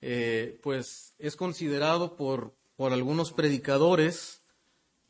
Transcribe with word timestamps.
eh, 0.00 0.58
pues 0.62 1.14
es 1.18 1.36
considerado 1.36 2.16
por, 2.16 2.54
por 2.76 2.92
algunos 2.92 3.32
predicadores, 3.32 4.42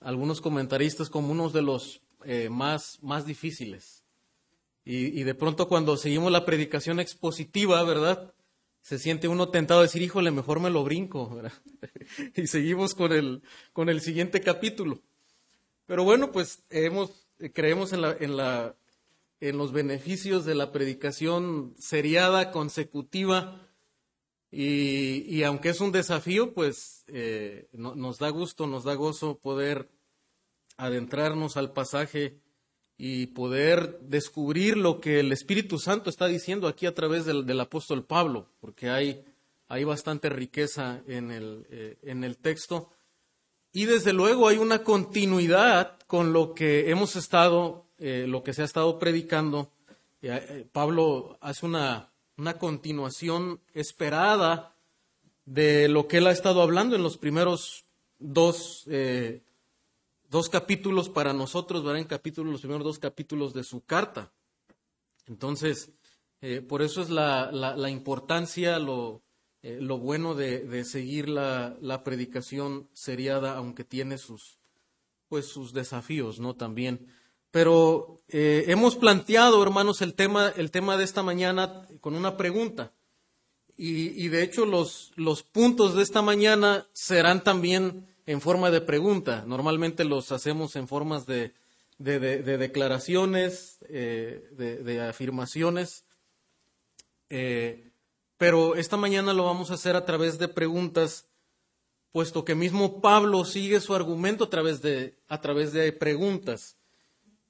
algunos 0.01 0.41
comentaristas 0.41 1.11
como 1.11 1.33
uno 1.33 1.51
de 1.51 1.63
los 1.63 2.01
eh, 2.25 2.49
más, 2.49 2.99
más 3.03 3.27
difíciles. 3.27 4.05
Y, 4.85 5.21
y, 5.21 5.25
de 5.25 5.35
pronto 5.35 5.69
cuando 5.69 5.99
seguimos 5.99 6.33
la 6.33 6.47
predicación 6.47 6.99
expositiva, 6.99 7.83
¿verdad? 7.85 8.33
Se 8.81 8.99
siente 8.99 9.29
uno 9.29 9.51
tentado 9.51 9.81
a 9.81 9.83
decir, 9.83 10.01
híjole, 10.01 10.31
mejor 10.31 10.61
me 10.61 10.71
lo 10.71 10.83
brinco, 10.83 11.43
y 12.35 12.47
seguimos 12.47 12.95
con 12.95 13.13
el, 13.13 13.43
con 13.75 13.91
el 13.91 14.01
siguiente 14.01 14.41
capítulo. 14.41 15.03
Pero 15.85 16.05
bueno, 16.05 16.33
pues 16.33 16.65
creemos 16.69 17.93
en, 17.93 18.01
la, 18.01 18.17
en, 18.19 18.37
la, 18.39 18.77
en 19.41 19.59
los 19.59 19.73
beneficios 19.73 20.47
de 20.47 20.55
la 20.55 20.73
predicación 20.73 21.75
seriada, 21.79 22.51
consecutiva, 22.51 23.68
y, 24.51 25.25
y 25.29 25.43
aunque 25.45 25.71
es 25.71 25.81
un 25.81 25.93
desafío, 25.93 26.55
pues 26.55 27.05
eh, 27.09 27.69
no, 27.73 27.95
nos 27.95 28.19
da 28.19 28.31
gusto, 28.31 28.67
nos 28.67 28.85
da 28.85 28.95
gozo 28.95 29.39
poder 29.39 29.91
adentrarnos 30.77 31.57
al 31.57 31.73
pasaje 31.73 32.41
y 32.97 33.27
poder 33.27 34.01
descubrir 34.01 34.77
lo 34.77 35.01
que 35.01 35.21
el 35.21 35.33
Espíritu 35.33 35.79
Santo 35.79 36.09
está 36.09 36.27
diciendo 36.27 36.67
aquí 36.67 36.87
a 36.87 36.95
través 36.95 37.27
del, 37.27 37.45
del 37.45 37.61
apóstol 37.61 38.05
Pablo, 38.05 38.49
porque 38.61 38.89
hay, 38.89 39.25
hay 39.69 39.85
bastante 39.85 40.31
riqueza 40.31 41.03
en 41.07 41.31
el, 41.31 41.67
eh, 41.71 41.99
en 42.03 42.25
el 42.25 42.39
texto. 42.39 42.91
Y 43.71 43.85
desde 43.85 44.15
luego 44.15 44.49
hay 44.49 44.57
una 44.57 44.83
continuidad 44.83 45.99
con 46.07 46.33
lo 46.33 46.55
que 46.55 46.91
hemos 46.91 47.17
estado, 47.17 47.87
eh, 47.99 48.25
lo 48.27 48.43
que 48.43 48.55
se 48.55 48.63
ha 48.63 48.65
estado 48.65 48.99
predicando. 48.99 49.73
Pablo 50.73 51.39
hace 51.41 51.65
una, 51.65 52.11
una 52.39 52.57
continuación 52.57 53.61
esperada 53.75 54.77
de 55.45 55.89
lo 55.89 56.07
que 56.07 56.19
él 56.19 56.27
ha 56.29 56.31
estado 56.31 56.63
hablando 56.63 56.95
en 56.95 57.03
los 57.03 57.19
primeros 57.19 57.85
dos, 58.19 58.85
eh, 58.87 59.43
dos 60.31 60.49
capítulos 60.49 61.09
para 61.09 61.33
nosotros, 61.33 61.83
¿verdad? 61.83 62.01
En 62.01 62.07
capítulos, 62.07 62.53
los 62.53 62.61
primeros 62.61 62.85
dos 62.85 62.99
capítulos 63.01 63.55
de 63.55 63.65
su 63.65 63.85
carta. 63.85 64.33
Entonces, 65.27 65.91
eh, 66.41 66.61
por 66.61 66.81
eso 66.83 67.03
es 67.03 67.11
la, 67.11 67.51
la, 67.51 67.91
importancia, 67.91 68.79
lo, 68.79 69.23
eh, 69.63 69.79
lo 69.81 69.99
bueno 69.99 70.35
de, 70.35 70.61
de 70.61 70.85
seguir 70.85 71.29
la, 71.29 71.77
la, 71.81 72.05
predicación 72.05 72.89
seriada, 72.93 73.57
aunque 73.57 73.83
tiene 73.83 74.17
sus, 74.17 74.59
pues, 75.29 75.47
sus 75.47 75.73
desafíos, 75.73 76.39
¿no? 76.39 76.55
También. 76.55 77.09
Pero 77.51 78.23
eh, 78.29 78.65
hemos 78.69 78.97
planteado, 78.97 79.63
hermanos, 79.63 80.03
el 80.03 80.15
tema, 80.15 80.53
el 80.57 80.71
tema 80.71 80.97
de 80.97 81.05
esta 81.05 81.23
mañana 81.23 81.87
con 82.01 82.15
una 82.15 82.37
pregunta. 82.37 82.93
Y, 83.81 84.27
de 84.27 84.43
hecho 84.43 84.67
los, 84.67 85.13
los 85.15 85.45
puntos 85.45 85.95
de 85.95 86.03
esta 86.03 86.21
mañana 86.21 86.89
serán 86.93 87.45
también 87.45 88.09
en 88.27 88.41
forma 88.41 88.73
de 88.73 88.81
pregunta. 88.81 89.45
Normalmente 89.47 90.05
los 90.05 90.33
hacemos 90.33 90.75
en 90.75 90.89
formas 90.89 91.27
de, 91.27 91.55
de 91.99 92.59
declaraciones, 92.59 93.79
eh, 93.89 94.49
de, 94.53 95.01
afirmaciones. 95.03 96.05
Eh, 97.29 97.91
pero 98.37 98.77
esta 98.77 98.97
mañana 98.97 99.33
lo 99.33 99.45
vamos 99.45 99.71
a 99.71 99.75
hacer 99.75 99.97
a 99.97 100.05
través 100.05 100.39
de 100.39 100.49
preguntas, 100.49 101.27
puesto 102.13 102.45
que 102.45 102.55
mismo 102.55 103.01
Pablo 103.01 103.45
sigue 103.45 103.81
su 103.81 103.95
argumento 103.95 104.45
a 104.45 104.51
través 104.51 104.81
de, 104.81 105.19
a 105.29 105.41
través 105.41 105.73
de 105.73 105.93
preguntas. 105.93 106.78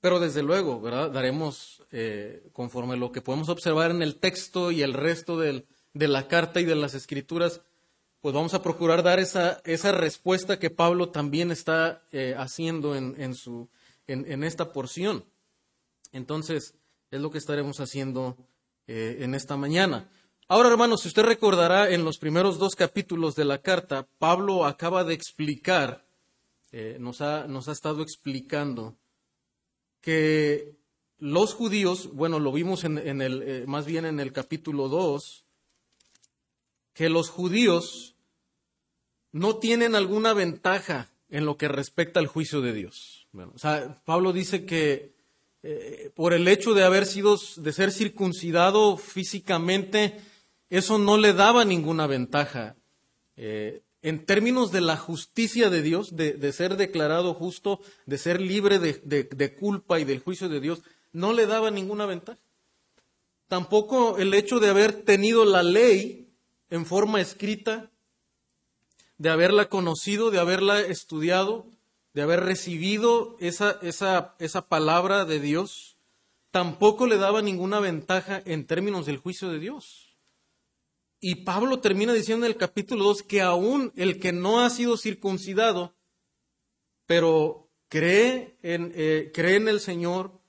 Pero 0.01 0.21
desde 0.21 0.43
luego, 0.43 0.81
¿verdad? 0.81 1.11
Daremos, 1.11 1.83
eh, 1.91 2.49
conforme 2.53 2.97
lo 2.97 3.11
que 3.11 3.21
podemos 3.21 3.49
observar 3.49 3.91
en 3.91 4.03
el 4.03 4.17
texto 4.17 4.71
y 4.71 4.83
el 4.83 4.95
resto 4.95 5.39
de 5.39 5.65
la 5.93 6.29
carta 6.29 6.61
y 6.61 6.65
de 6.65 6.77
las 6.77 6.95
escrituras, 6.95 7.63
pues 8.21 8.35
vamos 8.35 8.55
a 8.55 8.63
procurar 8.63 9.03
dar 9.03 9.19
esa, 9.19 9.61
esa 9.65 9.91
respuesta 9.93 10.59
que 10.59 10.71
Pablo 10.71 11.09
también 11.09 11.51
está 11.51 12.03
eh, 12.13 12.35
haciendo 12.39 12.95
en, 12.95 13.15
esta 14.45 14.73
porción. 14.73 15.25
Entonces, 16.13 16.75
es 17.11 17.20
lo 17.20 17.31
que 17.31 17.39
estaremos 17.39 17.81
haciendo 17.81 18.37
eh, 18.87 19.19
en 19.20 19.35
esta 19.35 19.57
mañana. 19.57 20.08
Ahora, 20.47 20.69
hermanos, 20.69 21.03
si 21.03 21.08
usted 21.08 21.25
recordará, 21.25 21.91
en 21.91 22.05
los 22.05 22.19
primeros 22.19 22.58
dos 22.58 22.75
capítulos 22.77 23.35
de 23.35 23.45
la 23.45 23.58
carta, 23.58 24.07
Pablo 24.19 24.64
acaba 24.64 25.03
de 25.05 25.14
explicar, 25.14 26.05
nos, 26.98 27.20
ha, 27.20 27.47
nos 27.47 27.69
ha 27.69 27.73
estado 27.73 28.03
explicando 28.03 28.98
que 30.01 30.77
los 31.19 31.55
judíos, 31.55 32.13
bueno, 32.13 32.39
lo 32.39 32.53
vimos 32.53 32.85
en, 32.85 32.98
en 32.98 33.20
el, 33.20 33.42
eh, 33.42 33.64
más 33.67 33.86
bien 33.86 34.05
en 34.05 34.20
el 34.20 34.33
capítulo 34.33 34.89
2, 34.89 35.45
que 36.95 37.09
los 37.09 37.31
judíos 37.31 38.17
no 39.33 39.57
tienen 39.57 39.95
alguna 39.95 40.33
ventaja 40.33 41.11
en 41.29 41.45
lo 41.45 41.57
que 41.57 41.69
respecta 41.69 42.20
al 42.20 42.27
juicio 42.27 42.61
de 42.61 42.73
Dios. 42.73 43.29
Bueno, 43.33 43.53
o 43.55 43.58
sea, 43.58 44.01
Pablo 44.05 44.33
dice 44.33 44.64
que 44.64 45.13
eh, 45.63 46.11
por 46.14 46.33
el 46.33 46.47
hecho 46.48 46.73
de 46.73 46.85
haber 46.85 47.05
sido, 47.05 47.37
de 47.57 47.73
ser 47.73 47.91
circuncidado 47.92 48.97
físicamente, 48.97 50.20
eso 50.70 50.98
no 50.98 51.19
le 51.19 51.33
daba 51.33 51.64
ninguna 51.64 52.07
ventaja. 52.07 52.77
Eh, 53.37 53.83
en 54.03 54.25
términos 54.25 54.70
de 54.70 54.81
la 54.81 54.97
justicia 54.97 55.70
de 55.70 55.83
Dios, 55.83 56.14
de, 56.14 56.53
ser 56.53 56.77
declarado 56.77 57.35
justo, 57.35 57.81
de 58.07 58.19
ser 58.19 58.41
libre 58.41 58.79
de, 58.79 58.95
de, 59.05 59.25
de, 59.25 59.55
culpa 59.55 59.98
y 59.98 60.05
del 60.05 60.20
juicio 60.20 60.48
de 60.48 60.61
Dios, 60.61 60.83
no 61.13 61.33
le 61.33 61.47
daba 61.47 61.70
ninguna 61.70 62.07
ventaja. 62.07 62.41
Tampoco 63.48 64.19
el 64.19 64.35
hecho 64.35 64.61
de 64.61 64.69
haber 64.69 64.92
tenido 64.92 65.45
la 65.45 65.63
ley 65.63 66.29
en 66.70 66.87
forma 66.87 67.20
escrita, 67.20 67.91
de 69.17 69.31
haberla 69.31 69.69
conocido, 69.69 70.31
de 70.31 70.39
haberla 70.39 70.81
estudiado, 70.81 71.67
de 72.14 72.23
haber 72.23 72.41
recibido 72.41 73.37
esa, 73.41 73.79
esa, 73.83 74.37
esa 74.39 74.69
palabra 74.69 75.25
de 75.25 75.41
Dios, 75.41 75.97
tampoco 76.51 77.07
le 77.07 77.17
daba 77.17 77.42
ninguna 77.42 77.81
ventaja 77.81 78.41
en 78.45 78.67
términos 78.67 79.07
del 79.07 79.19
juicio 79.19 79.48
de 79.51 79.58
Dios. 79.58 80.08
Y 81.20 81.36
Pablo 81.36 81.80
termina 81.80 82.12
diciendo 82.12 82.46
en 82.46 82.52
el 82.52 82.58
capítulo 82.58 83.05
2 83.05 83.24
que 83.24 83.42
aún 83.42 83.92
el 83.96 84.20
que 84.20 84.33
no 84.33 84.61
ha 84.61 84.70
sido 84.70 84.96
circuncidado, 84.96 85.96
pero 87.06 87.70
cree 87.89 88.56
en, 88.62 88.92
eh, 88.95 89.33
cree 89.34 89.57
en 89.57 89.67
el 89.67 89.80
Señor, 89.80 90.40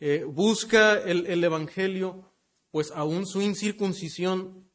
eh, 0.00 0.24
busca 0.24 1.00
el, 1.00 1.26
el, 1.26 1.42
Evangelio, 1.42 2.30
pues 2.70 2.90
aún 2.90 3.24
su 3.24 3.40
incircuncisión 3.40 4.70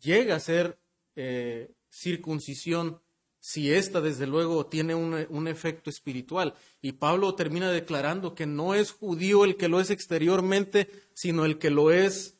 llega 0.00 0.36
a 0.36 0.40
ser 0.40 0.78
eh, 1.16 1.72
circuncisión 1.88 3.00
si 3.40 3.72
ésta 3.72 4.00
desde 4.02 4.26
luego 4.26 4.66
tiene 4.66 4.94
un, 4.94 5.26
un, 5.30 5.48
efecto 5.48 5.88
espiritual. 5.88 6.54
Y 6.82 6.92
Pablo 6.92 7.34
termina 7.36 7.70
declarando 7.70 8.34
que 8.34 8.46
no 8.46 8.74
es 8.74 8.90
judío 8.90 9.44
el 9.44 9.56
que 9.56 9.68
lo 9.68 9.80
es 9.80 9.90
exteriormente, 9.90 10.90
sino 11.14 11.44
el 11.44 11.58
que 11.58 11.70
lo 11.70 11.90
es 11.90 12.37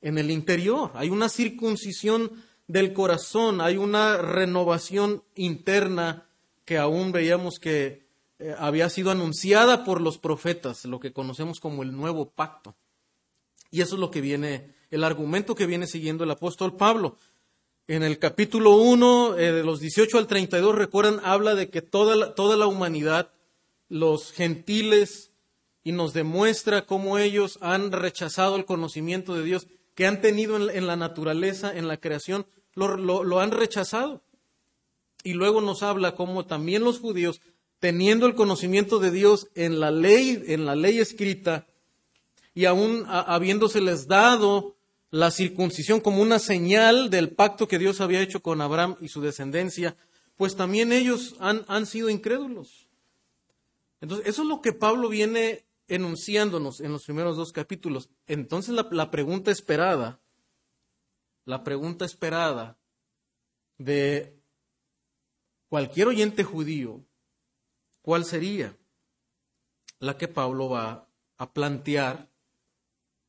en 0.00 0.18
el 0.18 0.30
interior. 0.30 0.90
Hay 0.94 1.10
una 1.10 1.28
circuncisión 1.28 2.32
del 2.66 2.92
corazón, 2.92 3.60
hay 3.60 3.76
una 3.76 4.16
renovación 4.18 5.22
interna 5.34 6.26
que 6.64 6.78
aún 6.78 7.12
veíamos 7.12 7.58
que 7.58 8.06
eh, 8.38 8.54
había 8.58 8.90
sido 8.90 9.10
anunciada 9.10 9.84
por 9.84 10.00
los 10.00 10.18
profetas, 10.18 10.84
lo 10.84 11.00
que 11.00 11.12
conocemos 11.12 11.60
como 11.60 11.82
el 11.82 11.96
nuevo 11.96 12.30
pacto. 12.30 12.76
Y 13.70 13.80
eso 13.80 13.94
es 13.94 14.00
lo 14.00 14.10
que 14.10 14.20
viene, 14.20 14.74
el 14.90 15.02
argumento 15.02 15.54
que 15.54 15.66
viene 15.66 15.86
siguiendo 15.86 16.24
el 16.24 16.30
apóstol 16.30 16.76
Pablo. 16.76 17.16
En 17.86 18.02
el 18.02 18.18
capítulo 18.18 18.76
1, 18.76 19.38
eh, 19.38 19.52
de 19.52 19.64
los 19.64 19.80
18 19.80 20.18
al 20.18 20.26
32, 20.26 20.74
recuerdan, 20.74 21.20
habla 21.24 21.54
de 21.54 21.70
que 21.70 21.80
toda 21.80 22.16
la, 22.16 22.34
toda 22.34 22.56
la 22.56 22.66
humanidad, 22.66 23.32
los 23.88 24.32
gentiles, 24.32 25.32
y 25.88 25.92
nos 25.92 26.12
demuestra 26.12 26.84
cómo 26.84 27.16
ellos 27.16 27.58
han 27.62 27.92
rechazado 27.92 28.56
el 28.56 28.66
conocimiento 28.66 29.34
de 29.34 29.42
Dios 29.42 29.68
que 29.98 30.06
han 30.06 30.20
tenido 30.20 30.70
en, 30.70 30.86
la 30.86 30.94
naturaleza, 30.94 31.76
en 31.76 31.88
la 31.88 31.96
creación, 31.96 32.46
lo, 32.76 32.96
lo, 32.96 33.24
lo, 33.24 33.40
han 33.40 33.50
rechazado. 33.50 34.22
Y 35.24 35.32
luego 35.32 35.60
nos 35.60 35.82
habla 35.82 36.14
cómo 36.14 36.46
también 36.46 36.84
los 36.84 37.00
judíos, 37.00 37.40
teniendo 37.80 38.26
el 38.26 38.36
conocimiento 38.36 39.00
de 39.00 39.10
Dios 39.10 39.48
en 39.56 39.80
la 39.80 39.90
ley, 39.90 40.40
en 40.46 40.66
la 40.66 40.76
ley 40.76 41.00
escrita, 41.00 41.66
y 42.54 42.66
aún 42.66 43.06
habiéndoseles 43.08 44.06
dado 44.06 44.76
la 45.10 45.32
circuncisión 45.32 45.98
como 45.98 46.22
una 46.22 46.38
señal 46.38 47.10
del 47.10 47.30
pacto 47.30 47.66
que 47.66 47.80
Dios 47.80 48.00
había 48.00 48.20
hecho 48.20 48.38
con 48.40 48.60
Abraham 48.60 48.94
y 49.00 49.08
su 49.08 49.20
descendencia, 49.20 49.96
pues 50.36 50.54
también 50.54 50.92
ellos 50.92 51.34
han, 51.40 51.64
han 51.66 51.86
sido 51.86 52.08
incrédulos. 52.08 52.86
Entonces, 54.00 54.28
eso 54.28 54.42
es 54.42 54.48
lo 54.48 54.62
que 54.62 54.72
Pablo 54.72 55.08
viene 55.08 55.64
enunciándonos 55.88 56.80
en 56.80 56.92
los 56.92 57.04
primeros 57.04 57.36
dos 57.36 57.52
capítulos. 57.52 58.08
Entonces 58.26 58.74
la, 58.74 59.10
pregunta 59.10 59.50
esperada, 59.50 60.20
la 61.44 61.64
pregunta 61.64 62.04
esperada 62.04 62.78
de 63.78 64.38
cualquier 65.68 66.08
oyente 66.08 66.44
judío, 66.44 67.04
¿cuál 68.02 68.24
sería? 68.24 68.76
La 69.98 70.16
que 70.16 70.28
Pablo 70.28 70.68
va 70.68 71.08
a 71.38 71.52
plantear 71.52 72.28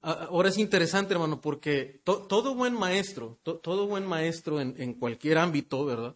Ahora 0.02 0.48
es 0.48 0.58
interesante, 0.58 1.14
hermano, 1.14 1.42
porque 1.42 2.02
todo 2.06 2.56
buen 2.56 2.74
maestro, 2.74 3.38
todo 3.44 3.86
buen 3.86 4.06
maestro 4.06 4.62
en, 4.62 4.94
cualquier 4.94 5.38
ámbito, 5.38 5.84
¿verdad? 5.84 6.16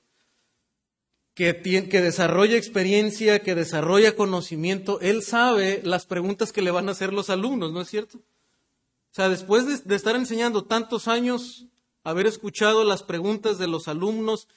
Que, 1.34 1.62
que 1.90 2.02
desarrolla 2.02 2.58
experiencia, 2.58 3.40
que 3.40 3.56
desarrolla 3.56 4.16
conocimiento, 4.16 5.00
él 5.02 5.24
sabe 5.24 5.82
las 5.84 6.06
preguntas 6.06 6.52
que 6.52 6.62
le 6.62 6.70
van 6.70 6.88
a 6.88 6.92
hacer 6.92 7.12
los 7.12 7.32
alumnos, 7.32 7.72
¿no 7.74 7.82
es 7.82 7.90
cierto? 7.90 8.20
O 8.20 9.16
sea, 9.16 9.30
después 9.30 9.66
de, 9.66 9.78
de 9.78 9.96
estar 9.96 10.16
enseñando 10.16 10.66
tantos 10.66 11.08
años, 11.08 11.66
haber 12.04 12.28
escuchado 12.28 12.84
las 12.84 13.02
preguntas 13.02 13.58
de 13.58 13.68
los 13.68 13.88
alumnos 13.88 14.48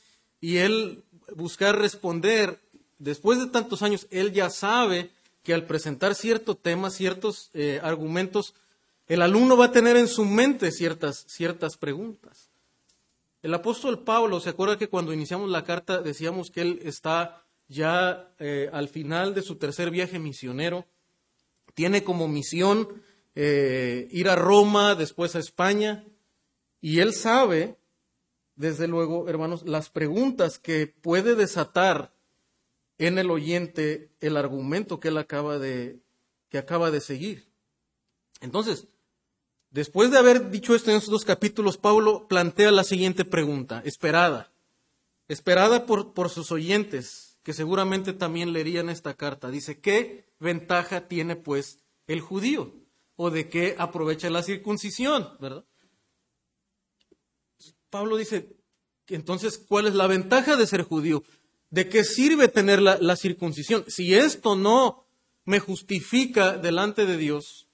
y 0.41 0.59
él 0.59 1.03
buscar 1.35 1.79
responder, 1.79 2.61
después 2.99 3.39
de 3.39 3.47
tantos 3.47 3.83
años, 3.83 4.07
él 4.11 4.33
ya 4.33 4.51
sabe 4.51 5.11
que 5.43 5.55
al 5.55 5.65
presentar 5.65 6.15
cierto 6.15 6.57
tema, 6.57 6.91
ciertos 6.91 7.51
eh, 7.55 7.81
argumentos, 7.83 8.55
el 9.07 9.23
alumno 9.23 9.57
va 9.57 9.67
a 9.67 9.73
tener 9.73 9.97
en 9.97 10.09
su 10.09 10.25
mente 10.25 10.73
ciertas, 10.73 11.25
ciertas 11.29 11.77
preguntas. 11.77 12.51
El 13.47 13.55
apóstol 13.55 14.03
Pablo, 14.03 14.41
¿se 14.41 14.51
acuerda 14.51 14.77
que 14.77 14.89
cuando 14.89 15.13
iniciamos 15.13 15.49
la 15.49 15.63
carta 15.63 16.03
decíamos 16.03 16.51
que 16.51 16.63
él 16.63 16.81
está 16.83 17.47
ya 17.69 18.35
eh, 18.41 18.69
al 18.73 18.89
final 18.89 19.35
de 19.35 19.43
su 19.43 19.55
tercer 19.55 19.93
viaje 19.93 20.19
misionero? 20.19 20.85
Tiene 21.75 22.03
como 22.03 22.27
misión 22.27 22.89
eh, 23.37 24.09
ir 24.11 24.29
a 24.29 24.35
Roma, 24.35 24.97
después 24.97 25.37
a 25.37 25.39
España, 25.39 26.05
y 26.81 26.99
él 26.99 27.15
sabe, 27.15 27.77
desde 28.57 28.89
luego, 28.89 29.29
hermanos, 29.29 29.63
las 29.65 29.91
preguntas 29.91 30.59
que 30.59 30.89
puede 30.89 31.37
desatar 31.37 32.13
en 32.99 33.17
el 33.17 33.31
oyente 33.31 34.11
el 34.19 34.39
argumento 34.39 34.99
que 34.99 35.07
él 35.07 35.19
acaba 35.19 35.61
de, 35.61 36.01
que 36.49 36.59
acaba 36.59 36.91
de 36.91 37.01
seguir. 37.01 37.47
Entonces, 38.41 38.89
después 39.77 40.11
de 40.11 40.19
haber 40.19 40.51
dicho 40.51 40.75
esto 40.75 40.91
en 40.91 40.97
estos 40.97 41.11
dos 41.11 41.25
capítulos, 41.25 41.77
Pablo 41.77 42.27
plantea 42.29 42.71
la 42.73 42.83
siguiente 42.83 43.27
pregunta, 43.27 43.83
esperada, 43.85 44.51
esperada 45.29 45.85
por, 45.85 46.15
por 46.15 46.31
sus 46.31 46.51
oyentes, 46.51 47.39
que 47.43 47.53
seguramente 47.53 48.15
también 48.15 48.55
leerían 48.55 48.89
esta 48.89 49.15
carta. 49.15 49.51
Dice, 49.51 49.79
¿qué 49.79 50.25
ventaja 50.41 51.09
tiene 51.09 51.37
pues 51.37 51.81
el 52.07 52.21
judío? 52.21 52.75
¿O 53.17 53.31
de 53.31 53.51
qué 53.51 53.77
aprovecha 53.79 54.31
la 54.31 54.43
circuncisión? 54.43 55.29
¿Verdad? 55.41 55.65
Pablo 57.91 58.17
dice, 58.17 58.57
entonces, 59.09 59.59
¿cuál 59.59 59.87
es 59.87 59.95
la 59.95 60.07
ventaja 60.07 60.57
de 60.57 60.67
ser 60.67 60.83
judío? 60.83 61.23
¿De 61.69 61.89
qué 61.89 62.03
sirve 62.03 62.49
tener 62.49 62.81
la, 62.81 63.17
circuncisión? 63.17 63.85
Si 63.89 64.15
esto 64.15 64.57
no 64.57 65.07
me 65.45 65.61
justifica 65.61 66.57
delante 66.57 67.05
de 67.05 67.19
Dios, 67.19 67.66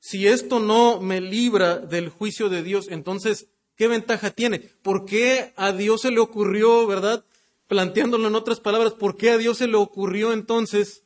si 0.00 0.26
esto 0.26 0.60
no 0.60 1.00
me 1.00 1.20
libra 1.20 1.78
del 1.78 2.08
juicio 2.08 2.48
de 2.48 2.62
Dios, 2.62 2.88
entonces, 2.90 3.48
¿qué 3.76 3.88
ventaja 3.88 4.30
tiene? 4.30 4.58
¿Por 4.58 5.04
qué 5.04 5.52
a 5.56 5.72
Dios 5.72 6.02
se 6.02 6.10
le 6.10 6.20
ocurrió, 6.20 6.86
verdad? 6.86 7.24
Planteándolo 7.66 8.28
en 8.28 8.34
otras 8.34 8.60
palabras, 8.60 8.94
¿por 8.94 9.16
qué 9.16 9.30
a 9.30 9.38
Dios 9.38 9.58
se 9.58 9.66
le 9.66 9.76
ocurrió 9.76 10.32
entonces 10.32 11.02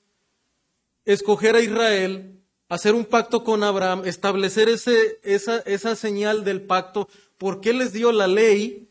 escoger 1.05 1.57
a 1.57 1.61
Israel, 1.61 2.41
hacer 2.69 2.95
un 2.95 3.05
pacto 3.05 3.45
con 3.45 3.65
Abraham, 3.65 4.03
establecer 4.05 4.69
ese, 4.69 5.19
esa, 5.23 5.59
esa 5.61 5.97
señal 5.97 6.45
del 6.45 6.63
pacto? 6.63 7.09
¿Por 7.39 7.61
qué 7.61 7.73
les 7.73 7.93
dio 7.93 8.13
la 8.13 8.27
ley 8.27 8.89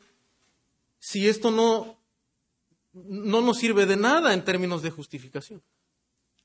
si 1.00 1.27
esto 1.27 1.51
no 1.51 2.01
no 2.94 3.42
nos 3.42 3.57
sirve 3.57 3.86
de 3.86 3.97
nada 3.97 4.33
en 4.33 4.44
términos 4.44 4.81
de 4.81 4.92
justificación. 4.92 5.62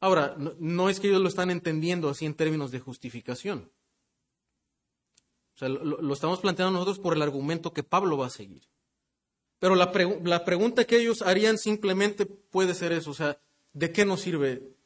Ahora, 0.01 0.37
no, 0.37 0.89
es 0.89 1.01
que 1.01 1.09
ellos 1.09 1.23
lo 1.23 1.29
están 1.29 1.51
entendiendo 1.51 2.09
así 2.09 2.27
en 2.27 2.35
términos 2.35 2.71
de 2.71 2.81
justificación. 2.81 3.71
O 5.55 5.59
sea, 5.59 5.69
lo, 5.69 6.13
estamos 6.13 6.41
planteando 6.41 6.73
nosotros 6.73 6.99
por 6.99 7.15
el 7.15 7.23
argumento 7.23 7.73
que 7.73 7.83
Pablo 7.83 8.19
va 8.19 8.27
a 8.27 8.31
seguir. 8.31 8.69
Pero 9.59 9.75
la, 9.75 9.91
la 10.23 10.45
pregunta 10.45 10.85
que 10.85 10.99
ellos 10.99 11.23
harían 11.23 11.57
simplemente 11.57 12.27
puede 12.27 12.75
ser 12.75 12.93
eso, 12.93 13.11
o 13.11 13.15
sea, 13.15 13.41
¿de 13.73 13.91
qué 13.91 14.05
nos 14.05 14.21
sirve 14.21 14.77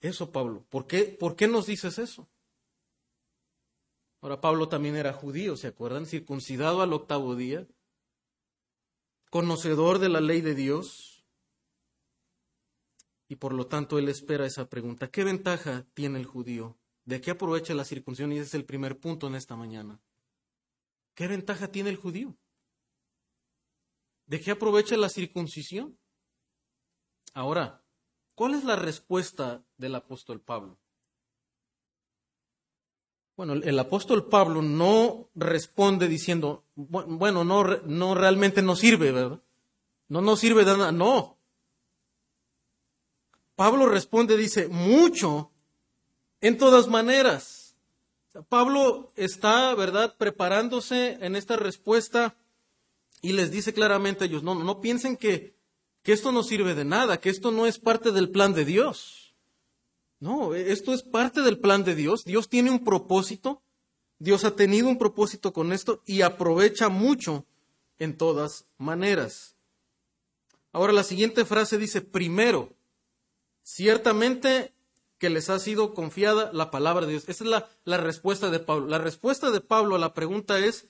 eso, 0.00 0.30
Pablo? 0.30 0.64
¿Por 0.68 0.86
qué, 0.86 1.04
¿Por 1.04 1.34
qué 1.34 1.48
nos 1.48 1.66
dices 1.66 1.98
eso? 1.98 2.28
Ahora, 4.20 4.40
Pablo 4.40 4.68
también 4.68 4.94
era 4.94 5.12
judío, 5.12 5.56
¿se 5.56 5.66
acuerdan? 5.66 6.06
Circuncidado 6.06 6.82
al 6.82 6.92
octavo 6.92 7.34
día 7.34 7.66
conocedor 9.30 9.98
de 9.98 10.08
la 10.08 10.20
ley 10.20 10.40
de 10.40 10.54
Dios 10.54 11.07
y 13.28 13.36
por 13.36 13.52
lo 13.52 13.66
tanto 13.66 13.98
él 13.98 14.08
espera 14.08 14.46
esa 14.46 14.68
pregunta. 14.68 15.10
¿Qué 15.10 15.22
ventaja 15.22 15.86
tiene 15.94 16.18
el 16.18 16.24
judío? 16.24 16.76
¿De 17.04 17.20
qué 17.20 17.30
aprovecha 17.30 17.74
la 17.74 17.84
circuncisión? 17.84 18.32
Y 18.32 18.36
ese 18.36 18.44
es 18.44 18.54
el 18.54 18.64
primer 18.64 18.98
punto 18.98 19.26
en 19.26 19.34
esta 19.34 19.54
mañana. 19.54 20.00
¿Qué 21.14 21.28
ventaja 21.28 21.68
tiene 21.68 21.90
el 21.90 21.96
judío? 21.96 22.36
¿De 24.26 24.40
qué 24.40 24.52
aprovecha 24.52 24.96
la 24.96 25.08
circuncisión? 25.08 25.98
Ahora, 27.34 27.82
¿cuál 28.34 28.54
es 28.54 28.64
la 28.64 28.76
respuesta 28.76 29.62
del 29.76 29.94
apóstol 29.94 30.40
Pablo? 30.40 30.78
Bueno, 33.36 33.54
el 33.54 33.78
apóstol 33.78 34.28
Pablo 34.28 34.62
no 34.62 35.30
responde 35.34 36.08
diciendo, 36.08 36.64
bueno, 36.74 37.44
no, 37.44 37.62
no 37.62 38.14
realmente 38.14 38.62
no 38.62 38.74
sirve, 38.74 39.12
¿verdad? 39.12 39.40
No 40.08 40.20
nos 40.20 40.40
sirve 40.40 40.64
de 40.64 40.76
nada, 40.76 40.92
no. 40.92 41.37
Pablo 43.58 43.86
responde, 43.86 44.36
dice, 44.36 44.68
mucho, 44.68 45.50
en 46.40 46.58
todas 46.58 46.86
maneras. 46.86 47.74
Pablo 48.48 49.10
está, 49.16 49.74
¿verdad?, 49.74 50.14
preparándose 50.16 51.18
en 51.20 51.34
esta 51.34 51.56
respuesta 51.56 52.36
y 53.20 53.32
les 53.32 53.50
dice 53.50 53.74
claramente 53.74 54.22
a 54.22 54.26
ellos, 54.28 54.44
no, 54.44 54.54
no 54.54 54.80
piensen 54.80 55.16
que, 55.16 55.56
que 56.04 56.12
esto 56.12 56.30
no 56.30 56.44
sirve 56.44 56.76
de 56.76 56.84
nada, 56.84 57.18
que 57.18 57.30
esto 57.30 57.50
no 57.50 57.66
es 57.66 57.80
parte 57.80 58.12
del 58.12 58.30
plan 58.30 58.54
de 58.54 58.64
Dios. 58.64 59.34
No, 60.20 60.54
esto 60.54 60.94
es 60.94 61.02
parte 61.02 61.42
del 61.42 61.58
plan 61.58 61.82
de 61.82 61.96
Dios. 61.96 62.24
Dios 62.24 62.48
tiene 62.48 62.70
un 62.70 62.84
propósito. 62.84 63.60
Dios 64.20 64.44
ha 64.44 64.54
tenido 64.54 64.86
un 64.86 64.98
propósito 64.98 65.52
con 65.52 65.72
esto 65.72 66.00
y 66.06 66.22
aprovecha 66.22 66.90
mucho 66.90 67.44
en 67.98 68.16
todas 68.16 68.66
maneras. 68.76 69.56
Ahora 70.70 70.92
la 70.92 71.02
siguiente 71.02 71.44
frase 71.44 71.76
dice, 71.76 72.02
primero, 72.02 72.77
ciertamente 73.68 74.72
que 75.18 75.28
les 75.28 75.50
ha 75.50 75.58
sido 75.58 75.92
confiada 75.92 76.50
la 76.54 76.70
palabra 76.70 77.04
de 77.04 77.12
Dios. 77.12 77.24
Esa 77.28 77.44
es 77.44 77.50
la, 77.50 77.68
la, 77.84 77.98
respuesta 77.98 78.50
de 78.50 78.60
Pablo. 78.60 78.86
La 78.86 78.96
respuesta 78.96 79.50
de 79.50 79.60
Pablo 79.60 79.96
a 79.96 79.98
la 79.98 80.14
pregunta 80.14 80.58
es 80.58 80.86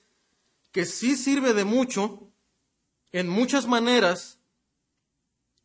que 0.71 0.85
sí 0.85 1.17
sirve 1.17 1.53
de 1.53 1.65
mucho, 1.65 2.31
en 3.11 3.27
muchas 3.27 3.67
maneras, 3.67 4.39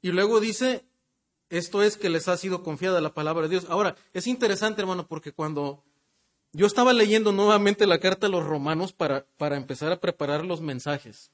y 0.03 0.11
luego 0.11 0.41
dice, 0.41 0.87
esto 1.51 1.83
es 1.83 1.97
que 1.97 2.09
les 2.09 2.27
ha 2.27 2.37
sido 2.37 2.65
confiada 2.65 3.01
la 3.01 3.15
palabra 3.15 3.43
de 3.43 3.51
Dios. 3.51 3.67
Ahora, 3.69 3.95
es 4.13 4.27
interesante, 4.27 4.81
hermano, 4.81 5.07
porque 5.07 5.33
cuando 5.33 5.85
yo 6.53 6.67
estaba 6.67 6.93
leyendo 6.93 7.31
nuevamente 7.31 7.87
la 7.87 8.01
carta 8.01 8.27
a 8.27 8.31
los 8.31 8.45
romanos 8.45 8.93
para, 8.93 9.25
para 9.37 9.57
empezar 9.57 9.93
a 9.93 10.01
preparar 10.01 10.45
los 10.45 10.61
mensajes, 10.61 11.31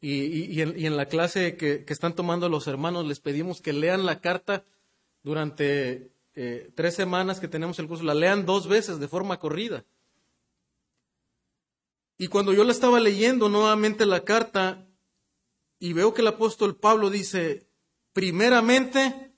y, 0.00 0.60
en, 0.60 0.96
la 0.96 1.06
clase 1.06 1.56
que, 1.56 1.84
están 1.88 2.14
tomando 2.14 2.48
los 2.48 2.66
hermanos 2.66 3.06
les 3.06 3.20
pedimos 3.20 3.60
que 3.60 3.72
lean 3.72 4.06
la 4.06 4.20
carta 4.20 4.64
durante 5.24 6.12
eh, 6.34 6.70
tres 6.76 6.94
semanas 6.94 7.40
que 7.40 7.48
tenemos 7.48 7.78
el 7.78 7.88
curso, 7.88 8.04
la 8.04 8.14
lean 8.14 8.46
dos 8.46 8.68
veces 8.68 9.00
de 9.00 9.08
forma 9.08 9.40
corrida. 9.40 9.84
Y 12.16 12.28
cuando 12.28 12.52
yo 12.52 12.64
la 12.64 12.72
estaba 12.72 13.00
leyendo 13.00 13.48
nuevamente 13.48 14.06
la 14.06 14.24
carta 14.24 14.88
y 15.78 15.92
veo 15.92 16.14
que 16.14 16.22
el 16.22 16.28
apóstol 16.28 16.76
Pablo 16.76 17.10
dice, 17.10 17.68
primeramente, 18.12 19.32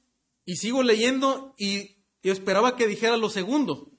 y 0.44 0.56
sigo 0.56 0.82
leyendo 0.82 1.54
y, 1.58 1.98
esperaba 2.22 2.76
que 2.76 2.86
dijera 2.86 3.16
lo 3.16 3.30
segundo. 3.30 3.90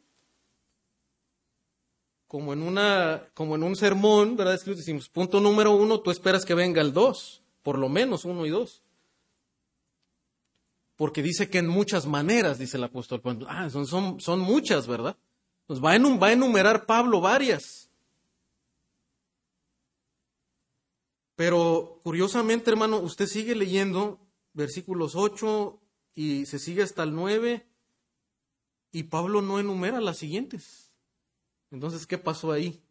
Como 2.32 2.54
en, 2.54 2.64
una, 2.64 3.30
como 3.34 3.56
en 3.56 3.64
un 3.64 3.76
sermón, 3.76 4.38
¿verdad? 4.38 4.58
Decimos, 4.66 5.10
punto 5.10 5.42
número 5.42 5.74
uno, 5.74 6.00
tú 6.00 6.12
esperas 6.12 6.46
que 6.46 6.54
venga 6.54 6.80
el 6.80 6.94
dos, 6.94 7.44
por 7.62 7.78
lo 7.78 7.90
menos 7.90 8.24
uno 8.24 8.46
y 8.46 8.50
dos. 8.50 8.84
Porque 10.96 11.22
dice 11.22 11.50
que 11.50 11.58
en 11.58 11.68
muchas 11.68 12.06
maneras, 12.06 12.58
dice 12.58 12.78
el 12.78 12.86
apóstol 12.86 13.20
Pablo. 13.20 13.48
Ah, 13.50 13.70
son, 13.70 13.86
son, 13.86 14.22
son 14.22 14.40
muchas, 14.40 14.88
¿verdad? 14.88 15.18
Va 15.70 15.92
a 15.92 16.32
enumerar 16.32 16.86
Pablo 16.86 17.20
varias. 17.20 17.92
Pero 21.36 22.00
curiosamente, 22.02 22.72
hermano, 22.72 23.00
usted 23.00 23.28
sigue 23.28 23.56
leyendo 23.56 24.22
versículos 24.54 25.18
8 25.18 25.82
y 26.16 26.46
se 26.46 26.60
sigue 26.60 26.82
hasta 26.82 27.04
el 27.04 27.14
9 27.14 27.68
y 28.94 29.04
Pablo 29.04 29.42
no 29.42 29.60
enumera 29.60 30.00
las 30.00 30.18
siguientes. 30.18 30.81
Entonces, 31.72 32.06
¿qué 32.06 32.18
pasó 32.18 32.52
ahí? 32.52 32.82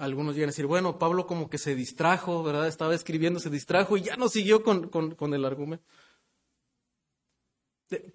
algunos 0.00 0.34
llegan 0.34 0.48
a 0.48 0.52
decir, 0.52 0.66
bueno, 0.66 0.98
Pablo 0.98 1.26
como 1.26 1.48
que 1.48 1.58
se 1.58 1.76
distrajo, 1.76 2.42
¿verdad? 2.42 2.66
Estaba 2.66 2.94
escribiendo, 2.94 3.38
se 3.38 3.48
distrajo 3.48 3.96
y 3.96 4.02
ya 4.02 4.16
no 4.16 4.28
siguió 4.28 4.64
con, 4.64 4.88
con, 4.88 5.34
el 5.34 5.44
argumento. 5.44 5.84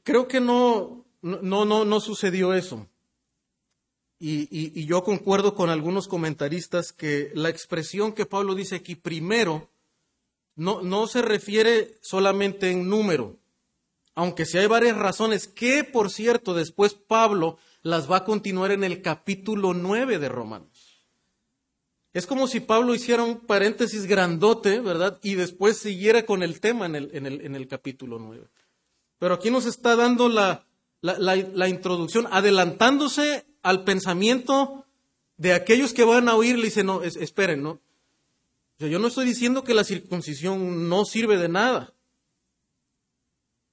Creo 0.03 0.27
que 0.27 0.41
no, 0.41 1.05
no, 1.21 1.63
no, 1.63 1.85
no 1.85 1.99
sucedió 2.01 2.53
eso. 2.53 2.87
Y, 4.19 4.85
yo 4.85 5.03
concuerdo 5.03 5.53
con 5.53 5.69
algunos 5.69 6.07
comentaristas 6.07 6.93
que 6.93 7.31
la 7.33 7.49
expresión 7.49 8.13
que 8.13 8.25
Pablo 8.25 8.55
dice 8.55 8.75
aquí 8.75 8.95
primero 8.95 9.69
no, 10.55 10.81
no 10.81 11.07
se 11.07 11.21
refiere 11.21 11.97
solamente 12.01 12.71
en 12.71 12.87
número, 12.87 13.37
aunque 14.15 14.45
sí 14.45 14.57
hay 14.57 14.67
varias 14.67 14.97
razones 14.97 15.47
que, 15.47 15.83
por 15.83 16.09
cierto, 16.09 16.53
después 16.53 16.93
Pablo 16.93 17.57
las 17.83 18.09
va 18.09 18.17
a 18.17 18.23
continuar 18.23 18.71
en 18.71 18.83
el 18.83 19.01
capítulo 19.01 19.73
9 19.73 20.17
de 20.17 20.29
Romanos. 20.29 21.05
Es 22.13 22.25
como 22.25 22.47
si 22.47 22.59
Pablo 22.59 22.95
hiciera 22.95 23.23
un 23.23 23.41
paréntesis 23.41 24.05
grandote, 24.05 24.79
¿verdad? 24.79 25.19
Y 25.23 25.35
después 25.35 25.77
siguiera 25.77 26.25
con 26.25 26.43
el 26.43 26.59
tema 26.59 26.85
en 26.85 26.95
el, 26.95 27.09
en 27.13 27.25
el, 27.25 27.41
en 27.41 27.55
el 27.55 27.67
capítulo 27.67 28.19
9. 28.19 28.47
Pero 29.19 29.33
aquí 29.35 29.51
nos 29.51 29.65
está 29.65 29.95
dando 29.95 30.29
la, 30.29 30.65
la, 31.01 31.67
introducción, 31.67 32.27
adelantándose 32.31 33.45
al 33.61 33.83
pensamiento 33.83 34.85
de 35.37 35.53
aquellos 35.53 35.93
que 35.93 36.03
van 36.03 36.29
a 36.29 36.35
oír, 36.35 36.57
le 36.57 36.65
dice, 36.65 36.83
no, 36.83 37.03
esperen, 37.03 37.61
¿no? 37.63 37.81
yo 38.79 38.99
no 38.99 39.07
estoy 39.07 39.25
diciendo 39.25 39.63
que 39.63 39.73
la 39.73 39.83
circuncisión 39.83 40.89
no 40.89 41.05
sirve 41.05 41.37
de 41.37 41.47
nada. 41.47 41.93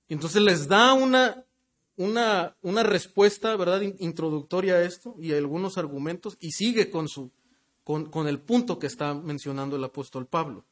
Entonces 0.08 0.40
les 0.42 0.68
da 0.68 0.92
una, 0.92 1.44
una, 1.96 2.56
una 2.62 2.82
respuesta, 2.82 3.56
¿verdad?, 3.56 3.82
introductoria 3.98 4.74
a 4.74 4.82
esto 4.82 5.16
y 5.18 5.32
algunos 5.32 5.78
argumentos 5.78 6.36
y 6.40 6.52
sigue 6.52 6.90
con, 6.90 7.08
su, 7.08 7.30
con, 7.84 8.06
con 8.06 8.26
el 8.26 8.38
punto 8.40 8.78
que 8.78 8.86
está 8.86 9.14
mencionando 9.14 9.76
el 9.76 9.84
apóstol 9.84 10.26
Pablo. 10.26 10.64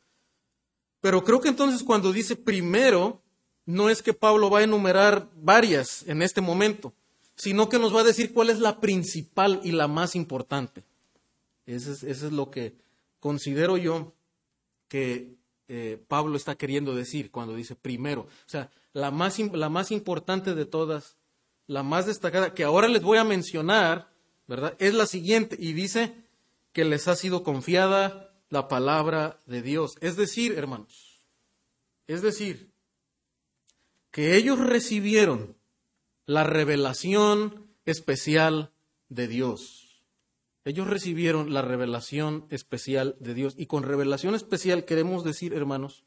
Pero 1.01 1.23
creo 1.25 1.41
que 1.41 1.49
entonces 1.49 1.83
cuando 1.83 2.13
dice 2.13 2.37
primero, 2.37 3.23
no 3.67 3.91
es 3.91 4.03
que 4.03 4.15
Pablo 4.15 4.49
va 4.49 4.61
a 4.61 4.65
enumerar 4.65 5.29
varias 5.37 6.03
en 6.09 6.23
este 6.23 6.41
momento, 6.41 6.95
sino 7.37 7.69
que 7.69 7.79
nos 7.79 7.95
va 7.95 8.01
a 8.01 8.05
decir 8.05 8.33
cuál 8.33 8.51
es 8.51 8.59
la 8.59 8.81
principal 8.81 9.61
y 9.63 9.73
la 9.73 9.89
más 9.89 10.17
importante. 10.17 10.85
Eso 11.67 11.93
es, 11.93 12.23
lo 12.23 12.51
que 12.51 12.75
considero 13.21 13.77
yo 13.77 14.15
que 14.89 15.37
eh, 15.69 16.03
Pablo 16.09 16.37
está 16.37 16.57
queriendo 16.57 16.95
decir 16.95 17.31
cuando 17.31 17.55
dice 17.55 17.77
primero. 17.77 18.23
O 18.23 18.49
sea, 18.49 18.71
la 18.99 19.11
más, 19.11 19.39
la 19.39 19.69
más 19.69 19.91
importante 19.91 20.55
de 20.55 20.67
todas, 20.67 21.17
la 21.67 21.83
más 21.83 22.07
destacada, 22.07 22.53
que 22.53 22.65
ahora 22.65 22.89
les 22.89 23.03
voy 23.03 23.19
a 23.19 23.25
mencionar, 23.25 24.11
¿verdad? 24.47 24.75
Es 24.79 24.95
la 24.95 25.07
siguiente 25.07 25.57
y 25.59 25.73
dice 25.73 26.15
que 26.73 26.85
les 26.85 27.07
ha 27.09 27.15
sido 27.15 27.43
confiada 27.43 28.35
la 28.51 28.69
palabra 28.69 29.41
de 29.47 29.63
Dios. 29.63 29.97
Es 30.01 30.17
decir, 30.17 30.59
hermanos, 30.59 31.25
es 32.07 32.23
decir, 32.23 32.73
que 34.11 34.37
ellos 34.37 34.59
recibieron 34.59 35.57
la 36.27 36.45
revelación 36.45 37.71
especial 37.85 38.73
de 39.09 39.29
Dios. 39.29 40.03
Ellos 40.65 40.89
recibieron 40.89 41.55
la 41.55 41.63
revelación 41.63 42.47
especial 42.51 43.17
de 43.21 43.35
Dios. 43.35 43.55
Y 43.57 43.67
con 43.67 43.85
revelación 43.85 44.35
especial 44.35 44.85
queremos 44.85 45.25
decir, 45.25 45.55
hermanos, 45.55 46.05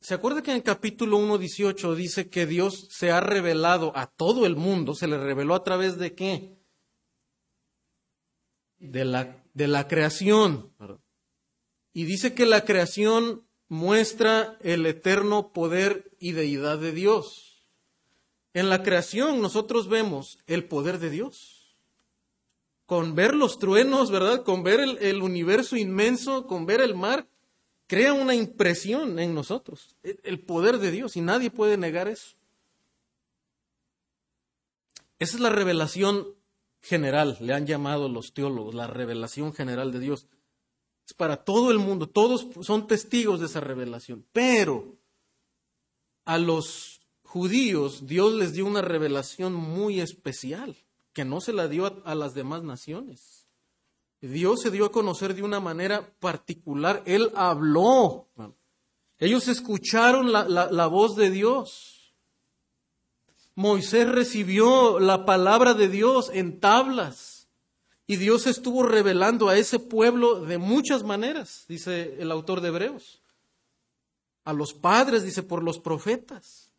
¿se 0.00 0.14
acuerda 0.14 0.42
que 0.42 0.50
en 0.50 0.58
el 0.58 0.62
capítulo 0.62 1.18
1.18 1.18 1.94
dice 1.94 2.28
que 2.28 2.46
Dios 2.46 2.88
se 2.90 3.10
ha 3.10 3.20
revelado 3.20 3.96
a 3.96 4.06
todo 4.06 4.46
el 4.46 4.56
mundo? 4.56 4.94
¿Se 4.94 5.06
le 5.06 5.18
reveló 5.18 5.54
a 5.54 5.64
través 5.64 5.98
de 5.98 6.14
qué? 6.14 6.58
De 8.78 9.04
la, 9.04 9.44
de 9.54 9.68
la 9.68 9.88
creación. 9.88 10.72
Y 11.92 12.04
dice 12.04 12.34
que 12.34 12.46
la 12.46 12.64
creación 12.64 13.46
muestra 13.68 14.58
el 14.60 14.84
eterno 14.86 15.52
poder 15.52 16.10
y 16.18 16.32
deidad 16.32 16.78
de 16.78 16.92
Dios. 16.92 17.50
En 18.52 18.68
la 18.68 18.82
creación 18.82 19.40
nosotros 19.40 19.88
vemos 19.88 20.38
el 20.46 20.66
poder 20.66 20.98
de 20.98 21.10
Dios. 21.10 21.76
Con 22.84 23.14
ver 23.14 23.34
los 23.34 23.60
truenos, 23.60 24.10
¿verdad? 24.10 24.42
Con 24.42 24.64
ver 24.64 24.80
el, 24.80 25.22
universo 25.22 25.76
inmenso, 25.76 26.48
con 26.48 26.66
ver 26.66 26.80
el 26.80 26.96
mar, 26.96 27.28
crea 27.90 28.12
una 28.12 28.36
impresión 28.36 29.18
en 29.18 29.34
nosotros. 29.34 29.96
El, 30.04 30.38
poder 30.38 30.78
de 30.78 30.92
Dios 30.92 31.16
y 31.16 31.20
nadie 31.20 31.50
puede 31.50 31.76
negar 31.76 32.06
eso. 32.06 32.36
Esa 35.18 35.36
es 35.36 35.40
la 35.40 35.50
revelación 35.50 36.28
general, 36.80 37.36
le 37.40 37.52
han 37.52 37.66
llamado 37.66 38.08
los 38.08 38.32
teólogos, 38.32 38.76
la 38.76 38.86
revelación 38.86 39.52
general 39.52 39.90
de 39.90 39.98
Dios 39.98 40.28
para 41.16 41.38
todo 41.38 41.72
el 41.72 41.80
mundo, 41.80 42.08
todos 42.08 42.46
son 42.64 42.86
testigos 42.86 43.40
de 43.40 43.46
esa 43.46 43.58
revelación. 43.58 44.24
Pero 44.32 44.96
a 46.24 46.38
los 46.38 47.00
judíos 47.24 48.06
Dios 48.06 48.34
les 48.34 48.52
dio 48.52 48.66
una 48.66 48.82
revelación 48.82 49.52
muy 49.52 50.00
especial, 50.00 50.76
que 51.12 51.24
no 51.24 51.40
se 51.40 51.52
la 51.52 51.66
dio 51.66 52.00
a, 52.04 52.14
las 52.14 52.34
demás 52.34 52.62
naciones. 52.62 53.39
Dios 54.28 54.60
se 54.60 54.70
dio 54.70 54.86
a 54.86 54.92
conocer 54.92 55.34
de 55.34 55.42
una 55.42 55.60
manera 55.60 56.12
particular, 56.20 57.02
Él 57.06 57.32
habló. 57.34 58.28
Ellos 59.18 59.48
escucharon 59.48 60.32
la, 60.32 60.44
la 60.44 60.86
voz 60.86 61.16
de 61.16 61.30
Dios. 61.30 62.14
Moisés 63.54 64.08
recibió 64.08 64.98
la 64.98 65.24
palabra 65.24 65.74
de 65.74 65.88
Dios 65.88 66.30
en 66.32 66.60
tablas. 66.60 67.48
Y 68.06 68.16
Dios 68.16 68.46
estuvo 68.46 68.82
revelando 68.82 69.48
a 69.48 69.56
ese 69.56 69.78
pueblo 69.78 70.40
de 70.40 70.58
muchas 70.58 71.04
maneras, 71.04 71.64
dice 71.68 72.16
el 72.18 72.32
autor 72.32 72.60
de 72.60 72.68
Hebreos. 72.68 73.22
A 74.44 74.52
los 74.52 74.74
padres, 74.74 75.22
dice, 75.22 75.44
por 75.44 75.62
los 75.62 75.78
profetas. 75.78 76.72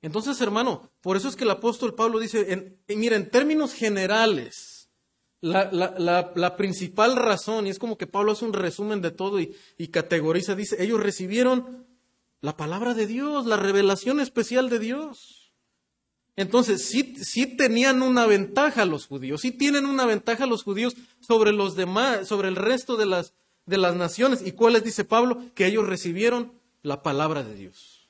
Entonces, 0.00 0.40
hermano, 0.40 0.90
por 1.00 1.16
eso 1.16 1.28
es 1.28 1.36
que 1.36 1.44
el 1.44 1.50
apóstol 1.50 1.94
Pablo 1.94 2.18
dice, 2.18 2.78
mira, 2.88 3.16
en 3.16 3.30
términos 3.30 3.74
generales, 3.74 4.67
la, 5.40 6.56
principal 6.56 7.16
razón, 7.16 7.66
y 7.66 7.70
es 7.70 7.78
como 7.78 7.96
que 7.96 8.06
Pablo 8.06 8.32
hace 8.32 8.44
un 8.44 8.52
resumen 8.52 9.00
de 9.00 9.10
todo 9.10 9.40
y, 9.40 9.54
y 9.76 9.88
categoriza, 9.88 10.54
dice, 10.54 10.82
ellos 10.82 11.00
recibieron 11.00 11.86
la 12.40 12.56
palabra 12.56 12.94
de 12.94 13.06
Dios, 13.06 13.46
la 13.46 13.56
revelación 13.56 14.20
especial 14.20 14.68
de 14.68 14.78
Dios. 14.78 15.52
Entonces, 16.36 16.88
sí, 16.88 17.56
tenían 17.56 18.00
una 18.00 18.24
ventaja 18.24 18.84
los 18.84 19.06
judíos, 19.06 19.40
sí 19.40 19.50
tienen 19.50 19.86
una 19.86 20.06
ventaja 20.06 20.46
los 20.46 20.62
judíos 20.62 20.94
sobre 21.18 21.52
los 21.52 21.74
demás, 21.74 22.28
sobre 22.28 22.46
el 22.46 22.54
resto 22.54 22.96
de 22.96 23.06
las, 23.06 23.34
de 23.66 23.76
las 23.76 23.96
naciones. 23.96 24.46
¿Y 24.46 24.52
cuál 24.52 24.74
les 24.74 24.84
dice 24.84 25.04
Pablo? 25.04 25.42
Que 25.56 25.66
ellos 25.66 25.88
recibieron 25.88 26.52
la 26.82 27.02
palabra 27.02 27.42
de 27.42 27.56
Dios, 27.56 28.08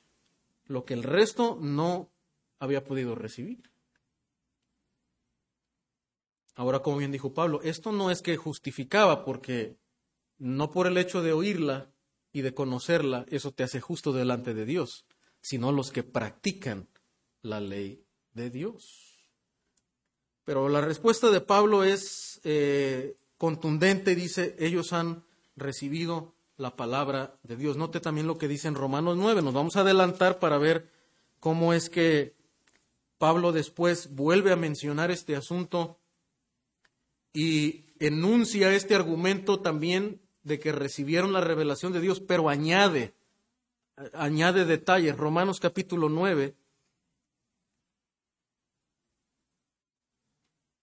lo 0.67 0.85
que 0.85 0.93
el 0.93 1.05
resto 1.05 1.57
no 1.59 2.11
había 2.59 2.85
podido 2.85 3.15
recibir. 3.15 3.71
Ahora, 6.59 6.81
como 6.81 6.97
bien 6.97 7.13
dijo 7.13 7.33
Pablo, 7.33 7.61
esto 7.63 7.93
no 7.93 8.11
es 8.11 8.21
que 8.21 8.37
justificaba, 8.37 9.25
porque 9.25 9.79
no 10.39 10.73
por 10.73 10.89
el 10.89 10.99
hecho 10.99 11.23
de 11.23 11.33
oírla 11.33 11.93
y 12.33 12.41
de 12.41 12.53
conocerla, 12.53 13.27
eso 13.29 13.53
te 13.53 13.63
hace 13.63 13.81
justo 13.81 14.13
delante 14.13 14.55
de 14.55 14.65
Dios, 14.65 15.07
sino 15.41 15.71
los 15.71 15.93
que 15.93 16.03
practican 16.03 16.89
la 17.43 17.61
ley 17.61 18.05
de 18.33 18.51
Dios. 18.51 19.21
Pero 20.45 20.69
la 20.69 20.81
respuesta 20.81 21.31
de 21.31 21.41
Pablo 21.41 21.85
es 21.85 22.41
eh, 22.43 23.17
contundente, 23.37 24.17
dice, 24.17 24.57
ellos 24.59 24.93
han 24.93 25.23
recibido 25.55 26.35
la 26.57 26.75
palabra 26.75 27.39
de 27.45 27.55
Dios. 27.55 27.77
Note 27.77 28.01
también 28.01 28.27
lo 28.27 28.37
que 28.37 28.49
dice 28.49 28.67
en 28.67 28.75
Romanos 28.75 29.17
9. 29.17 29.43
Nos 29.43 29.55
vamos 29.55 29.77
a 29.77 29.83
adelantar 29.83 30.41
para 30.41 30.59
ver 30.59 30.91
cómo 31.39 31.73
es 31.73 31.89
que 31.89 32.35
Pablo 33.17 33.53
después 33.53 34.13
vuelve 34.13 34.51
a 34.51 34.57
mencionar 34.57 35.13
este 35.13 35.37
asunto 35.37 36.01
y 37.33 37.87
enuncia 37.99 38.75
este 38.75 38.95
argumento 38.95 39.61
también 39.61 40.21
de 40.43 40.59
que 40.59 40.73
recibieron 40.73 41.33
la 41.33 41.41
revelación 41.41 41.93
de 41.93 42.01
Dios, 42.01 42.21
pero 42.21 42.49
añade, 42.49 43.15
añade 44.15 44.65
detalles. 44.65 45.17
Romanos 45.17 45.61
capítulo 45.61 46.09
9, 46.09 46.57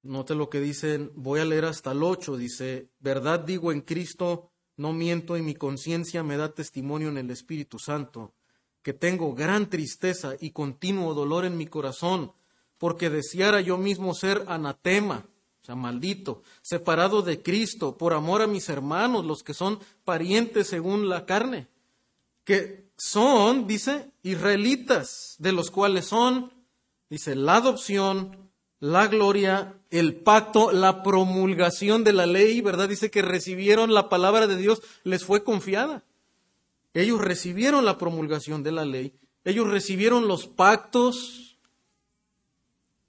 Note 0.05 0.35
lo 0.35 0.51
que 0.51 0.61
dicen, 0.61 1.11
voy 1.15 1.39
a 1.39 1.45
leer 1.45 1.65
hasta 1.65 1.91
el 1.91 2.03
8, 2.03 2.37
dice, 2.37 2.89
verdad 2.99 3.39
digo 3.39 3.71
en 3.71 3.81
Cristo, 3.81 4.51
no 4.77 4.93
miento 4.93 5.35
y 5.35 5.41
mi 5.41 5.55
conciencia 5.55 6.21
me 6.21 6.37
da 6.37 6.53
testimonio 6.53 7.09
en 7.09 7.17
el 7.17 7.31
Espíritu 7.31 7.79
Santo, 7.79 8.35
que 8.83 8.93
tengo 8.93 9.33
gran 9.33 9.67
tristeza 9.67 10.35
y 10.39 10.51
continuo 10.51 11.15
dolor 11.15 11.43
en 11.43 11.57
mi 11.57 11.65
corazón, 11.65 12.33
porque 12.77 13.09
deseara 13.09 13.61
yo 13.61 13.79
mismo 13.79 14.13
ser 14.13 14.43
anatema, 14.47 15.25
o 15.65 15.69
sea, 15.69 15.73
maldito, 15.73 16.43
separado 16.61 17.23
de 17.23 17.41
Cristo, 17.41 17.97
por 17.97 18.13
amor 18.13 18.43
a 18.43 18.47
mis 18.47 18.69
hermanos, 18.69 19.25
los 19.25 19.41
que 19.41 19.55
son 19.55 19.79
parientes 20.03 20.67
según 20.67 21.09
la 21.09 21.25
carne, 21.25 21.65
que 22.43 22.91
son, 22.97 23.65
dice, 23.65 24.11
israelitas, 24.21 25.37
de 25.39 25.53
los 25.53 25.71
cuales 25.71 26.05
son, 26.05 26.53
dice, 27.09 27.33
la 27.33 27.55
adopción, 27.55 28.51
la 28.79 29.07
gloria, 29.07 29.73
el 29.89 30.17
pacto, 30.17 30.71
la 30.71 31.01
promulgación 31.01 32.03
de 32.03 32.13
la 32.13 32.27
ley, 32.27 32.61
¿verdad? 32.61 32.87
Dice 32.87 33.09
que 33.09 33.23
recibieron 33.23 33.91
la 33.91 34.07
palabra 34.07 34.45
de 34.45 34.57
Dios, 34.57 34.83
les 35.03 35.25
fue 35.25 35.43
confiada. 35.43 36.03
Ellos 36.93 37.19
recibieron 37.19 37.85
la 37.85 37.97
promulgación 37.97 38.61
de 38.61 38.71
la 38.71 38.85
ley, 38.85 39.15
ellos 39.43 39.67
recibieron 39.67 40.27
los 40.27 40.45
pactos, 40.45 41.44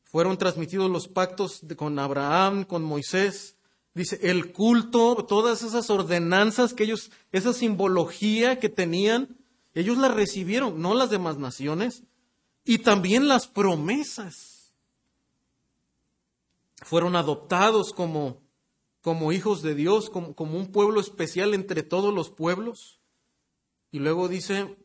fueron 0.07 0.39
transmitidos 0.39 0.91
los 0.91 1.09
pactos 1.09 1.63
con 1.77 1.99
Abraham, 1.99 2.65
con 2.65 2.83
Moisés. 2.83 3.57
Dice, 3.93 4.19
el 4.23 4.53
culto, 4.53 5.27
todas 5.29 5.63
esas 5.63 5.91
ordenanzas 5.91 6.75
que 6.75 6.85
ellos, 6.85 7.11
esa 7.33 7.53
simbología 7.53 8.59
que 8.59 8.69
tenían, 8.69 9.37
ellos 9.75 9.99
la 9.99 10.09
recibieron, 10.09 10.81
no 10.81 10.95
las 10.95 11.11
demás 11.11 11.39
naciones, 11.39 12.05
y 12.65 12.79
también 12.79 13.27
las 13.27 13.49
promesas. 13.49 14.75
Fueron 16.83 17.17
adoptados 17.17 17.93
como, 17.93 18.43
como 19.01 19.33
hijos 19.33 19.63
de 19.63 19.75
Dios, 19.75 20.09
como, 20.09 20.35
como 20.35 20.57
un 20.57 20.71
pueblo 20.71 21.01
especial 21.01 21.53
entre 21.53 21.83
todos 21.83 22.15
los 22.15 22.31
pueblos. 22.31 23.01
Y 23.91 23.99
luego 23.99 24.29
dice, 24.29 24.77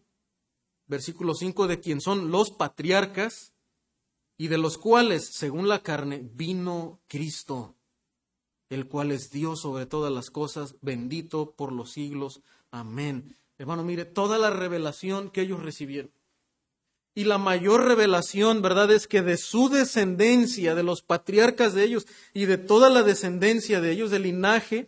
versículo 0.88 1.36
5, 1.36 1.68
de 1.68 1.80
quien 1.80 2.01
son 2.01 2.32
los 2.32 2.50
patriarcas, 2.50 3.54
y 4.41 4.48
de 4.48 4.57
los 4.57 4.79
cuales, 4.79 5.29
según 5.36 5.67
la 5.67 5.83
carne, 5.83 6.27
vino 6.33 7.00
Cristo, 7.07 7.75
el 8.71 8.88
cual 8.88 9.12
es 9.12 9.29
Dios 9.29 9.62
sobre 9.62 9.86
todas 9.86 10.12
las 10.12 10.31
cosas, 10.31 10.77
bendito 10.81 11.51
por 11.51 11.71
los 11.71 11.91
siglos. 11.91 12.41
Amén. 12.71 13.38
Hermano, 13.60 13.83
mire, 13.83 14.03
toda 14.03 14.39
la 14.39 14.50
revelación 14.50 15.29
que 15.29 15.41
ellos 15.41 15.62
recibieron. 15.62 16.10
Y 17.13 17.25
la 17.25 17.38
mayor 17.38 17.86
revelación, 17.86 18.63
¿verdad?, 18.63 18.89
es 18.89 19.05
que 19.05 19.21
de 19.21 19.38
su 19.38 19.69
descendencia, 19.69 20.74
de 20.74 20.81
los 20.81 21.03
patriarcas 21.03 21.75
de 21.75 21.83
ellos 21.83 22.07
y 22.33 22.45
de 22.45 22.57
toda 22.57 22.89
la 22.89 23.03
descendencia 23.03 23.79
de 23.79 23.91
ellos, 23.91 24.10
del 24.10 24.24
linaje, 24.24 24.88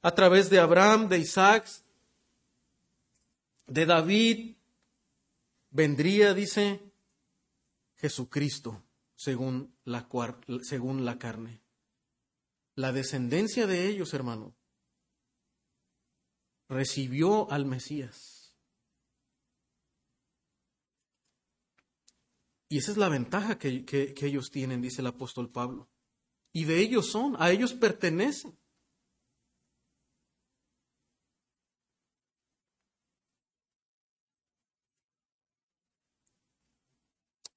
a 0.00 0.14
través 0.14 0.48
de 0.48 0.60
Abraham, 0.60 1.08
de 1.08 1.18
Isaac, 1.18 1.66
de 3.66 3.84
David, 3.84 4.54
vendría, 5.72 6.34
dice, 6.34 6.89
Jesucristo, 8.00 8.82
según 9.14 9.76
la, 9.84 10.08
carne. 11.18 11.60
La 12.74 12.92
descendencia 12.92 13.66
de 13.66 13.88
ellos, 13.88 14.14
hermano, 14.14 14.56
recibió 16.68 17.50
al 17.50 17.66
Mesías. 17.66 18.56
Y 22.70 22.78
esa 22.78 22.92
es 22.92 22.96
la 22.96 23.10
ventaja 23.10 23.58
que, 23.58 23.84
que, 23.84 24.14
ellos 24.22 24.50
tienen, 24.50 24.80
dice 24.80 25.02
el 25.02 25.08
apóstol 25.08 25.50
Pablo. 25.50 25.90
Y 26.52 26.64
de 26.64 26.78
ellos 26.80 27.10
son, 27.10 27.36
a 27.38 27.50
ellos 27.50 27.74
pertenecen. 27.74 28.58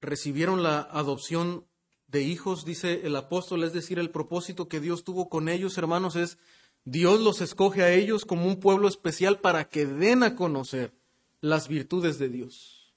Recibieron 0.04 0.62
la 0.62 0.80
adopción 0.80 1.66
de 2.08 2.22
hijos, 2.22 2.64
dice 2.64 3.00
el 3.04 3.16
apóstol, 3.16 3.64
es 3.64 3.72
decir, 3.72 3.98
el 3.98 4.10
propósito 4.10 4.68
que 4.68 4.80
Dios 4.80 5.04
tuvo 5.04 5.28
con 5.28 5.48
ellos, 5.48 5.76
hermanos, 5.78 6.16
es 6.16 6.38
Dios 6.84 7.20
los 7.20 7.40
escoge 7.40 7.82
a 7.82 7.92
ellos 7.92 8.24
como 8.24 8.46
un 8.46 8.60
pueblo 8.60 8.88
especial 8.88 9.40
para 9.40 9.68
que 9.68 9.86
den 9.86 10.22
a 10.22 10.36
conocer 10.36 10.92
las 11.40 11.66
virtudes 11.68 12.18
de 12.18 12.28
Dios. 12.28 12.94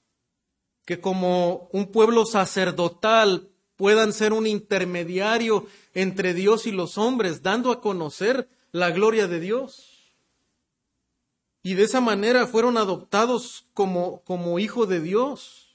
Que 0.84 1.00
como 1.00 1.68
un 1.72 1.86
pueblo 1.90 2.26
sacerdotal 2.26 3.50
puedan 3.76 4.12
ser 4.12 4.32
un 4.32 4.46
intermediario 4.46 5.66
entre 5.94 6.34
Dios 6.34 6.66
y 6.66 6.72
los 6.72 6.98
hombres, 6.98 7.42
dando 7.42 7.72
a 7.72 7.80
conocer 7.80 8.48
la 8.72 8.90
gloria 8.90 9.26
de 9.26 9.40
Dios. 9.40 10.14
Y 11.62 11.74
de 11.74 11.84
esa 11.84 12.00
manera 12.00 12.46
fueron 12.46 12.76
adoptados 12.76 13.66
como, 13.74 14.22
como 14.24 14.58
hijo 14.58 14.86
de 14.86 15.00
Dios 15.00 15.67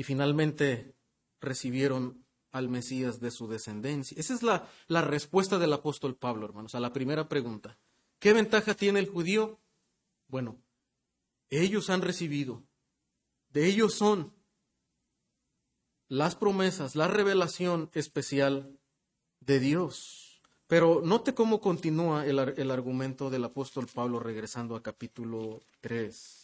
y 0.00 0.02
finalmente 0.02 0.96
recibieron 1.42 2.24
al 2.52 2.70
Mesías 2.70 3.20
de 3.20 3.30
su 3.30 3.48
descendencia. 3.48 4.18
Esa 4.18 4.32
es 4.32 4.42
la, 4.42 4.66
la, 4.86 5.02
respuesta 5.02 5.58
del 5.58 5.74
apóstol 5.74 6.16
Pablo, 6.16 6.46
hermanos, 6.46 6.74
a 6.74 6.80
la 6.80 6.94
primera 6.94 7.28
pregunta. 7.28 7.78
¿Qué 8.18 8.32
ventaja 8.32 8.72
tiene 8.72 8.98
el 8.98 9.10
judío? 9.10 9.60
Bueno, 10.26 10.56
ellos 11.50 11.90
han 11.90 12.00
recibido, 12.00 12.62
de 13.50 13.66
ellos 13.66 13.92
son 13.92 14.32
las 16.08 16.34
promesas, 16.34 16.96
la 16.96 17.06
revelación 17.06 17.90
especial 17.92 18.80
de 19.40 19.60
Dios. 19.60 20.40
Pero 20.66 21.02
note 21.04 21.34
cómo 21.34 21.60
continúa 21.60 22.24
el, 22.24 22.38
el 22.38 22.70
argumento 22.70 23.28
del 23.28 23.44
apóstol 23.44 23.86
Pablo 23.92 24.18
regresando 24.18 24.76
a 24.76 24.82
capítulo 24.82 25.60
3. 25.82 26.39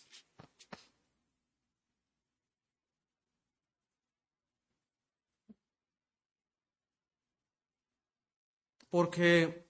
Porque 8.96 9.68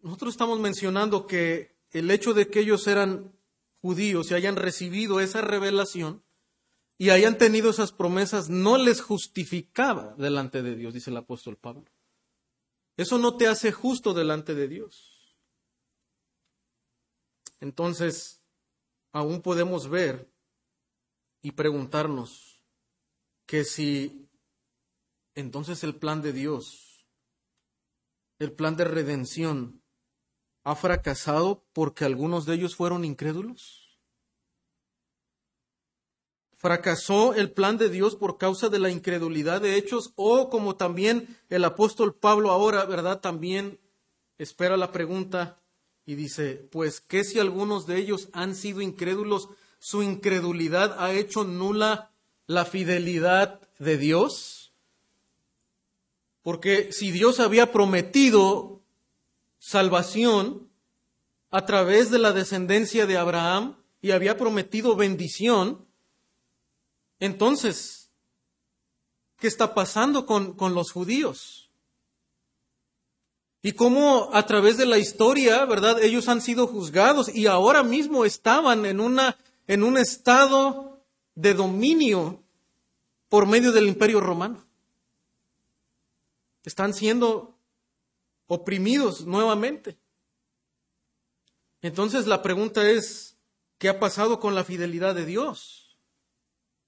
nosotros 0.00 0.32
estamos 0.32 0.58
mencionando 0.58 1.26
que 1.26 1.76
el 1.90 2.10
hecho 2.10 2.32
de 2.32 2.48
que 2.48 2.60
ellos 2.60 2.86
eran 2.86 3.38
judíos 3.82 4.30
y 4.30 4.34
hayan 4.34 4.56
recibido 4.56 5.20
esa 5.20 5.42
revelación 5.42 6.24
y 6.96 7.10
hayan 7.10 7.36
tenido 7.36 7.68
esas 7.68 7.92
promesas 7.92 8.48
no 8.48 8.78
les 8.78 9.02
justificaba 9.02 10.14
delante 10.16 10.62
de 10.62 10.74
Dios, 10.74 10.94
dice 10.94 11.10
el 11.10 11.18
apóstol 11.18 11.58
Pablo. 11.58 11.84
Eso 12.96 13.18
no 13.18 13.36
te 13.36 13.46
hace 13.46 13.70
justo 13.70 14.14
delante 14.14 14.54
de 14.54 14.68
Dios. 14.68 15.36
Entonces, 17.60 18.42
aún 19.12 19.42
podemos 19.42 19.90
ver 19.90 20.32
y 21.42 21.52
preguntarnos 21.52 22.62
que 23.44 23.66
si 23.66 24.27
entonces 25.38 25.84
el 25.84 25.94
plan 25.94 26.20
de 26.20 26.32
Dios, 26.32 27.06
el 28.40 28.52
plan 28.52 28.76
de 28.76 28.84
redención, 28.84 29.82
ha 30.64 30.74
fracasado 30.74 31.64
porque 31.72 32.04
algunos 32.04 32.44
de 32.44 32.54
ellos 32.54 32.74
fueron 32.74 33.04
incrédulos? 33.04 34.00
¿Fracasó 36.56 37.34
el 37.34 37.52
plan 37.52 37.78
de 37.78 37.88
Dios 37.88 38.16
por 38.16 38.36
causa 38.36 38.68
de 38.68 38.80
la 38.80 38.90
incredulidad 38.90 39.60
de 39.60 39.76
hechos? 39.76 40.12
O 40.16 40.50
como 40.50 40.74
también 40.74 41.38
el 41.50 41.64
apóstol 41.64 42.16
Pablo 42.16 42.50
ahora, 42.50 42.84
¿verdad? 42.84 43.20
También 43.20 43.78
espera 44.38 44.76
la 44.76 44.90
pregunta 44.90 45.62
y 46.04 46.16
dice, 46.16 46.56
pues, 46.72 47.00
¿qué 47.00 47.22
si 47.22 47.38
algunos 47.38 47.86
de 47.86 47.98
ellos 47.98 48.28
han 48.32 48.56
sido 48.56 48.80
incrédulos? 48.80 49.48
¿Su 49.78 50.02
incredulidad 50.02 50.96
ha 50.98 51.12
hecho 51.12 51.44
nula 51.44 52.10
la 52.48 52.64
fidelidad 52.64 53.60
de 53.78 53.98
Dios? 53.98 54.57
Porque 56.48 56.94
si 56.94 57.10
Dios 57.10 57.40
había 57.40 57.72
prometido 57.72 58.80
salvación 59.58 60.70
a 61.50 61.66
través 61.66 62.10
de 62.10 62.18
la 62.18 62.32
descendencia 62.32 63.04
de 63.04 63.18
Abraham 63.18 63.76
y 64.00 64.12
había 64.12 64.38
prometido 64.38 64.96
bendición, 64.96 65.86
entonces, 67.20 68.12
¿qué 69.38 69.46
está 69.46 69.74
pasando 69.74 70.24
con, 70.24 70.54
con 70.54 70.74
los 70.74 70.90
judíos? 70.90 71.70
Y 73.60 73.72
cómo 73.72 74.30
a 74.32 74.46
través 74.46 74.78
de 74.78 74.86
la 74.86 74.96
historia, 74.96 75.66
¿verdad? 75.66 76.02
Ellos 76.02 76.30
han 76.30 76.40
sido 76.40 76.66
juzgados 76.66 77.28
y 77.28 77.46
ahora 77.46 77.82
mismo 77.82 78.24
estaban 78.24 78.86
en, 78.86 79.00
una, 79.00 79.36
en 79.66 79.82
un 79.82 79.98
estado 79.98 81.02
de 81.34 81.52
dominio 81.52 82.42
por 83.28 83.44
medio 83.44 83.70
del 83.70 83.86
imperio 83.86 84.22
romano. 84.22 84.66
Están 86.68 86.92
siendo 86.92 87.58
oprimidos 88.46 89.24
nuevamente. 89.24 89.98
Entonces 91.80 92.26
la 92.26 92.42
pregunta 92.42 92.90
es, 92.90 93.38
¿qué 93.78 93.88
ha 93.88 93.98
pasado 93.98 94.38
con 94.38 94.54
la 94.54 94.64
fidelidad 94.64 95.14
de 95.14 95.24
Dios? 95.24 95.98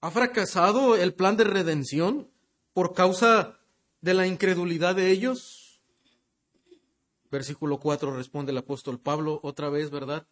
¿Ha 0.03 0.11
fracasado 0.11 0.97
el 0.97 1.15
plan 1.15 1.39
de 1.39 1.45
redención 1.45 2.31
por 2.75 2.93
causa 2.93 3.59
de 4.03 4.13
la 4.13 4.27
incredulidad 4.27 4.97
de 4.97 5.11
ellos? 5.11 5.81
Versículo 7.31 7.81
4 7.81 8.15
responde 8.15 8.53
el 8.53 8.59
apóstol 8.59 9.01
Pablo 9.01 9.41
otra 9.43 9.71
vez, 9.71 9.91
¿verdad? 9.91 10.27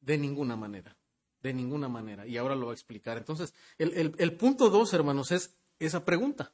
De 0.00 0.16
ninguna 0.16 0.54
manera, 0.54 0.96
de 1.42 1.52
ninguna 1.52 1.88
manera. 1.88 2.24
Y 2.24 2.36
ahora 2.36 2.54
lo 2.54 2.66
va 2.66 2.72
a 2.72 2.76
explicar. 2.76 3.18
Entonces, 3.18 3.52
el, 3.78 4.36
punto 4.36 4.70
2, 4.70 4.94
hermanos, 4.94 5.32
es 5.32 5.56
esa 5.80 6.04
pregunta. 6.04 6.52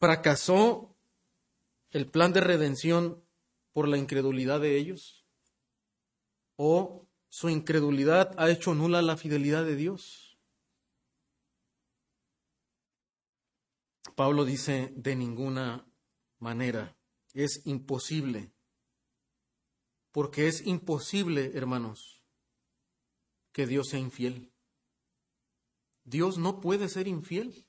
¿Fracasó 0.00 0.91
el 1.92 2.08
plan 2.10 2.32
de 2.32 2.40
redención 2.40 3.22
por 3.72 3.88
la 3.88 3.98
incredulidad 3.98 4.60
de 4.60 4.76
ellos? 4.76 5.24
¿O 6.56 7.06
su 7.28 7.48
incredulidad 7.48 8.34
ha 8.38 8.50
hecho 8.50 8.74
nula 8.74 9.00
la 9.02 9.16
fidelidad 9.16 9.64
de 9.64 9.76
Dios? 9.76 10.38
Pablo 14.14 14.44
dice, 14.44 14.92
de 14.94 15.16
ninguna 15.16 15.86
manera, 16.38 16.96
es 17.32 17.62
imposible, 17.64 18.52
porque 20.10 20.48
es 20.48 20.66
imposible, 20.66 21.52
hermanos, 21.54 22.22
que 23.52 23.66
Dios 23.66 23.88
sea 23.88 24.00
infiel. 24.00 24.52
Dios 26.04 26.36
no 26.36 26.60
puede 26.60 26.88
ser 26.88 27.08
infiel. 27.08 27.66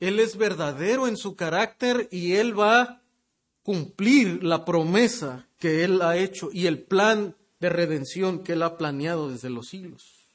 Él 0.00 0.20
es 0.20 0.36
verdadero 0.36 1.08
en 1.08 1.16
su 1.16 1.36
carácter 1.36 2.08
y 2.10 2.34
Él 2.34 2.58
va 2.58 3.02
cumplir 3.62 4.42
la 4.44 4.64
promesa 4.64 5.48
que 5.58 5.84
Él 5.84 6.02
ha 6.02 6.16
hecho 6.16 6.50
y 6.52 6.66
el 6.66 6.82
plan 6.82 7.36
de 7.60 7.68
redención 7.68 8.42
que 8.42 8.52
Él 8.52 8.62
ha 8.62 8.76
planeado 8.76 9.30
desde 9.30 9.50
los 9.50 9.68
siglos. 9.68 10.28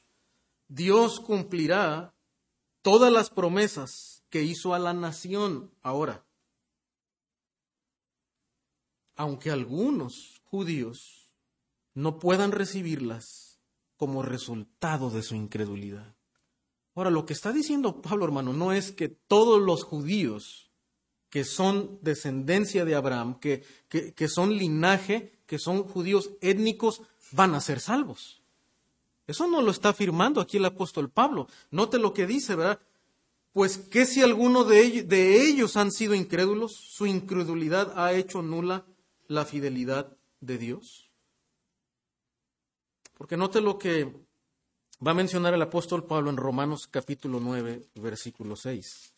Dios 0.68 1.20
cumplirá 1.20 2.14
todas 2.82 3.12
las 3.12 3.30
promesas 3.30 4.24
que 4.30 4.42
hizo 4.42 4.74
a 4.74 4.78
la 4.78 4.92
nación 4.92 5.70
ahora. 5.82 6.24
Aunque 9.16 9.50
algunos 9.50 10.40
judíos 10.44 11.30
no 11.94 12.18
puedan 12.18 12.52
recibirlas 12.52 13.60
como 13.96 14.22
resultado 14.22 15.10
de 15.10 15.22
su 15.22 15.34
incredulidad. 15.34 16.16
Ahora, 16.94 17.10
lo 17.10 17.26
que 17.26 17.32
está 17.32 17.52
diciendo 17.52 18.00
Pablo, 18.00 18.24
hermano, 18.24 18.52
no 18.52 18.72
es 18.72 18.92
que 18.92 19.08
todos 19.08 19.60
los 19.60 19.84
judíos 19.84 20.63
que 21.34 21.42
son 21.42 21.98
descendencia 22.00 22.84
de 22.84 22.94
Abraham, 22.94 23.40
que, 23.40 23.64
que, 23.88 24.28
son 24.28 24.56
linaje, 24.56 25.32
que 25.46 25.58
son 25.58 25.82
judíos 25.82 26.30
étnicos, 26.40 27.02
van 27.32 27.56
a 27.56 27.60
ser 27.60 27.80
salvos. 27.80 28.40
Eso 29.26 29.48
no 29.48 29.60
lo 29.60 29.72
está 29.72 29.88
afirmando 29.88 30.40
aquí 30.40 30.58
el 30.58 30.64
apóstol 30.64 31.10
Pablo. 31.10 31.48
Note 31.72 31.98
lo 31.98 32.14
que 32.14 32.28
dice, 32.28 32.54
¿verdad? 32.54 32.78
Pues 33.50 33.78
que 33.78 34.06
si 34.06 34.22
alguno 34.22 34.62
de 34.62 34.80
ellos, 34.82 35.08
de 35.08 35.42
ellos 35.42 35.76
han 35.76 35.90
sido 35.90 36.14
incrédulos, 36.14 36.70
su 36.72 37.04
incredulidad 37.04 37.98
ha 37.98 38.12
hecho 38.12 38.40
nula 38.40 38.86
la 39.26 39.44
fidelidad 39.44 40.16
de 40.38 40.56
Dios. 40.56 41.10
Porque 43.18 43.36
note 43.36 43.60
lo 43.60 43.76
que 43.76 44.04
va 45.04 45.10
a 45.10 45.14
mencionar 45.14 45.52
el 45.52 45.62
apóstol 45.62 46.04
Pablo 46.04 46.30
en 46.30 46.36
Romanos 46.36 46.86
capítulo 46.86 47.40
9, 47.40 47.88
versículo 47.96 48.54
6. 48.54 49.13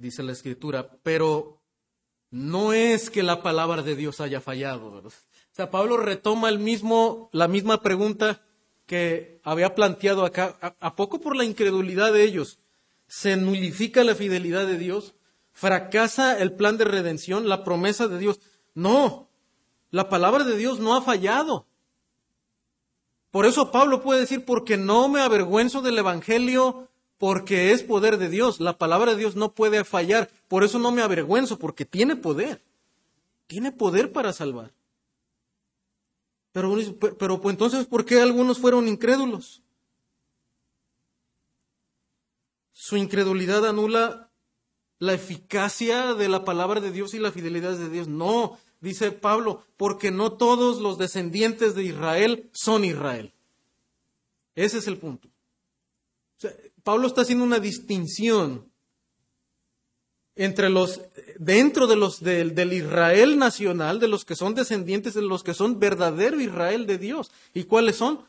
Dice 0.00 0.24
la 0.24 0.32
escritura, 0.32 0.90
pero 1.04 1.62
no 2.30 2.72
es 2.72 3.10
que 3.10 3.22
la 3.22 3.42
palabra 3.42 3.82
de 3.82 3.94
Dios 3.94 4.20
haya 4.20 4.40
fallado. 4.40 4.86
O 4.86 5.10
sea, 5.52 5.70
Pablo 5.70 5.96
retoma 5.96 6.48
el 6.48 6.58
mismo, 6.58 7.30
la 7.32 7.46
misma 7.46 7.82
pregunta 7.82 8.42
que 8.86 9.40
había 9.44 9.76
planteado 9.76 10.24
acá. 10.24 10.58
¿A 10.80 10.96
poco 10.96 11.20
por 11.20 11.36
la 11.36 11.44
incredulidad 11.44 12.12
de 12.12 12.24
ellos 12.24 12.58
se 13.06 13.36
nulifica 13.36 14.02
la 14.02 14.16
fidelidad 14.16 14.66
de 14.66 14.78
Dios? 14.78 15.14
fracasa 15.52 16.38
el 16.38 16.54
plan 16.54 16.78
de 16.78 16.84
redención, 16.86 17.48
la 17.48 17.64
promesa 17.64 18.08
de 18.08 18.18
Dios. 18.18 18.40
No, 18.74 19.28
la 19.90 20.08
palabra 20.08 20.44
de 20.44 20.56
Dios 20.56 20.78
no 20.78 20.96
ha 20.96 21.02
fallado. 21.02 21.66
Por 23.30 23.46
eso 23.46 23.70
Pablo 23.70 24.02
puede 24.02 24.20
decir, 24.20 24.44
porque 24.44 24.76
no 24.76 25.08
me 25.08 25.20
avergüenzo 25.20 25.82
del 25.82 25.98
Evangelio, 25.98 26.89
porque 27.20 27.72
es 27.72 27.82
poder 27.82 28.16
de 28.16 28.30
Dios. 28.30 28.60
La 28.60 28.78
palabra 28.78 29.12
de 29.12 29.18
Dios 29.18 29.36
no 29.36 29.52
puede 29.52 29.84
fallar. 29.84 30.30
Por 30.48 30.64
eso 30.64 30.78
no 30.78 30.90
me 30.90 31.02
avergüenzo, 31.02 31.58
porque 31.58 31.84
tiene 31.84 32.16
poder. 32.16 32.62
Tiene 33.46 33.72
poder 33.72 34.10
para 34.10 34.32
salvar. 34.32 34.72
Pero, 36.52 36.74
pues, 36.98 37.52
entonces, 37.52 37.84
¿por 37.84 38.06
qué 38.06 38.22
algunos 38.22 38.58
fueron 38.58 38.88
incrédulos? 38.88 39.60
Su 42.72 42.96
incredulidad 42.96 43.66
anula 43.66 44.30
la 44.98 45.12
eficacia 45.12 46.14
de 46.14 46.26
la 46.30 46.46
palabra 46.46 46.80
de 46.80 46.90
Dios 46.90 47.12
y 47.12 47.18
la 47.18 47.32
fidelidad 47.32 47.76
de 47.76 47.90
Dios. 47.90 48.08
No, 48.08 48.58
dice 48.80 49.12
Pablo, 49.12 49.62
porque 49.76 50.10
no 50.10 50.32
todos 50.32 50.80
los 50.80 50.96
descendientes 50.96 51.74
de 51.74 51.84
Israel 51.84 52.48
son 52.54 52.82
Israel. 52.82 53.34
Ese 54.54 54.78
es 54.78 54.86
el 54.86 54.96
punto. 54.96 55.28
Pablo 56.82 57.06
está 57.06 57.22
haciendo 57.22 57.44
una 57.44 57.58
distinción 57.58 58.70
entre 60.36 60.70
los, 60.70 61.00
dentro 61.38 61.86
de 61.86 61.96
los 61.96 62.20
del, 62.20 62.54
del 62.54 62.72
Israel 62.72 63.38
nacional, 63.38 64.00
de 64.00 64.08
los 64.08 64.24
que 64.24 64.36
son 64.36 64.54
descendientes, 64.54 65.14
de 65.14 65.22
los 65.22 65.42
que 65.42 65.54
son 65.54 65.78
verdadero 65.78 66.40
Israel 66.40 66.86
de 66.86 66.98
Dios. 66.98 67.30
¿Y 67.52 67.64
cuáles 67.64 67.96
son? 67.96 68.24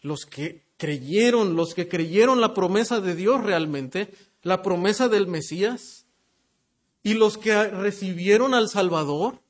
Los 0.00 0.26
que 0.26 0.64
creyeron, 0.76 1.56
los 1.56 1.74
que 1.74 1.88
creyeron 1.88 2.40
la 2.40 2.52
promesa 2.52 3.00
de 3.00 3.14
Dios 3.14 3.42
realmente, 3.42 4.12
la 4.42 4.60
promesa 4.62 5.08
del 5.08 5.26
Mesías, 5.26 6.04
y 7.02 7.14
los 7.14 7.38
que 7.38 7.68
recibieron 7.68 8.54
al 8.54 8.68
Salvador. 8.68 9.40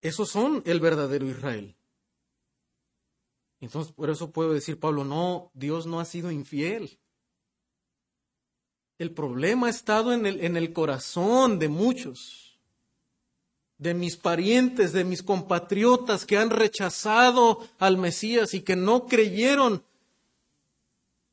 Esos 0.00 0.30
son 0.30 0.62
el 0.66 0.80
verdadero 0.80 1.26
Israel. 1.28 1.76
Entonces, 3.64 3.92
por 3.92 4.10
eso 4.10 4.30
puedo 4.30 4.52
decir 4.52 4.78
Pablo, 4.78 5.04
no, 5.04 5.50
Dios 5.54 5.86
no 5.86 6.00
ha 6.00 6.04
sido 6.04 6.30
infiel. 6.30 6.98
El 8.98 9.10
problema 9.12 9.66
ha 9.66 9.70
estado 9.70 10.12
en 10.12 10.26
el, 10.26 10.44
en 10.44 10.56
el 10.56 10.72
corazón 10.72 11.58
de 11.58 11.68
muchos, 11.68 12.58
de 13.78 13.94
mis 13.94 14.16
parientes, 14.16 14.92
de 14.92 15.04
mis 15.04 15.22
compatriotas 15.22 16.26
que 16.26 16.38
han 16.38 16.50
rechazado 16.50 17.66
al 17.78 17.98
Mesías 17.98 18.54
y 18.54 18.62
que 18.62 18.76
no 18.76 19.06
creyeron 19.06 19.84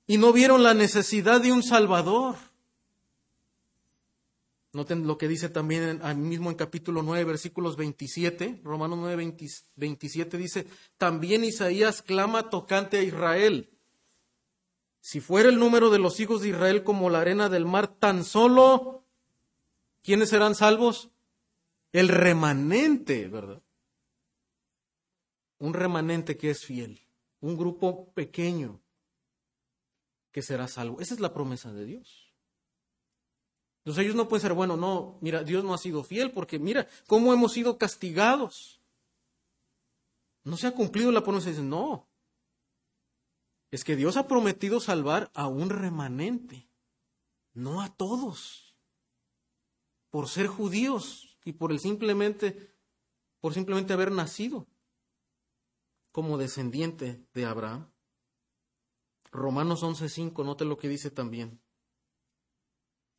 y 0.08 0.18
no 0.18 0.34
vieron 0.34 0.64
la 0.64 0.74
necesidad 0.74 1.40
de 1.40 1.52
un 1.52 1.64
Salvador. 1.64 2.36
Noten 4.74 5.06
lo 5.06 5.18
que 5.18 5.28
dice 5.28 5.50
también 5.50 6.00
mismo 6.18 6.50
en 6.50 6.56
capítulo 6.56 7.04
9, 7.04 7.26
versículos 7.26 7.76
27, 7.76 8.62
Romanos 8.64 9.00
9, 9.02 9.36
27 9.76 10.38
dice, 10.38 10.66
también 10.98 11.44
Isaías 11.44 12.02
clama 12.02 12.50
tocante 12.50 12.98
a 12.98 13.04
Israel. 13.04 13.70
Si 15.02 15.20
fuera 15.20 15.50
el 15.50 15.60
número 15.60 15.90
de 15.90 16.00
los 16.00 16.22
hijos 16.22 16.42
de 16.42 16.50
Israel 16.50 16.86
como 16.86 17.10
la 17.10 17.20
arena 17.20 17.50
del 17.50 17.66
mar, 17.66 17.88
tan 17.88 18.24
solo, 18.24 19.04
¿quiénes 20.04 20.30
serán 20.30 20.56
salvos? 20.56 21.10
El 21.92 22.08
remanente, 22.08 23.28
¿verdad? 23.28 23.62
Un 25.58 25.74
remanente 25.74 26.38
que 26.38 26.50
es 26.50 26.64
fiel, 26.64 27.02
un 27.42 27.58
grupo 27.58 28.14
pequeño 28.14 28.80
que 30.32 30.42
será 30.42 30.70
salvo. 30.70 31.02
Esa 31.02 31.14
es 31.14 31.20
la 31.20 31.34
promesa 31.34 31.74
de 31.74 31.86
Dios. 31.86 32.31
Entonces 33.82 34.04
ellos 34.04 34.16
no 34.16 34.28
pueden 34.28 34.42
ser, 34.42 34.54
bueno, 34.54 34.78
no, 34.78 35.18
mira, 35.22 35.44
Dios 35.44 35.64
no 35.64 35.74
ha 35.74 35.78
sido 35.80 36.04
fiel 36.04 36.32
porque 36.32 36.60
mira 36.60 36.88
cómo 37.08 37.34
hemos 37.34 37.54
sido 37.54 37.80
castigados. 37.80 38.80
No 40.44 40.56
se 40.56 40.68
ha 40.68 40.72
cumplido 40.72 41.12
la 41.12 41.24
promesa. 41.24 41.50
No. 41.62 42.08
Es 43.72 43.84
que 43.84 43.96
Dios 43.96 44.18
ha 44.18 44.28
prometido 44.28 44.80
salvar 44.80 45.32
a 45.34 45.48
un 45.48 45.70
remanente, 45.70 46.70
no 47.54 47.82
a 47.82 47.90
todos. 47.90 48.76
Por 50.10 50.28
ser 50.28 50.48
judíos 50.48 51.38
y 51.46 51.54
por 51.54 51.72
el 51.72 51.80
simplemente, 51.80 52.76
por 53.40 53.54
simplemente 53.54 53.94
haber 53.94 54.12
nacido 54.12 54.68
como 56.12 56.38
descendiente 56.38 57.26
de 57.34 57.46
Abraham. 57.46 57.90
Romanos 59.32 59.82
11:5, 59.84 60.44
note 60.44 60.66
lo 60.66 60.78
que 60.78 60.90
dice 60.90 61.10
también. 61.10 61.62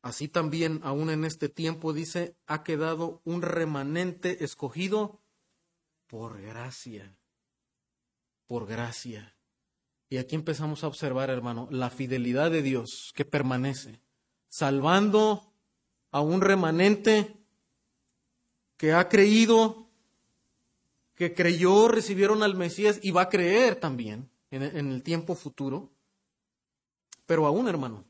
Así 0.03 0.27
también, 0.27 0.81
aún 0.83 1.09
en 1.09 1.23
este 1.23 1.47
tiempo, 1.47 1.93
dice, 1.93 2.35
ha 2.45 2.61
quedado 2.61 3.21
un 3.23 3.41
remanente 3.41 4.43
escogido 4.43 5.21
por 6.07 6.41
gracia, 6.41 7.17
por 8.45 8.67
gracia. 8.67 9.37
Y 10.09 10.17
aquí 10.17 10.35
empezamos 10.35 10.83
a 10.83 10.87
observar, 10.87 11.29
hermano, 11.29 11.69
la 11.71 11.89
fidelidad 11.89 12.51
de 12.51 12.61
Dios 12.61 13.13
que 13.15 13.23
permanece, 13.23 14.01
salvando 14.49 15.53
a 16.11 16.19
un 16.19 16.41
remanente 16.41 17.37
que 18.75 18.91
ha 18.91 19.07
creído, 19.07 19.89
que 21.15 21.33
creyó, 21.33 21.87
recibieron 21.87 22.43
al 22.43 22.55
Mesías 22.55 22.99
y 23.01 23.11
va 23.11 23.21
a 23.21 23.29
creer 23.29 23.77
también 23.77 24.29
en 24.51 24.91
el 24.91 25.01
tiempo 25.01 25.33
futuro. 25.33 25.93
Pero 27.25 27.45
aún, 27.45 27.69
hermano, 27.69 28.03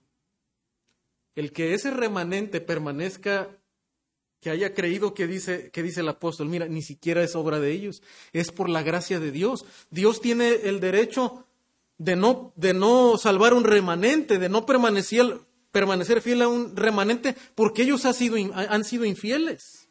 el 1.35 1.51
que 1.51 1.73
ese 1.73 1.91
remanente 1.91 2.61
permanezca, 2.61 3.49
que 4.39 4.49
haya 4.49 4.73
creído 4.73 5.13
que 5.13 5.25
dice, 5.25 5.71
que 5.71 5.83
dice 5.83 6.01
el 6.01 6.09
apóstol, 6.09 6.49
mira, 6.49 6.67
ni 6.67 6.81
siquiera 6.81 7.23
es 7.23 7.35
obra 7.35 7.59
de 7.59 7.71
ellos, 7.71 8.03
es 8.33 8.51
por 8.51 8.69
la 8.69 8.83
gracia 8.83 9.19
de 9.19 9.31
Dios. 9.31 9.65
Dios 9.89 10.19
tiene 10.21 10.49
el 10.63 10.79
derecho 10.79 11.45
de 11.97 12.15
no, 12.15 12.51
de 12.55 12.73
no 12.73 13.17
salvar 13.17 13.53
un 13.53 13.63
remanente, 13.63 14.39
de 14.39 14.49
no 14.49 14.65
permanecer, 14.65 15.39
fiel 16.21 16.41
a 16.41 16.47
un 16.47 16.75
remanente, 16.75 17.35
porque 17.55 17.83
ellos 17.83 18.05
han 18.05 18.13
sido, 18.13 18.35
han 18.53 18.83
sido 18.83 19.05
infieles. 19.05 19.87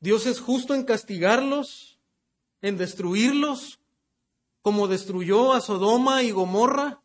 Dios 0.00 0.26
es 0.26 0.40
justo 0.40 0.74
en 0.74 0.84
castigarlos, 0.84 1.98
en 2.62 2.76
destruirlos, 2.76 3.78
como 4.62 4.88
destruyó 4.88 5.52
a 5.52 5.60
Sodoma 5.60 6.22
y 6.22 6.30
Gomorra. 6.30 7.02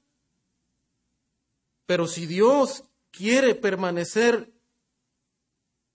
Pero 1.86 2.08
si 2.08 2.26
Dios 2.26 2.84
quiere 3.12 3.56
permanecer 3.56 4.54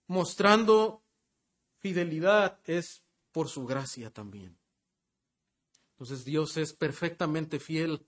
mostrando 0.07 1.03
fidelidad 1.77 2.59
es 2.65 3.03
por 3.31 3.49
su 3.49 3.65
gracia 3.65 4.11
también. 4.11 4.57
Entonces 5.91 6.25
Dios 6.25 6.57
es 6.57 6.73
perfectamente 6.73 7.59
fiel, 7.59 8.05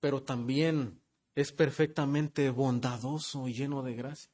pero 0.00 0.22
también 0.22 1.00
es 1.34 1.52
perfectamente 1.52 2.50
bondadoso 2.50 3.48
y 3.48 3.54
lleno 3.54 3.82
de 3.82 3.94
gracia. 3.94 4.30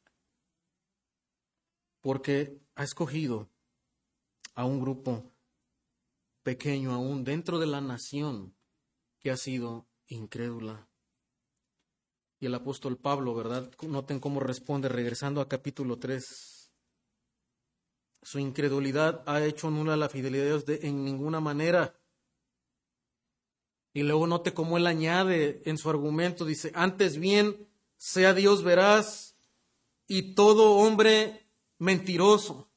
Porque 2.01 2.59
ha 2.75 2.85
escogido 2.85 3.49
a 4.55 4.65
un 4.65 4.81
grupo 4.81 5.33
pequeño 6.43 6.93
aún 6.93 7.25
dentro 7.25 7.59
de 7.59 7.67
la 7.67 7.81
nación 7.81 8.55
que 9.21 9.31
ha 9.31 9.37
sido 9.37 9.87
incrédula. 10.07 10.89
Y 12.45 12.47
el 12.47 12.55
apóstol 12.57 12.99
Pablo, 12.99 13.35
¿verdad? 13.35 13.71
Noten 13.89 14.21
cómo 14.21 14.39
responde 14.39 14.91
regresando 14.91 15.41
a 15.41 15.49
capítulo 15.49 15.99
3. 15.99 16.71
Su 18.21 18.39
incredulidad 18.39 19.23
ha 19.25 19.43
hecho 19.43 19.71
nula 19.71 19.97
la 19.97 20.11
fidelidad 20.11 20.45
de 20.45 20.51
Dios 20.51 20.65
en 20.83 21.07
ninguna 21.07 21.41
manera. 21.41 21.99
Y 23.95 24.03
luego 24.03 24.27
note 24.27 24.53
cómo 24.53 24.77
él 24.77 24.87
añade 24.87 25.63
en 25.65 25.79
su 25.79 25.89
argumento, 25.89 26.45
dice, 26.45 26.71
antes 26.75 27.17
bien 27.17 27.67
sea 27.97 28.35
Dios 28.35 28.63
veraz 28.63 29.35
y 30.07 30.35
todo 30.35 30.73
hombre 30.73 31.49
mentiroso. 31.79 32.69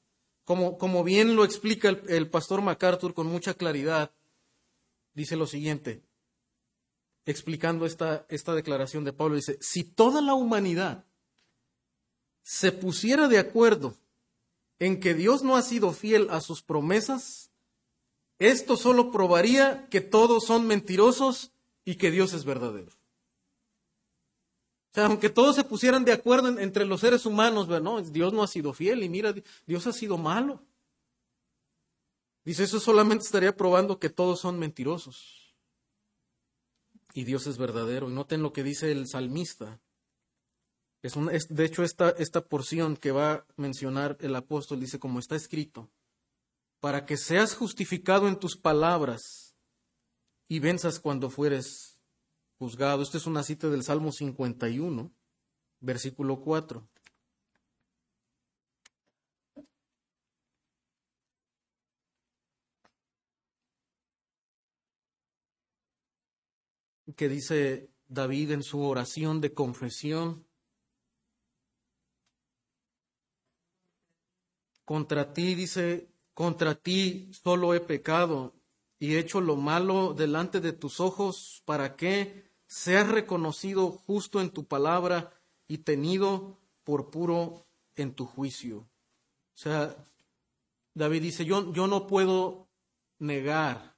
Como, 0.45 0.77
como 0.77 1.03
bien 1.03 1.35
lo 1.35 1.43
explica 1.43 1.89
el, 1.89 2.03
el 2.07 2.29
pastor 2.29 2.61
MacArthur 2.61 3.13
con 3.13 3.27
mucha 3.27 3.53
claridad, 3.53 4.15
dice 5.13 5.35
lo 5.35 5.45
siguiente, 5.45 6.06
explicando 7.27 7.85
esta, 7.85 8.25
esta 8.29 8.55
declaración 8.55 9.03
de 9.03 9.11
Pablo, 9.11 9.35
dice, 9.35 9.57
si 9.61 9.83
toda 9.83 10.21
la 10.21 10.33
humanidad 10.33 11.05
se 12.41 12.71
pusiera 12.71 13.27
de 13.27 13.37
acuerdo 13.37 13.97
en 14.79 15.01
que 15.01 15.13
Dios 15.13 15.43
no 15.43 15.57
ha 15.57 15.61
sido 15.61 15.91
fiel 15.91 16.29
a 16.31 16.39
sus 16.39 16.63
promesas, 16.63 17.51
esto 18.39 18.77
solo 18.77 19.11
probaría 19.11 19.89
que 19.89 19.99
todos 19.99 20.45
son 20.45 20.67
mentirosos 20.67 21.51
y 21.83 21.95
que 21.95 22.11
Dios 22.11 22.31
es 22.33 22.45
verdadero. 22.45 22.91
O 24.91 24.93
sea, 24.93 25.07
aunque 25.07 25.29
todos 25.29 25.57
se 25.57 25.65
pusieran 25.65 26.05
de 26.05 26.13
acuerdo 26.13 26.57
entre 26.59 26.85
los 26.85 27.01
seres 27.01 27.25
humanos, 27.25 27.67
no, 27.67 28.01
Dios 28.01 28.31
no 28.31 28.41
ha 28.41 28.47
sido 28.47 28.71
fiel 28.71 29.03
y 29.03 29.09
mira, 29.09 29.35
Dios 29.65 29.85
ha 29.85 29.91
sido 29.91 30.17
malo. 30.17 30.63
Dice, 32.45 32.63
eso 32.63 32.79
solamente 32.79 33.25
estaría 33.25 33.53
probando 33.53 33.99
que 33.99 34.09
todos 34.09 34.39
son 34.39 34.57
mentirosos 34.57 35.46
y 37.17 37.23
Dios 37.23 37.47
es 37.47 37.57
verdadero. 37.57 38.11
Y 38.11 38.13
noten 38.13 38.43
lo 38.43 38.53
que 38.53 38.61
dice 38.61 38.91
el 38.91 39.07
salmista. 39.07 39.81
Es, 41.01 41.17
es 41.31 41.47
de 41.47 41.65
hecho, 41.65 41.83
esta, 41.83 42.11
esta 42.11 42.45
porción 42.45 42.95
que 42.95 43.09
va 43.09 43.33
a 43.33 43.45
mencionar 43.55 44.17
el 44.19 44.35
apóstol 44.35 44.79
dice, 44.79 44.99
como 44.99 45.17
está 45.17 45.35
escrito, 45.35 45.89
para 46.79 47.07
que 47.07 47.17
seas 47.17 47.55
justificado 47.55 48.27
en 48.27 48.37
tus 48.37 48.55
palabras 48.55 49.55
y 50.47 50.59
venzas 50.59 50.99
cuando 50.99 51.31
fueres 51.31 51.99
juzgado. 52.59 53.01
Esta 53.01 53.17
es 53.17 53.25
una 53.25 53.41
cita 53.41 53.67
del 53.67 53.83
Salmo 53.83 54.11
51, 54.11 55.11
versículo 55.79 56.39
4. 56.41 56.87
Que 67.17 67.27
dice 67.27 67.89
David 68.07 68.51
en 68.51 68.63
su 68.63 68.81
oración 68.81 69.41
de 69.41 69.53
confesión. 69.53 70.45
Contra 74.85 75.33
ti, 75.33 75.55
dice, 75.55 76.09
contra 76.33 76.75
ti 76.75 77.29
solo 77.33 77.73
he 77.73 77.81
pecado 77.81 78.53
y 78.99 79.17
hecho 79.17 79.41
lo 79.41 79.55
malo 79.55 80.13
delante 80.13 80.61
de 80.61 80.73
tus 80.73 80.99
ojos 80.99 81.63
para 81.65 81.95
que 81.95 82.53
seas 82.67 83.09
reconocido 83.09 83.91
justo 83.91 84.39
en 84.39 84.51
tu 84.51 84.65
palabra 84.65 85.33
y 85.67 85.79
tenido 85.79 86.61
por 86.83 87.09
puro 87.09 87.65
en 87.95 88.13
tu 88.13 88.25
juicio. 88.25 88.77
O 88.77 88.87
sea, 89.59 89.97
David 90.93 91.23
dice, 91.23 91.45
yo, 91.45 91.73
yo 91.73 91.87
no 91.87 92.05
puedo 92.05 92.69
negar 93.17 93.96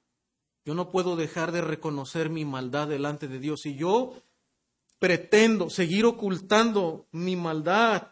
yo 0.64 0.74
no 0.74 0.90
puedo 0.90 1.16
dejar 1.16 1.52
de 1.52 1.62
reconocer 1.62 2.30
mi 2.30 2.44
maldad 2.44 2.88
delante 2.88 3.28
de 3.28 3.38
Dios. 3.38 3.62
Si 3.62 3.76
yo 3.76 4.14
pretendo 4.98 5.70
seguir 5.70 6.04
ocultando 6.04 7.08
mi 7.12 7.34
maldad, 7.36 8.08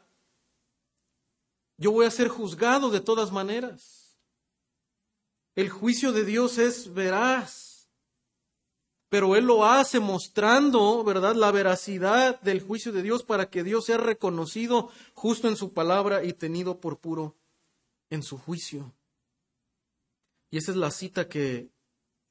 yo 1.76 1.92
voy 1.92 2.06
a 2.06 2.10
ser 2.10 2.28
juzgado 2.28 2.90
de 2.90 3.00
todas 3.00 3.30
maneras. 3.30 4.18
El 5.54 5.70
juicio 5.70 6.12
de 6.12 6.24
Dios 6.24 6.58
es 6.58 6.92
veraz, 6.94 7.90
pero 9.08 9.36
Él 9.36 9.44
lo 9.44 9.64
hace 9.64 10.00
mostrando, 10.00 11.02
¿verdad?, 11.04 11.34
la 11.34 11.50
veracidad 11.50 12.40
del 12.40 12.62
juicio 12.62 12.92
de 12.92 13.02
Dios 13.02 13.22
para 13.22 13.50
que 13.50 13.64
Dios 13.64 13.86
sea 13.86 13.98
reconocido 13.98 14.90
justo 15.14 15.48
en 15.48 15.56
su 15.56 15.72
palabra 15.72 16.24
y 16.24 16.32
tenido 16.32 16.80
por 16.80 16.98
puro 16.98 17.36
en 18.10 18.22
su 18.22 18.38
juicio. 18.38 18.94
Y 20.50 20.58
esa 20.58 20.70
es 20.70 20.76
la 20.76 20.90
cita 20.90 21.28
que 21.28 21.70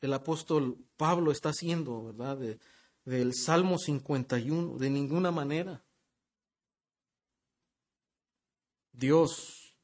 el 0.01 0.13
apóstol 0.13 0.77
Pablo 0.95 1.31
está 1.31 1.49
haciendo, 1.49 2.05
¿verdad? 2.05 2.57
del 3.05 3.33
Salmo 3.33 3.77
51, 3.77 4.77
de 4.77 4.89
ninguna 4.89 5.31
manera. 5.31 5.83
Dios 8.91 9.75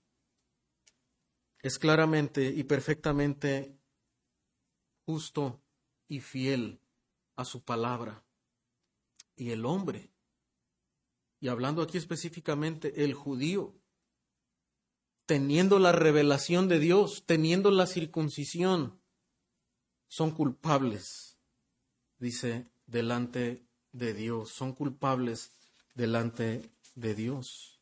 es 1.61 1.77
claramente 1.79 2.45
y 2.45 2.63
perfectamente 2.63 3.77
justo 5.05 5.61
y 6.07 6.19
fiel 6.19 6.81
a 7.35 7.45
su 7.45 7.63
palabra. 7.63 8.23
Y 9.35 9.51
el 9.51 9.65
hombre, 9.65 10.11
y 11.39 11.47
hablando 11.47 11.81
aquí 11.81 11.97
específicamente 11.97 13.03
el 13.03 13.13
judío, 13.13 13.75
teniendo 15.25 15.79
la 15.79 15.91
revelación 15.91 16.67
de 16.67 16.79
Dios, 16.79 17.23
teniendo 17.25 17.71
la 17.71 17.87
circuncisión, 17.87 18.99
son 20.13 20.29
culpables, 20.29 21.39
dice, 22.19 22.69
delante 22.85 23.65
de 23.93 24.13
Dios, 24.13 24.51
son 24.51 24.73
culpables 24.73 25.49
delante 25.95 26.69
de 26.93 27.15
Dios. 27.15 27.81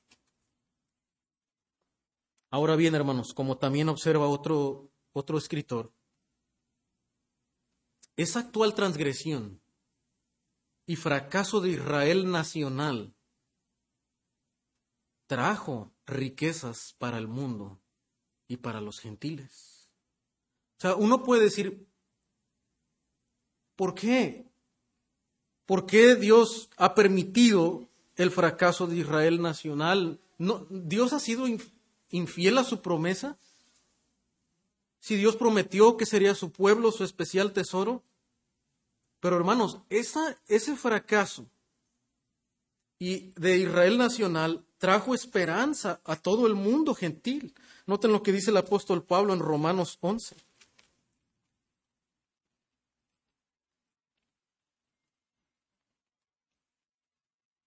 Ahora 2.50 2.78
bien, 2.78 2.96
hermanos, 2.96 3.34
como 3.34 3.58
también 3.58 3.90
observa 3.90 4.30
otro, 4.30 4.94
otro 5.12 5.38
escritor, 5.38 5.92
esa 8.16 8.40
actual 8.40 8.76
transgresión 8.76 9.62
y 10.86 10.96
fracaso 10.96 11.60
de 11.60 11.72
Israel 11.72 12.32
nacional 12.32 13.14
trajo 15.28 15.94
riquezas 16.06 16.96
para 16.98 17.18
el 17.18 17.28
mundo 17.28 17.82
y 18.48 18.56
para 18.56 18.80
los 18.80 19.02
gentiles. 19.02 19.92
O 20.78 20.82
sea, 20.82 20.96
uno 20.96 21.24
puede 21.24 21.44
decir, 21.44 21.91
¿Por 23.82 23.96
qué? 23.96 24.46
¿Por 25.66 25.88
qué 25.88 26.16
Dios 26.16 26.70
ha 26.78 26.94
permitido 26.94 27.88
el 28.16 28.30
fracaso 28.30 28.86
de 28.86 28.98
Israel 28.98 29.42
nacional? 29.42 30.20
No, 30.38 30.68
¿Dios 30.70 31.14
ha 31.14 31.20
sido 31.20 31.48
infiel 32.12 32.60
a 32.60 32.64
su 32.64 32.84
promesa? 32.84 33.40
Si 35.00 35.16
Dios 35.16 35.36
prometió 35.36 35.98
que 35.98 36.06
sería 36.06 36.36
su 36.36 36.52
pueblo 36.52 36.92
su 36.92 37.04
especial 37.04 37.54
tesoro. 37.54 38.04
Pero 39.20 39.36
hermanos, 39.36 39.80
ese 39.90 40.76
fracaso 40.76 41.48
y 43.00 43.32
de 43.32 43.58
Israel 43.58 43.98
nacional 43.98 44.64
trajo 44.78 45.16
esperanza 45.16 46.02
a 46.06 46.18
todo 46.18 46.46
el 46.46 46.54
mundo 46.54 46.94
gentil. 46.94 47.56
Noten 47.88 48.12
lo 48.12 48.22
que 48.22 48.32
dice 48.32 48.52
el 48.52 48.58
apóstol 48.58 49.04
Pablo 49.04 49.34
en 49.34 49.40
Romanos 49.40 49.98
11. 50.02 50.51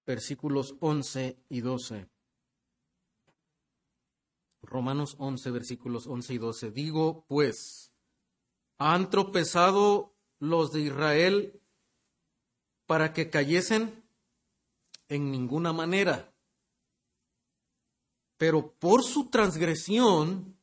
Versículos 0.07 0.75
11 0.81 1.39
y 1.49 1.61
12. 1.61 2.09
Romanos 4.63 5.17
11, 5.19 5.51
versículos 5.51 6.07
11 6.07 6.35
y 6.35 6.39
12. 6.39 6.71
Digo, 6.71 7.25
pues, 7.29 7.93
¿han 8.79 9.11
tropezado 9.11 10.15
los 10.39 10.73
de 10.73 10.81
Israel 10.83 11.61
para 12.87 13.13
que 13.13 13.31
cayesen? 13.31 14.03
En 15.09 15.31
ninguna 15.31 15.73
manera. 15.73 16.33
Pero 18.39 18.73
por 18.73 19.05
su 19.05 19.29
transgresión 19.29 20.57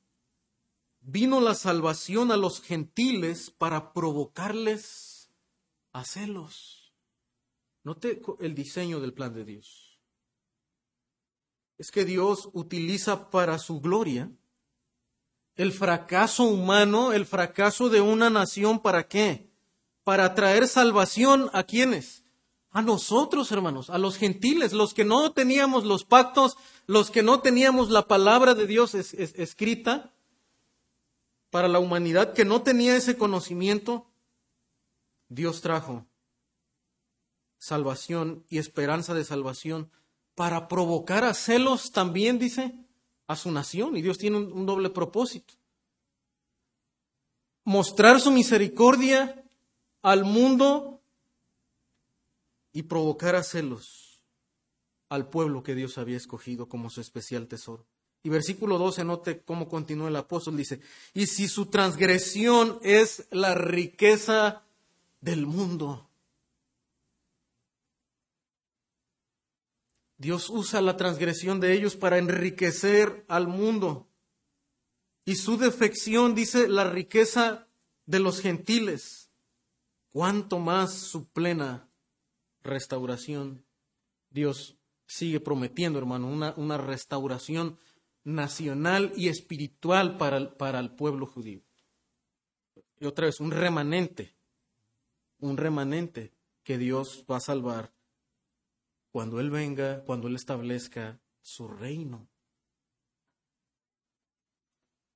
vino 1.00 1.40
la 1.40 1.56
salvación 1.56 2.32
a 2.32 2.38
los 2.38 2.62
gentiles 2.62 3.52
para 3.52 3.94
provocarles 3.94 5.32
a 5.94 6.04
celos. 6.04 6.81
Note 7.84 8.22
el 8.40 8.54
diseño 8.54 9.00
del 9.00 9.14
plan 9.14 9.34
de 9.34 9.46
Dios. 9.46 10.00
es 11.78 11.90
que 11.90 12.06
Dios 12.06 12.50
utiliza 12.54 13.32
para 13.32 13.58
su 13.58 13.82
gloria 13.82 14.32
el 15.56 15.72
fracaso 15.72 16.44
humano, 16.44 17.12
el 17.12 17.26
fracaso 17.26 17.90
de 17.90 18.02
una 18.02 18.30
nación, 18.30 18.80
¿para 18.80 19.08
qué? 19.08 19.52
Para 20.04 20.36
traer 20.36 20.68
salvación 20.68 21.50
a 21.54 21.64
quienes? 21.64 22.24
A 22.70 22.84
nosotros, 22.84 23.52
hermanos, 23.52 23.90
a 23.90 23.98
los 23.98 24.18
gentiles, 24.18 24.74
los 24.74 24.94
que 24.94 25.04
no 25.04 25.34
teníamos 25.34 25.84
los 25.84 26.06
pactos, 26.06 26.56
los 26.86 27.10
que 27.10 27.24
no 27.24 27.42
teníamos 27.42 27.90
la 27.90 28.08
palabra 28.08 28.54
de 28.54 28.68
Dios 28.68 28.94
escrita 28.94 30.14
para 31.50 31.68
la 31.68 31.80
humanidad, 31.80 32.34
que 32.34 32.46
no 32.46 32.62
tenía 32.62 32.96
ese 32.96 33.18
conocimiento, 33.18 34.06
Dios 35.30 35.62
trajo 35.62 36.06
salvación 37.62 38.44
y 38.50 38.58
esperanza 38.58 39.14
de 39.14 39.24
salvación 39.24 39.92
para 40.34 40.68
provocar 40.68 41.24
a 41.24 41.36
celos 41.36 41.92
también, 41.92 42.40
dice, 42.40 42.74
a 43.28 43.36
su 43.36 43.52
nación. 43.52 43.96
Y 43.96 44.02
Dios 44.02 44.18
tiene 44.18 44.38
un, 44.38 44.66
doble 44.66 44.90
propósito. 44.90 45.54
Mostrar 47.64 48.20
su 48.20 48.32
misericordia 48.32 49.46
al 50.02 50.24
mundo 50.26 51.04
y 52.74 52.82
provocar 52.82 53.36
a 53.36 53.44
celos 53.44 54.24
al 55.10 55.30
pueblo 55.30 55.62
que 55.62 55.76
Dios 55.76 56.00
había 56.00 56.18
escogido 56.18 56.68
como 56.68 56.90
su 56.90 57.00
especial 57.00 57.48
tesoro. 57.48 57.86
Y 58.24 58.30
versículo 58.30 58.80
12, 58.80 59.04
note 59.04 59.42
cómo 59.44 59.70
continúa 59.70 60.08
el 60.08 60.16
apóstol, 60.16 60.58
dice, 60.58 60.82
y 61.14 61.28
si 61.28 61.48
su 61.48 61.68
transgresión 61.68 62.80
es 62.82 63.28
la 63.30 63.54
riqueza 63.54 64.64
del 65.20 65.46
mundo, 65.46 66.11
Dios 70.22 70.52
usa 70.52 70.82
la 70.82 70.98
transgresión 70.98 71.60
de 71.60 71.74
ellos 71.74 71.96
para 71.96 72.20
enriquecer 72.20 73.26
al 73.28 73.48
mundo. 73.48 74.08
Y 75.26 75.34
su 75.34 75.58
defección 75.58 76.36
dice 76.36 76.68
la 76.68 76.84
riqueza 76.84 77.68
de 78.06 78.20
los 78.20 78.40
gentiles. 78.40 79.32
Cuanto 80.10 80.60
más 80.60 80.94
su 80.94 81.28
plena 81.28 81.90
restauración. 82.62 83.66
Dios 84.30 84.78
sigue 85.08 85.40
prometiendo, 85.40 85.98
hermano, 85.98 86.28
una, 86.28 86.54
una 86.56 86.78
restauración 86.78 87.80
nacional 88.24 89.14
y 89.16 89.28
espiritual 89.28 90.18
para, 90.18 90.56
para 90.56 90.80
el 90.80 90.92
pueblo 90.92 91.26
judío. 91.26 91.64
Y 93.00 93.08
otra 93.08 93.26
vez, 93.26 93.40
un 93.40 93.50
remanente, 93.50 94.36
un 95.40 95.58
remanente 95.58 96.32
que 96.64 96.78
Dios 96.78 97.26
va 97.28 97.38
a 97.38 97.42
salvar 97.42 97.92
cuando 99.12 99.40
Él 99.40 99.50
venga, 99.50 100.04
cuando 100.06 100.28
Él 100.28 100.36
establezca 100.36 101.20
su 101.42 101.68
reino. 101.68 102.28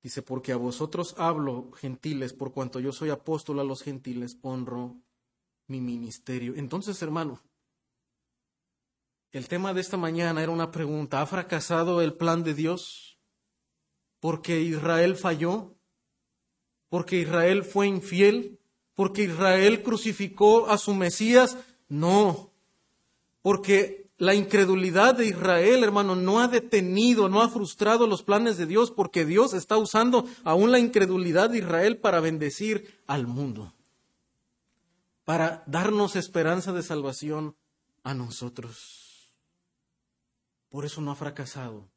Dice, 0.04 0.22
porque 0.22 0.52
a 0.52 0.58
vosotros 0.58 1.16
hablo, 1.18 1.72
gentiles, 1.72 2.34
por 2.34 2.54
cuanto 2.54 2.80
yo 2.80 2.92
soy 2.92 3.10
apóstol 3.10 3.60
a 3.60 3.64
los 3.64 3.82
gentiles, 3.82 4.38
honro 4.42 5.02
mi 5.68 5.82
ministerio. 5.82 6.54
Entonces, 6.56 7.02
hermano, 7.02 7.42
el 9.32 9.48
tema 9.48 9.74
de 9.74 9.82
esta 9.82 9.98
mañana 9.98 10.44
era 10.44 10.52
una 10.52 10.72
pregunta. 10.72 11.22
¿Ha 11.22 11.26
fracasado 11.26 12.02
el 12.02 12.14
plan 12.14 12.44
de 12.44 12.54
Dios? 12.54 13.20
¿Porque 14.20 14.62
Israel 14.62 15.16
falló? 15.16 15.76
¿Porque 16.90 17.18
Israel 17.18 17.64
fue 17.64 17.88
infiel? 17.88 18.60
¿Porque 18.94 19.24
Israel 19.24 19.82
crucificó 19.82 20.68
a 20.68 20.78
su 20.78 20.94
Mesías? 20.94 21.58
No 21.90 22.55
porque 23.46 24.12
la 24.18 24.34
incredulidad 24.34 25.14
de 25.14 25.28
Israel, 25.28 25.84
hermano, 25.84 26.16
no 26.16 26.40
ha 26.40 26.48
detenido, 26.48 27.30
no 27.30 27.44
ha 27.44 27.48
frustrado 27.48 28.08
los 28.08 28.24
planes 28.24 28.58
de 28.58 28.66
Dios, 28.66 28.90
porque 28.90 29.24
Dios 29.24 29.54
está 29.54 29.78
usando 29.78 30.28
aún 30.44 30.72
la 30.72 30.80
incredulidad 30.80 31.52
de 31.52 31.60
Israel 31.60 32.00
para 32.00 32.22
bendecir 32.22 33.04
al 33.06 33.28
mundo, 33.28 33.72
para 35.26 35.64
darnos 35.68 36.16
esperanza 36.16 36.74
de 36.74 36.82
salvación 36.82 37.56
a 38.02 38.16
nosotros. 38.16 39.32
Por 40.70 40.84
eso 40.84 41.02
no 41.02 41.12
ha 41.12 41.16
fracasado 41.16 41.88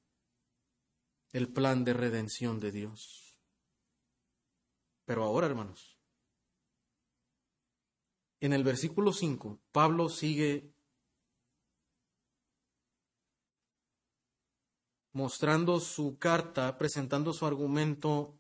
el 1.33 1.49
plan 1.49 1.83
de 1.83 1.95
redención 1.95 2.61
de 2.61 2.73
Dios. 2.73 3.39
Pero 5.07 5.25
ahora, 5.25 5.47
hermanos, 5.47 5.97
en 8.39 8.53
el 8.53 8.65
versículo 8.65 9.15
5, 9.15 9.59
Pablo 9.73 10.11
sigue 10.11 10.75
mostrando 15.19 15.81
su 15.81 16.17
carta, 16.17 16.79
presentando 16.79 17.33
su 17.33 17.45
argumento, 17.45 18.37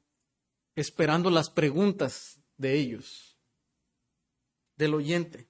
esperando 0.76 1.28
las 1.28 1.50
preguntas 1.50 2.38
de 2.56 2.78
ellos, 2.78 3.36
del 4.76 4.94
oyente. 4.94 5.48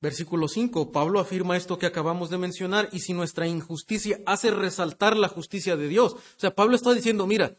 Versículo 0.00 0.48
5, 0.48 0.90
Pablo 0.90 1.20
afirma 1.20 1.56
esto 1.56 1.78
que 1.78 1.86
acabamos 1.86 2.28
de 2.28 2.38
mencionar, 2.38 2.88
y 2.90 2.98
si 2.98 3.12
nuestra 3.12 3.46
injusticia 3.46 4.18
hace 4.26 4.50
resaltar 4.50 5.16
la 5.16 5.28
justicia 5.28 5.76
de 5.76 5.86
Dios. 5.86 6.14
O 6.14 6.40
sea, 6.40 6.52
Pablo 6.52 6.74
está 6.74 6.92
diciendo, 6.92 7.24
mira, 7.24 7.56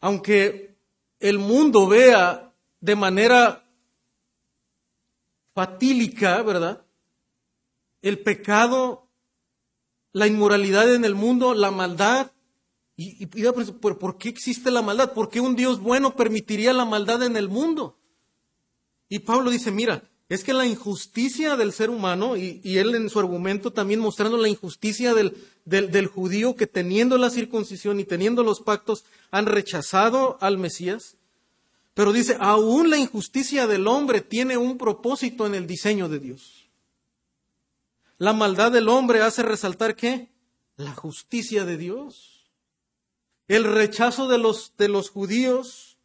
aunque 0.00 0.76
el 1.20 1.38
mundo 1.38 1.86
vea 1.86 2.52
de 2.80 2.96
manera 2.96 3.64
fatílica, 5.54 6.42
¿verdad? 6.42 6.84
El 8.02 8.20
pecado, 8.20 9.08
la 10.12 10.26
inmoralidad 10.26 10.94
en 10.94 11.04
el 11.04 11.14
mundo, 11.14 11.54
la 11.54 11.70
maldad. 11.70 12.32
Y, 12.96 13.22
y, 13.22 13.26
¿por 13.26 14.18
qué 14.18 14.28
existe 14.28 14.70
la 14.70 14.82
maldad? 14.82 15.12
¿Por 15.12 15.30
qué 15.30 15.40
un 15.40 15.56
Dios 15.56 15.80
bueno 15.80 16.16
permitiría 16.16 16.72
la 16.72 16.84
maldad 16.84 17.22
en 17.22 17.36
el 17.36 17.48
mundo? 17.48 17.98
Y 19.08 19.20
Pablo 19.20 19.50
dice, 19.50 19.70
mira, 19.70 20.02
es 20.28 20.44
que 20.44 20.52
la 20.52 20.66
injusticia 20.66 21.56
del 21.56 21.72
ser 21.72 21.88
humano, 21.88 22.36
y, 22.36 22.60
él 22.64 22.94
en 22.94 23.08
su 23.08 23.18
argumento 23.18 23.72
también 23.72 24.00
mostrando 24.00 24.36
la 24.36 24.48
injusticia 24.48 25.14
del, 25.14 25.34
del, 25.64 26.06
judío 26.06 26.54
que 26.54 26.66
teniendo 26.66 27.16
la 27.16 27.30
circuncisión 27.30 27.98
y 27.98 28.04
teniendo 28.04 28.42
los 28.42 28.60
pactos 28.60 29.04
han 29.30 29.46
rechazado 29.46 30.36
al 30.42 30.58
Mesías, 30.58 31.16
pero 31.94 32.12
dice, 32.12 32.36
aún 32.40 32.90
la 32.90 32.98
injusticia 32.98 33.66
del 33.66 33.86
hombre 33.86 34.20
tiene 34.20 34.58
un 34.58 34.76
propósito 34.76 35.46
en 35.46 35.54
el 35.54 35.66
diseño 35.66 36.08
de 36.08 36.18
Dios. 36.18 36.57
La 38.18 38.32
maldad 38.32 38.72
del 38.72 38.88
hombre 38.88 39.22
hace 39.22 39.42
resaltar 39.42 39.94
qué? 39.94 40.32
La 40.76 40.92
justicia 40.92 41.64
de 41.64 41.76
Dios. 41.76 42.50
El 43.46 43.64
rechazo 43.64 44.28
de 44.28 44.38
los, 44.38 44.76
de 44.76 44.88
los 44.88 45.08
judíos, 45.08 45.98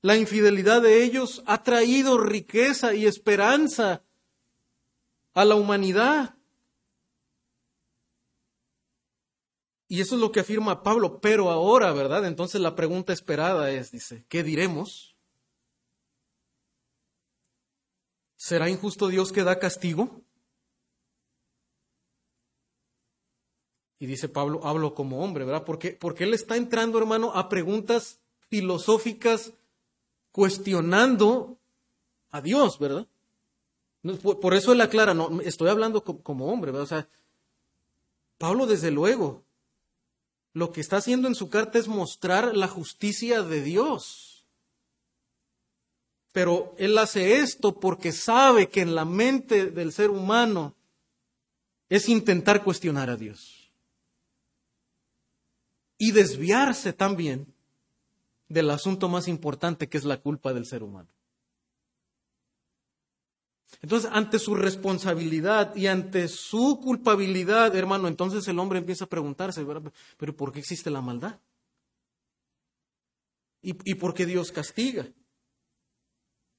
la 0.00 0.16
infidelidad 0.16 0.80
de 0.80 1.02
ellos 1.02 1.42
ha 1.46 1.62
traído 1.64 2.18
riqueza 2.18 2.94
y 2.94 3.06
esperanza 3.06 4.04
a 5.34 5.44
la 5.44 5.56
humanidad. 5.56 6.36
Y 9.88 10.00
eso 10.00 10.14
es 10.14 10.20
lo 10.20 10.30
que 10.30 10.40
afirma 10.40 10.82
Pablo, 10.82 11.20
pero 11.20 11.50
ahora, 11.50 11.92
¿verdad? 11.92 12.26
Entonces 12.26 12.60
la 12.60 12.76
pregunta 12.76 13.12
esperada 13.12 13.70
es, 13.70 13.90
dice, 13.90 14.24
¿qué 14.28 14.42
diremos? 14.42 15.16
¿Será 18.36 18.70
injusto 18.70 19.08
Dios 19.08 19.32
que 19.32 19.42
da 19.42 19.58
castigo? 19.58 20.22
Y 23.98 24.06
dice 24.06 24.28
Pablo, 24.28 24.60
hablo 24.64 24.94
como 24.94 25.24
hombre, 25.24 25.44
¿verdad? 25.44 25.64
Porque, 25.64 25.90
porque 25.92 26.24
él 26.24 26.34
está 26.34 26.56
entrando, 26.56 26.98
hermano, 26.98 27.32
a 27.34 27.48
preguntas 27.48 28.20
filosóficas 28.48 29.52
cuestionando 30.30 31.58
a 32.30 32.40
Dios, 32.40 32.78
¿verdad? 32.78 33.06
Por 34.22 34.54
eso 34.54 34.72
él 34.72 34.80
aclara, 34.80 35.14
no, 35.14 35.40
estoy 35.40 35.68
hablando 35.68 36.04
como 36.04 36.46
hombre, 36.46 36.70
¿verdad? 36.70 36.84
O 36.84 36.86
sea, 36.86 37.08
Pablo 38.38 38.66
desde 38.66 38.92
luego, 38.92 39.42
lo 40.52 40.70
que 40.70 40.80
está 40.80 40.98
haciendo 40.98 41.26
en 41.26 41.34
su 41.34 41.50
carta 41.50 41.78
es 41.78 41.88
mostrar 41.88 42.56
la 42.56 42.68
justicia 42.68 43.42
de 43.42 43.62
Dios. 43.62 44.44
Pero 46.30 46.74
él 46.78 46.96
hace 46.98 47.40
esto 47.40 47.80
porque 47.80 48.12
sabe 48.12 48.68
que 48.68 48.80
en 48.80 48.94
la 48.94 49.04
mente 49.04 49.66
del 49.66 49.92
ser 49.92 50.10
humano 50.10 50.76
es 51.88 52.08
intentar 52.08 52.62
cuestionar 52.62 53.10
a 53.10 53.16
Dios 53.16 53.57
y 55.98 56.12
desviarse 56.12 56.92
también 56.92 57.52
del 58.48 58.70
asunto 58.70 59.08
más 59.08 59.28
importante 59.28 59.88
que 59.88 59.98
es 59.98 60.04
la 60.04 60.18
culpa 60.18 60.54
del 60.54 60.64
ser 60.64 60.82
humano. 60.82 61.08
Entonces, 63.82 64.10
ante 64.12 64.38
su 64.38 64.54
responsabilidad 64.54 65.76
y 65.76 65.88
ante 65.88 66.26
su 66.28 66.80
culpabilidad, 66.80 67.76
hermano, 67.76 68.08
entonces 68.08 68.46
el 68.48 68.58
hombre 68.58 68.78
empieza 68.78 69.04
a 69.04 69.08
preguntarse, 69.08 69.64
pero 70.16 70.34
¿por 70.34 70.52
qué 70.52 70.60
existe 70.60 70.90
la 70.90 71.02
maldad? 71.02 71.38
¿Y, 73.60 73.76
¿Y, 73.84 73.94
por 73.96 74.14
qué 74.14 74.24
Dios 74.24 74.52
castiga? 74.52 75.06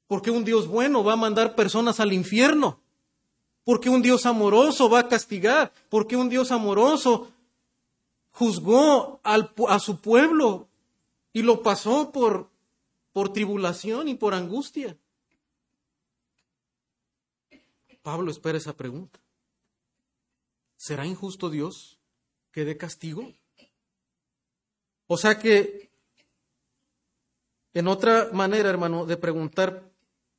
¿Por 0.07 0.21
qué 0.21 0.31
un 0.31 0.43
Dios 0.43 0.67
bueno 0.67 1.03
va 1.03 1.13
a 1.13 1.17
mandar 1.17 1.55
personas 1.55 1.99
al 1.99 2.13
infierno? 2.13 2.81
¿Por 3.63 3.79
qué 3.79 3.89
un 3.89 4.01
Dios 4.01 4.25
amoroso 4.25 4.89
va 4.89 4.99
a 4.99 5.07
castigar? 5.07 5.71
¿Por 5.89 6.07
qué 6.07 6.15
un 6.15 6.29
Dios 6.29 6.51
amoroso 6.51 7.31
juzgó 8.39 9.19
al, 9.25 9.53
a 9.67 9.79
su 9.79 9.99
pueblo 9.99 10.69
y 11.33 11.41
lo 11.41 11.61
pasó 11.61 12.13
por, 12.13 12.49
por 13.11 13.33
tribulación 13.33 14.07
y 14.07 14.15
por 14.15 14.33
angustia? 14.33 14.97
Pablo 18.01 18.31
espera 18.31 18.57
esa 18.57 18.77
pregunta. 18.77 19.19
¿Será 20.77 21.05
injusto 21.05 21.49
Dios 21.49 21.99
que 22.53 22.63
dé 22.63 22.77
castigo? 22.77 23.29
O 25.07 25.17
sea 25.17 25.37
que, 25.37 25.91
en 27.73 27.89
otra 27.89 28.29
manera, 28.31 28.69
hermano, 28.69 29.05
de 29.05 29.17
preguntar 29.17 29.91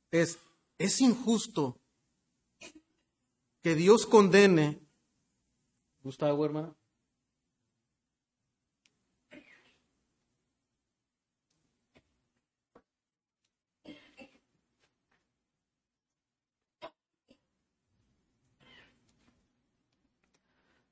es, 0.09 0.39
¿es 0.79 0.99
injusto 1.01 1.77
que 3.61 3.75
Dios 3.75 4.07
condene? 4.07 4.79
Gustavo, 6.01 6.43
hermano. 6.43 6.80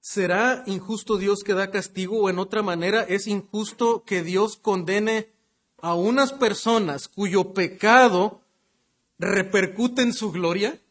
¿Será 0.09 0.63
injusto 0.65 1.17
Dios 1.17 1.43
que 1.45 1.53
da 1.53 1.69
castigo 1.69 2.17
o 2.17 2.29
en 2.31 2.39
otra 2.39 2.63
manera 2.63 3.03
es 3.03 3.27
injusto 3.27 4.03
que 4.03 4.23
Dios 4.23 4.57
condene 4.57 5.29
a 5.83 5.93
unas 5.93 6.33
personas 6.33 7.07
cuyo 7.07 7.53
pecado 7.53 8.41
repercute 9.19 10.01
en 10.01 10.13
su 10.13 10.31
gloria? 10.31 10.81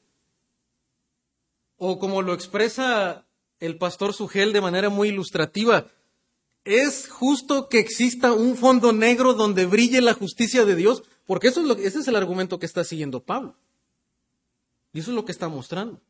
O 1.78 1.98
como 1.98 2.22
lo 2.22 2.32
expresa 2.32 3.26
el 3.58 3.76
pastor 3.76 4.14
Sugel 4.14 4.52
de 4.52 4.60
manera 4.60 4.88
muy 4.88 5.08
ilustrativa, 5.08 5.88
¿es 6.62 7.08
justo 7.08 7.68
que 7.68 7.80
exista 7.80 8.32
un 8.32 8.56
fondo 8.56 8.92
negro 8.92 9.34
donde 9.34 9.66
brille 9.66 10.00
la 10.00 10.14
justicia 10.14 10.64
de 10.64 10.76
Dios? 10.76 11.02
Porque 11.26 11.48
eso 11.48 11.62
es 11.62 11.66
lo, 11.66 11.74
ese 11.74 11.98
es 11.98 12.06
el 12.06 12.14
argumento 12.14 12.60
que 12.60 12.66
está 12.66 12.84
siguiendo 12.84 13.18
Pablo. 13.24 13.56
Y 14.92 15.00
eso 15.00 15.10
es 15.10 15.16
lo 15.16 15.24
que 15.24 15.32
está 15.32 15.48
mostrando. 15.48 16.00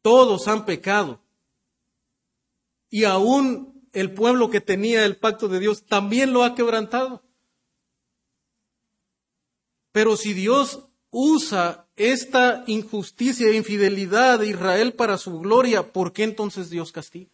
Todos 0.00 0.46
han 0.46 0.64
pecado 0.64 1.18
y 2.90 3.04
aún 3.04 3.88
el 3.92 4.12
pueblo 4.12 4.50
que 4.50 4.60
tenía 4.60 5.04
el 5.04 5.16
pacto 5.16 5.48
de 5.48 5.60
Dios 5.60 5.86
también 5.86 6.32
lo 6.32 6.44
ha 6.44 6.54
quebrantado. 6.54 7.22
Pero 9.92 10.16
si 10.16 10.34
Dios 10.34 10.88
usa 11.10 11.88
esta 11.96 12.64
injusticia 12.66 13.48
e 13.48 13.56
infidelidad 13.56 14.38
de 14.40 14.48
Israel 14.48 14.92
para 14.92 15.18
su 15.18 15.38
gloria, 15.40 15.92
¿por 15.92 16.12
qué 16.12 16.24
entonces 16.24 16.70
Dios 16.70 16.92
castiga? 16.92 17.30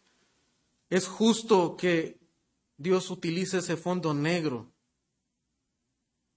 Es 0.89 1.07
justo 1.07 1.77
que 1.77 2.19
Dios 2.77 3.11
utilice 3.11 3.59
ese 3.59 3.77
fondo 3.77 4.15
negro 4.15 4.71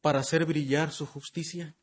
para 0.02 0.20
hacer 0.20 0.46
brillar 0.46 0.92
su 0.92 1.06
justicia. 1.06 1.76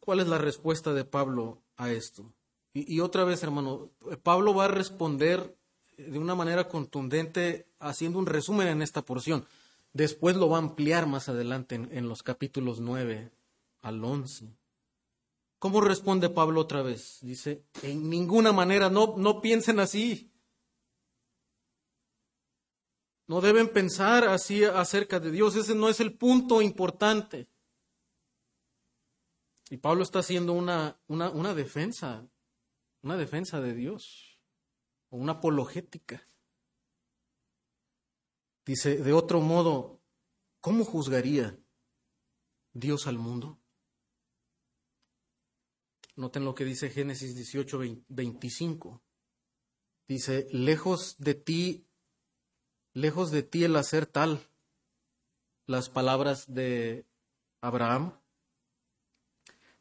¿Cuál 0.00 0.20
es 0.20 0.26
la 0.26 0.38
respuesta 0.38 0.92
de 0.92 1.04
Pablo 1.04 1.62
a 1.76 1.90
esto? 1.90 2.32
Y, 2.72 3.00
otra 3.00 3.24
vez, 3.24 3.42
hermano, 3.42 3.90
Pablo 4.22 4.54
va 4.54 4.66
a 4.66 4.68
responder 4.68 5.56
de 5.96 6.18
una 6.18 6.36
manera 6.36 6.68
contundente 6.68 7.66
haciendo 7.80 8.18
un 8.18 8.26
resumen 8.26 8.68
en 8.68 8.80
esta 8.80 9.02
porción. 9.02 9.44
Después 9.92 10.36
lo 10.36 10.48
va 10.48 10.58
a 10.58 10.60
ampliar 10.60 11.06
más 11.06 11.28
adelante 11.28 11.74
en, 11.74 12.08
los 12.08 12.22
capítulos 12.22 12.78
9 12.78 13.32
al 13.82 14.04
11. 14.04 14.54
¿Cómo 15.58 15.80
responde 15.80 16.30
Pablo 16.30 16.60
otra 16.60 16.82
vez? 16.82 17.18
Dice, 17.22 17.64
en 17.82 18.08
ninguna 18.08 18.52
manera, 18.52 18.88
no, 18.88 19.14
no 19.16 19.40
piensen 19.40 19.80
así. 19.80 20.30
No 23.26 23.40
deben 23.40 23.68
pensar 23.68 24.24
así 24.28 24.64
acerca 24.64 25.18
de 25.18 25.32
Dios. 25.32 25.56
Ese 25.56 25.74
no 25.74 25.88
es 25.88 25.98
el 25.98 26.16
punto 26.16 26.62
importante. 26.62 27.48
Y 29.70 29.76
Pablo 29.76 30.04
está 30.04 30.20
haciendo 30.20 30.52
una, 30.52 30.96
una, 31.08 31.30
una 31.30 31.52
defensa 31.52 32.29
una 33.02 33.16
defensa 33.16 33.60
de 33.60 33.74
Dios 33.74 34.38
o 35.10 35.16
una 35.16 35.32
apologética. 35.32 36.26
Dice, 38.64 38.96
de 38.96 39.12
otro 39.12 39.40
modo, 39.40 40.00
¿cómo 40.60 40.84
juzgaría 40.84 41.58
Dios 42.72 43.06
al 43.06 43.18
mundo? 43.18 43.58
Noten 46.16 46.44
lo 46.44 46.54
que 46.54 46.64
dice 46.64 46.90
Génesis 46.90 47.34
18, 47.34 47.80
25. 48.08 49.02
Dice, 50.06 50.46
lejos 50.52 51.16
de 51.18 51.34
ti, 51.34 51.86
lejos 52.92 53.30
de 53.30 53.42
ti 53.42 53.64
el 53.64 53.76
hacer 53.76 54.06
tal, 54.06 54.46
las 55.66 55.88
palabras 55.88 56.52
de 56.52 57.06
Abraham, 57.60 58.20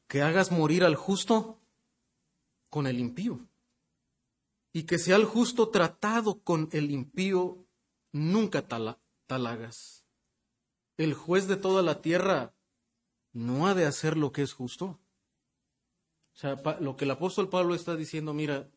que 0.08 0.22
hagas 0.22 0.52
morir 0.52 0.84
al 0.84 0.96
justo 0.96 1.59
con 2.70 2.88
el 2.88 3.00
impío. 3.00 3.40
Y 4.72 4.84
que 4.84 5.00
sea 5.00 5.16
el 5.16 5.26
justo 5.26 5.70
tratado 5.70 6.42
con 6.44 6.70
el 6.72 6.92
impío, 6.92 7.66
nunca 8.12 8.68
tal, 8.68 8.98
hagas. 9.28 10.06
El 10.98 11.14
juez 11.14 11.48
de 11.48 11.58
toda 11.58 11.82
la 11.82 12.02
tierra 12.02 12.54
no 13.32 13.68
ha 13.68 13.74
de 13.74 13.86
hacer 13.86 14.18
lo 14.18 14.32
que 14.32 14.44
es 14.44 14.54
justo. 14.54 15.00
O 16.34 16.38
sea, 16.40 16.56
lo 16.80 16.96
que 16.96 17.06
el 17.06 17.12
apóstol 17.12 17.50
Pablo 17.50 17.74
está 17.76 17.96
diciendo, 17.96 18.34
mira, 18.34 18.70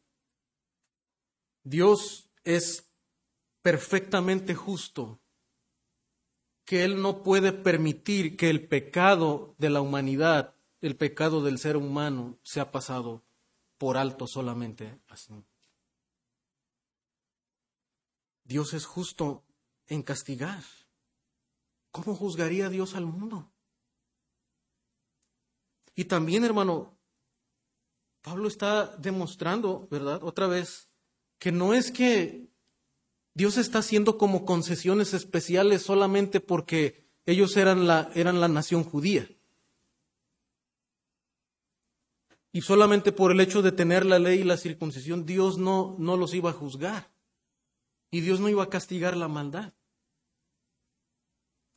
Dios 1.62 2.30
es 2.44 2.90
perfectamente 3.60 4.54
justo, 4.54 5.20
que 6.64 6.84
Él 6.84 7.00
no 7.00 7.22
puede 7.22 7.52
permitir 7.52 8.36
que 8.36 8.50
el 8.50 8.66
pecado 8.66 9.54
de 9.58 9.70
la 9.70 9.80
humanidad, 9.80 10.54
el 10.80 10.96
pecado 10.96 11.42
del 11.42 11.58
ser 11.58 11.76
humano, 11.76 12.38
sea 12.42 12.72
pasado 12.72 13.24
por 13.82 13.96
alto 13.96 14.28
solamente 14.28 15.00
así. 15.08 15.44
Dios 18.44 18.74
es 18.74 18.86
justo 18.86 19.42
en 19.88 20.04
castigar. 20.04 20.62
¿Cómo 21.90 22.14
juzgaría 22.14 22.68
Dios 22.68 22.94
al 22.94 23.06
mundo? 23.06 23.50
Y 25.96 26.04
también, 26.04 26.44
hermano, 26.44 26.96
Pablo 28.20 28.46
está 28.46 28.86
demostrando, 28.98 29.88
¿verdad? 29.90 30.22
Otra 30.22 30.46
vez, 30.46 30.88
que 31.40 31.50
no 31.50 31.74
es 31.74 31.90
que 31.90 32.52
Dios 33.34 33.56
está 33.56 33.80
haciendo 33.80 34.16
como 34.16 34.44
concesiones 34.44 35.12
especiales 35.12 35.82
solamente 35.82 36.38
porque 36.38 37.10
ellos 37.26 37.56
eran 37.56 37.88
la, 37.88 38.12
eran 38.14 38.40
la 38.40 38.46
nación 38.46 38.84
judía. 38.84 39.28
Y 42.52 42.60
solamente 42.60 43.12
por 43.12 43.32
el 43.32 43.40
hecho 43.40 43.62
de 43.62 43.72
tener 43.72 44.04
la 44.04 44.18
ley 44.18 44.40
y 44.40 44.44
la 44.44 44.58
circuncisión, 44.58 45.24
Dios 45.24 45.56
no, 45.56 45.96
no 45.98 46.18
los 46.18 46.34
iba 46.34 46.50
a 46.50 46.54
juzgar. 46.54 47.10
Y 48.10 48.20
Dios 48.20 48.40
no 48.40 48.50
iba 48.50 48.62
a 48.62 48.68
castigar 48.68 49.16
la 49.16 49.26
maldad. 49.26 49.72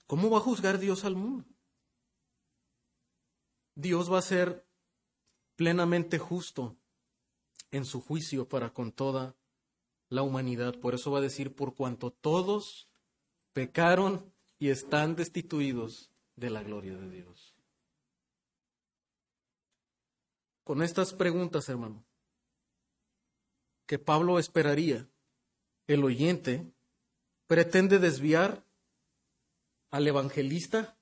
¿Cómo 0.06 0.30
va 0.30 0.40
a 0.40 0.42
juzgar 0.42 0.78
Dios 0.78 1.06
al 1.06 1.16
mundo? 1.16 1.46
Dios 3.74 4.12
va 4.12 4.20
a 4.20 4.22
ser 4.22 4.68
plenamente 5.56 6.20
justo 6.20 6.76
en 7.72 7.86
su 7.86 8.02
juicio 8.02 8.48
para 8.50 8.74
con 8.74 8.92
toda 8.92 9.36
la 10.10 10.24
humanidad. 10.24 10.78
Por 10.80 10.94
eso 10.94 11.10
va 11.10 11.20
a 11.20 11.22
decir, 11.22 11.56
por 11.56 11.74
cuanto 11.74 12.12
todos 12.12 12.90
pecaron 13.54 14.34
y 14.60 14.70
están 14.70 15.16
destituidos 15.16 16.12
de 16.36 16.50
la 16.50 16.64
gloria 16.64 16.98
de 16.98 17.10
Dios 17.10 17.55
con 20.66 20.82
estas 20.82 21.14
preguntas, 21.14 21.70
hermano, 21.70 22.04
que 23.86 24.00
Pablo 24.00 24.40
esperaría, 24.40 25.08
el 25.88 26.04
oyente 26.04 26.66
pretende 27.46 28.00
desviar 28.00 28.64
al 29.92 30.08
evangelista, 30.08 30.98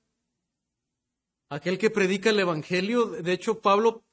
aquel 1.48 1.78
que 1.78 1.88
predica 1.88 2.28
el 2.28 2.40
evangelio. 2.40 3.06
De 3.06 3.32
hecho, 3.32 3.60
Pablo 3.60 4.04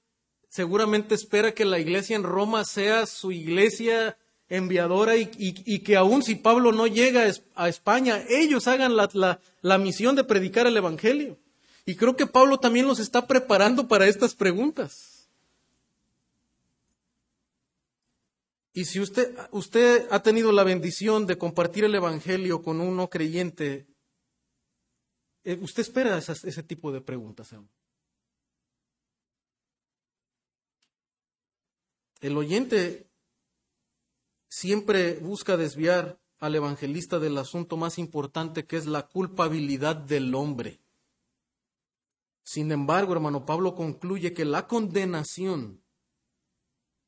seguramente 0.48 1.16
espera 1.16 1.54
que 1.54 1.66
la 1.66 1.80
iglesia 1.80 2.16
en 2.16 2.24
Roma 2.24 2.64
sea 2.64 3.06
su 3.06 3.34
iglesia 3.34 4.18
enviadora 4.48 5.18
y, 5.18 5.80
que 5.80 5.98
aun 5.98 6.24
si 6.24 6.36
Pablo 6.36 6.72
no 6.72 6.88
llega 6.88 7.30
a 7.56 7.68
España, 7.68 8.24
ellos 8.30 8.70
hagan 8.70 8.96
la 8.96 9.78
misión 9.78 10.16
de 10.16 10.24
predicar 10.24 10.66
el 10.66 10.78
evangelio. 10.78 11.38
Y 11.86 11.96
creo 11.96 12.16
que 12.16 12.26
Pablo 12.26 12.58
también 12.58 12.88
los 12.88 13.00
está 13.00 13.28
preparando 13.28 13.90
para 13.90 14.08
estas 14.08 14.34
preguntas. 14.34 15.11
Y 18.74 18.86
si 18.86 19.00
usted, 19.00 19.38
usted 19.52 20.08
ha 20.12 20.24
tenido 20.24 20.52
la 20.52 20.64
bendición 20.64 21.28
de 21.28 21.38
compartir 21.38 21.84
el 21.84 21.96
Evangelio 21.96 22.62
con 22.62 22.80
un 22.80 22.96
no 22.96 23.10
creyente, 23.10 23.88
eh, 25.44 25.60
usted 25.62 25.82
espera 25.82 26.18
ese 26.18 26.64
tipo 26.64 26.92
de 26.92 27.02
preguntas. 27.02 27.52
¿eh? 27.52 27.60
El 32.22 32.38
oyente 32.38 33.10
siempre 34.48 35.16
busca 35.16 35.58
desviar 35.58 36.20
al 36.40 36.56
evangelista 36.56 37.20
del 37.20 37.38
asunto 37.38 37.78
más 37.78 37.98
importante 37.98 38.66
que 38.66 38.78
es 38.78 38.86
la 38.86 39.08
culpabilidad 39.08 39.96
del 39.96 40.34
hombre. 40.36 40.82
Sin 42.44 42.72
embargo, 42.72 43.14
hermano 43.14 43.46
Pablo 43.46 43.76
concluye 43.76 44.34
que 44.34 44.46
la 44.46 44.68
condenación 44.68 45.81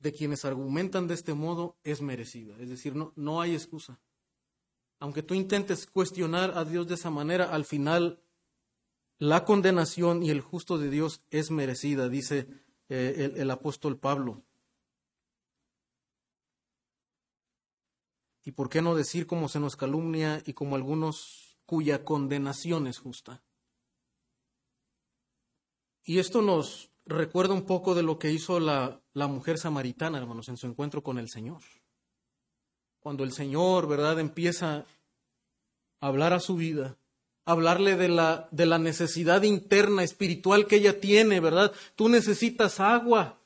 de 0.03 0.11
quienes 0.11 0.43
argumentan 0.43 1.07
de 1.07 1.13
este 1.13 1.33
modo 1.33 1.77
es 1.85 2.01
merecida. 2.01 2.55
Es 2.59 2.69
decir, 2.69 2.93
no, 2.93 3.13
no 3.15 3.39
hay 3.39 3.53
excusa. 3.53 4.01
Aunque 4.99 5.23
tú 5.23 5.33
intentes 5.33 5.87
cuestionar 5.87 6.57
a 6.57 6.65
Dios 6.65 6.87
de 6.89 6.95
esa 6.95 7.09
manera, 7.09 7.45
al 7.45 7.63
final 7.63 8.21
la 9.17 9.45
condenación 9.45 10.21
y 10.21 10.29
el 10.29 10.41
justo 10.41 10.77
de 10.77 10.89
Dios 10.89 11.23
es 11.31 11.51
merecida, 11.51 12.09
dice 12.09 12.49
eh, 12.89 13.31
el, 13.33 13.37
el 13.37 13.49
apóstol 13.49 13.97
Pablo. 13.97 14.43
Y 18.43 18.51
por 18.51 18.67
qué 18.67 18.81
no 18.81 18.95
decir 18.95 19.25
como 19.25 19.47
se 19.47 19.61
nos 19.61 19.77
calumnia 19.77 20.43
y 20.45 20.51
como 20.51 20.75
algunos 20.75 21.57
cuya 21.65 22.03
condenación 22.03 22.87
es 22.87 22.99
justa. 22.99 23.41
Y 26.03 26.19
esto 26.19 26.41
nos 26.41 26.92
recuerda 27.05 27.53
un 27.53 27.65
poco 27.65 27.95
de 27.95 28.03
lo 28.03 28.19
que 28.19 28.31
hizo 28.31 28.59
la, 28.59 29.01
la 29.13 29.27
mujer 29.27 29.57
samaritana, 29.57 30.17
hermanos, 30.17 30.49
en 30.49 30.57
su 30.57 30.67
encuentro 30.67 31.03
con 31.03 31.17
el 31.17 31.29
Señor. 31.29 31.61
Cuando 32.99 33.23
el 33.23 33.33
Señor, 33.33 33.87
¿verdad?, 33.87 34.19
empieza 34.19 34.85
a 35.99 36.07
hablar 36.07 36.33
a 36.33 36.39
su 36.39 36.55
vida, 36.55 36.97
hablarle 37.45 37.95
de 37.95 38.09
la, 38.09 38.47
de 38.51 38.65
la 38.65 38.79
necesidad 38.79 39.43
interna, 39.43 40.03
espiritual 40.03 40.67
que 40.67 40.77
ella 40.77 40.99
tiene, 40.99 41.39
¿verdad? 41.39 41.73
Tú 41.95 42.09
necesitas 42.09 42.79
agua. 42.79 43.37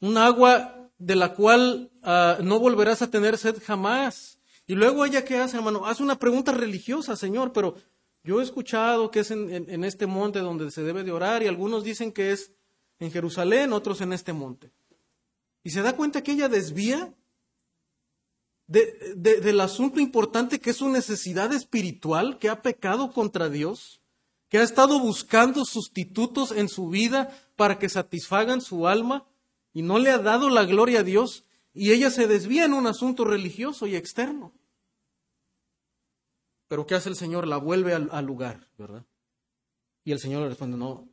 Un 0.00 0.16
agua 0.18 0.90
de 0.98 1.16
la 1.16 1.34
cual 1.34 1.90
ah, 2.02 2.38
no 2.42 2.58
volverás 2.58 3.02
a 3.02 3.10
tener 3.10 3.38
sed 3.38 3.62
jamás. 3.64 4.38
Y 4.66 4.74
luego 4.74 5.04
ella, 5.04 5.24
¿qué 5.24 5.38
hace, 5.38 5.56
hermano? 5.56 5.86
Hace 5.86 6.02
una 6.02 6.18
pregunta 6.18 6.52
religiosa, 6.52 7.16
Señor, 7.16 7.52
pero 7.52 7.74
yo 8.22 8.40
he 8.40 8.42
escuchado 8.42 9.10
que 9.10 9.20
es 9.20 9.30
en, 9.30 9.84
este 9.84 10.06
monte 10.06 10.40
donde 10.40 10.70
se 10.70 10.82
debe 10.82 11.04
de 11.04 11.12
orar 11.12 11.42
y 11.42 11.46
algunos 11.46 11.84
dicen 11.84 12.12
que 12.12 12.32
es 12.32 12.52
en 12.98 13.10
Jerusalén, 13.10 13.72
otros 13.72 14.00
en 14.02 14.12
este 14.12 14.32
monte. 14.32 14.70
Y 15.64 15.70
se 15.70 15.82
da 15.82 15.96
cuenta 15.96 16.22
que 16.22 16.32
ella 16.32 16.48
desvía 16.48 17.14
del 18.66 19.60
asunto 19.60 20.00
importante 20.00 20.60
que 20.60 20.70
es 20.70 20.76
su 20.76 20.88
necesidad 20.88 21.52
espiritual, 21.52 22.38
que 22.38 22.48
ha 22.48 22.62
pecado 22.62 23.12
contra 23.12 23.48
Dios, 23.48 24.00
que 24.48 24.58
ha 24.58 24.62
estado 24.62 25.00
buscando 25.00 25.64
sustitutos 25.64 26.52
en 26.52 26.68
su 26.68 26.88
vida 26.88 27.30
para 27.56 27.78
que 27.78 27.88
satisfagan 27.88 28.60
su 28.60 28.86
alma 28.86 29.26
y 29.72 29.82
no 29.82 29.98
le 29.98 30.10
ha 30.10 30.18
dado 30.18 30.50
la 30.50 30.64
gloria 30.64 31.00
a 31.00 31.04
Dios 31.04 31.44
y 31.72 31.92
ella 31.92 32.10
se 32.10 32.26
desvía 32.26 32.64
en 32.64 32.74
un 32.74 32.86
asunto 32.86 33.24
religioso 33.24 33.86
y 33.86 33.96
externo. 33.96 34.52
Pero 36.70 36.86
¿qué 36.86 36.94
hace 36.94 37.08
el 37.08 37.16
Señor? 37.16 37.48
La 37.48 37.56
vuelve 37.56 37.94
al, 37.94 38.24
lugar, 38.24 38.68
¿verdad? 38.78 39.04
Y 40.04 40.12
el 40.12 40.20
Señor 40.20 40.42
le 40.42 40.50
responde, 40.50 40.76
no. 40.76 41.08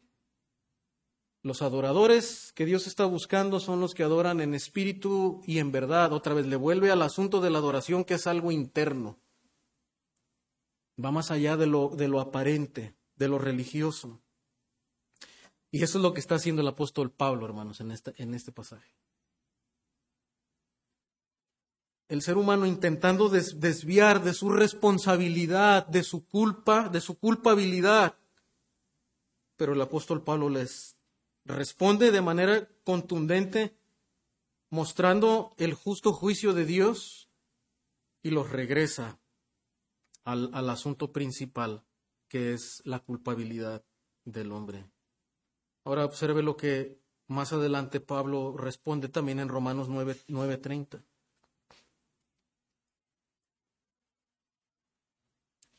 Los 1.41 1.63
adoradores 1.63 2.53
que 2.53 2.63
Dios 2.63 2.85
está 2.85 3.05
buscando 3.05 3.59
son 3.59 3.81
los 3.81 3.95
que 3.95 4.03
adoran 4.03 4.39
en 4.39 4.53
espíritu 4.53 5.41
y 5.47 5.57
en 5.57 5.71
verdad. 5.71 6.13
Otra 6.13 6.35
vez 6.35 6.45
le 6.45 6.57
vuelve 6.57 6.91
al 6.91 7.01
asunto 7.01 7.41
de 7.41 7.49
la 7.49 7.57
adoración 7.57 8.05
que 8.05 8.13
es 8.13 8.27
algo 8.27 8.51
interno. 8.51 9.17
Va 11.03 11.09
más 11.09 11.31
allá 11.31 11.57
de 11.57 11.65
lo, 11.65 11.89
de 11.89 12.07
lo 12.07 12.19
aparente, 12.19 12.95
de 13.15 13.27
lo 13.27 13.39
religioso. 13.39 14.21
Y 15.71 15.81
eso 15.81 15.97
es 15.97 16.03
lo 16.03 16.13
que 16.13 16.19
está 16.19 16.35
haciendo 16.35 16.61
el 16.61 16.67
apóstol 16.67 17.09
Pablo, 17.09 17.47
hermanos, 17.47 17.81
en, 17.81 17.91
en 18.17 18.33
este 18.35 18.51
pasaje. 18.51 18.93
El 22.07 22.21
ser 22.21 22.37
humano 22.37 22.65
intentando 22.65 23.29
desviar 23.29 24.23
de 24.23 24.33
su 24.33 24.49
responsabilidad, 24.49 25.85
de 25.87 26.03
su 26.03 26.25
culpa, 26.25 26.87
de 26.87 27.01
su 27.01 27.17
culpabilidad. 27.19 28.17
Pero 29.57 29.73
el 29.73 29.81
apóstol 29.81 30.23
Pablo 30.23 30.49
les 30.49 30.97
responde 31.43 32.11
de 32.11 32.21
manera 32.21 32.69
contundente, 32.83 33.75
mostrando 34.69 35.53
el 35.57 35.73
justo 35.73 36.13
juicio 36.13 36.53
de 36.53 36.65
Dios 36.65 37.29
y 38.23 38.29
los 38.29 38.49
regresa 38.51 39.19
al, 40.23 40.49
al 40.53 40.69
asunto 40.69 41.11
principal, 41.11 41.83
que 42.29 42.53
es 42.53 42.81
la 42.85 42.99
culpabilidad 42.99 43.83
del 44.23 44.51
hombre. 44.51 44.89
Ahora 45.83 46.05
observe 46.05 46.43
lo 46.43 46.57
que 46.57 47.01
más 47.27 47.53
adelante 47.53 47.99
Pablo 47.99 48.55
responde 48.57 49.09
también 49.09 49.39
en 49.39 49.49
Romanos 49.49 49.89
9:30. 49.89 51.01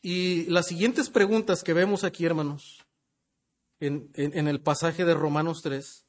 Y 0.03 0.45
las 0.45 0.67
siguientes 0.67 1.11
preguntas 1.11 1.63
que 1.63 1.73
vemos 1.73 2.05
aquí, 2.05 2.25
hermanos, 2.25 2.87
en, 3.81 4.11
el 4.15 4.61
pasaje 4.61 5.05
de 5.05 5.15
Romanos 5.15 5.61
3, 5.63 6.05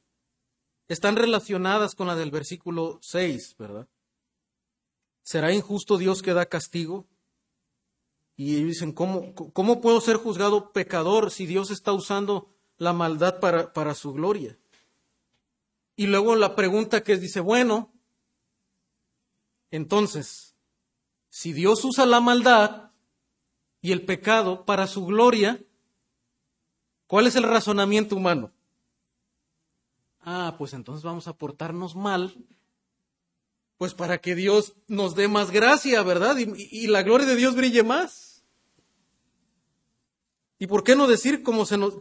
están 0.88 1.16
relacionadas 1.16 1.94
con 1.94 2.06
la 2.06 2.16
del 2.16 2.30
versículo 2.30 2.98
6, 3.02 3.56
¿verdad? 3.58 3.88
¿Será 5.22 5.52
injusto 5.52 5.98
Dios 5.98 6.22
que 6.22 6.34
da 6.34 6.46
castigo? 6.46 7.06
Y 8.36 8.64
dicen, 8.64 8.92
¿cómo, 8.92 9.34
¿cómo 9.34 9.80
puedo 9.80 10.00
ser 10.00 10.16
juzgado 10.16 10.72
pecador 10.72 11.30
si 11.30 11.46
Dios 11.46 11.70
está 11.70 11.92
usando 11.92 12.48
la 12.80 12.94
maldad 12.94 13.38
para, 13.40 13.72
para 13.72 13.94
su 13.94 14.12
gloria. 14.14 14.58
Y 15.96 16.06
luego 16.06 16.34
la 16.34 16.56
pregunta 16.56 17.02
que 17.02 17.18
dice, 17.18 17.40
bueno, 17.40 17.92
entonces, 19.70 20.56
si 21.28 21.52
Dios 21.52 21.84
usa 21.84 22.06
la 22.06 22.20
maldad 22.20 22.89
y 23.82 23.92
el 23.92 24.02
pecado 24.02 24.64
para 24.64 24.86
su 24.86 25.06
gloria, 25.06 25.60
¿cuál 27.06 27.26
es 27.26 27.36
el 27.36 27.44
razonamiento 27.44 28.16
humano? 28.16 28.52
Ah, 30.22 30.54
pues 30.58 30.74
entonces 30.74 31.02
vamos 31.02 31.28
a 31.28 31.32
portarnos 31.32 31.96
mal, 31.96 32.34
pues 33.78 33.94
para 33.94 34.18
que 34.18 34.34
Dios 34.34 34.74
nos 34.86 35.14
dé 35.14 35.28
más 35.28 35.50
gracia, 35.50 36.02
¿verdad? 36.02 36.36
Y, 36.36 36.86
la 36.88 37.02
gloria 37.02 37.26
de 37.26 37.36
Dios 37.36 37.54
brille 37.54 37.82
más. 37.82 38.42
¿Y 40.58 40.66
por 40.66 40.84
qué 40.84 40.94
no 40.94 41.06
decir 41.06 41.42
como 41.42 41.64
se 41.64 41.78
nos, 41.78 41.94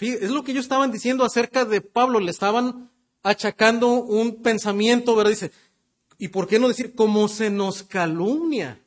es 0.00 0.30
lo 0.30 0.44
que 0.44 0.52
ellos 0.52 0.66
estaban 0.66 0.92
diciendo 0.92 1.24
acerca 1.24 1.64
de 1.64 1.80
Pablo, 1.80 2.20
le 2.20 2.30
estaban 2.30 2.92
achacando 3.24 3.88
un 3.88 4.40
pensamiento, 4.40 5.16
¿verdad? 5.16 5.32
Dice, 5.32 5.50
¿y 6.16 6.28
por 6.28 6.46
qué 6.46 6.60
no 6.60 6.68
decir 6.68 6.94
como 6.94 7.26
se 7.26 7.50
nos 7.50 7.82
calumnia? 7.82 8.83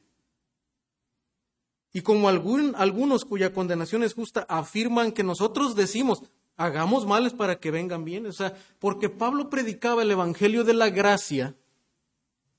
Y 1.94 2.02
como 2.02 2.30
algunos 2.30 3.26
cuya 3.26 3.54
condenación 3.54 4.04
es 4.04 4.14
justa 4.14 4.46
afirman 4.50 5.12
que 5.12 5.24
nosotros 5.24 5.76
decimos, 5.76 6.22
hagamos 6.58 7.06
males 7.06 7.34
para 7.34 7.60
que 7.60 7.72
vengan 7.72 8.04
bien. 8.04 8.26
O 8.26 8.32
sea, 8.32 8.54
porque 8.80 9.10
Pablo 9.10 9.50
predicaba 9.50 10.02
el 10.02 10.12
Evangelio 10.12 10.64
de 10.64 10.74
la 10.74 10.90
gracia 10.90 11.56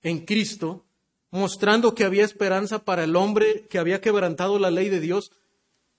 en 0.03 0.24
Cristo, 0.24 0.87
mostrando 1.31 1.95
que 1.95 2.05
había 2.05 2.24
esperanza 2.24 2.85
para 2.85 3.05
el 3.05 3.16
hombre 3.16 3.66
que 3.68 3.79
había 3.79 4.01
quebrantado 4.01 4.59
la 4.59 4.70
ley 4.70 4.89
de 4.89 5.01
Dios, 5.01 5.33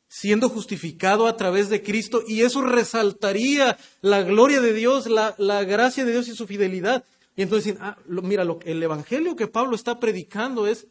siendo 0.08 0.50
justificado 0.50 1.28
a 1.28 1.38
través 1.38 1.70
de 1.70 1.84
Cristo 1.84 2.24
y 2.28 2.42
eso 2.42 2.62
resaltaría 2.62 3.78
la 4.02 4.24
gloria 4.24 4.60
de 4.60 4.74
Dios, 4.74 5.08
la, 5.08 5.64
gracia 5.64 6.04
de 6.04 6.12
Dios 6.12 6.28
y 6.28 6.36
su 6.36 6.48
fidelidad. 6.48 7.04
Y 7.36 7.44
entonces 7.44 7.76
ah, 7.80 7.98
mira, 8.08 8.44
lo, 8.44 8.60
el 8.64 8.82
evangelio 8.82 9.36
que 9.36 9.48
Pablo 9.48 9.76
está 9.76 10.00
predicando 10.00 10.66
es, 10.66 10.88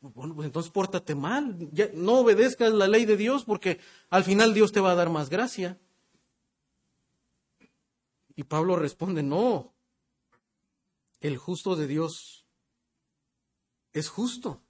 bueno, 0.00 0.34
pues 0.34 0.46
entonces 0.46 0.72
pórtate 0.72 1.14
mal, 1.14 1.56
no 1.94 2.20
obedezcas 2.20 2.72
la 2.72 2.88
ley 2.88 3.04
de 3.04 3.16
Dios 3.16 3.44
porque 3.44 3.80
al 4.08 4.24
final 4.24 4.54
Dios 4.54 4.72
te 4.72 4.80
va 4.80 4.92
a 4.92 4.96
dar 4.96 5.10
más 5.10 5.28
gracia. 5.28 5.78
Y 8.34 8.44
Pablo 8.44 8.76
responde, 8.76 9.22
no, 9.22 9.74
el 11.20 11.36
justo 11.36 11.76
de 11.76 11.86
Dios 11.86 12.46
es 13.92 14.08
justo. 14.08 14.62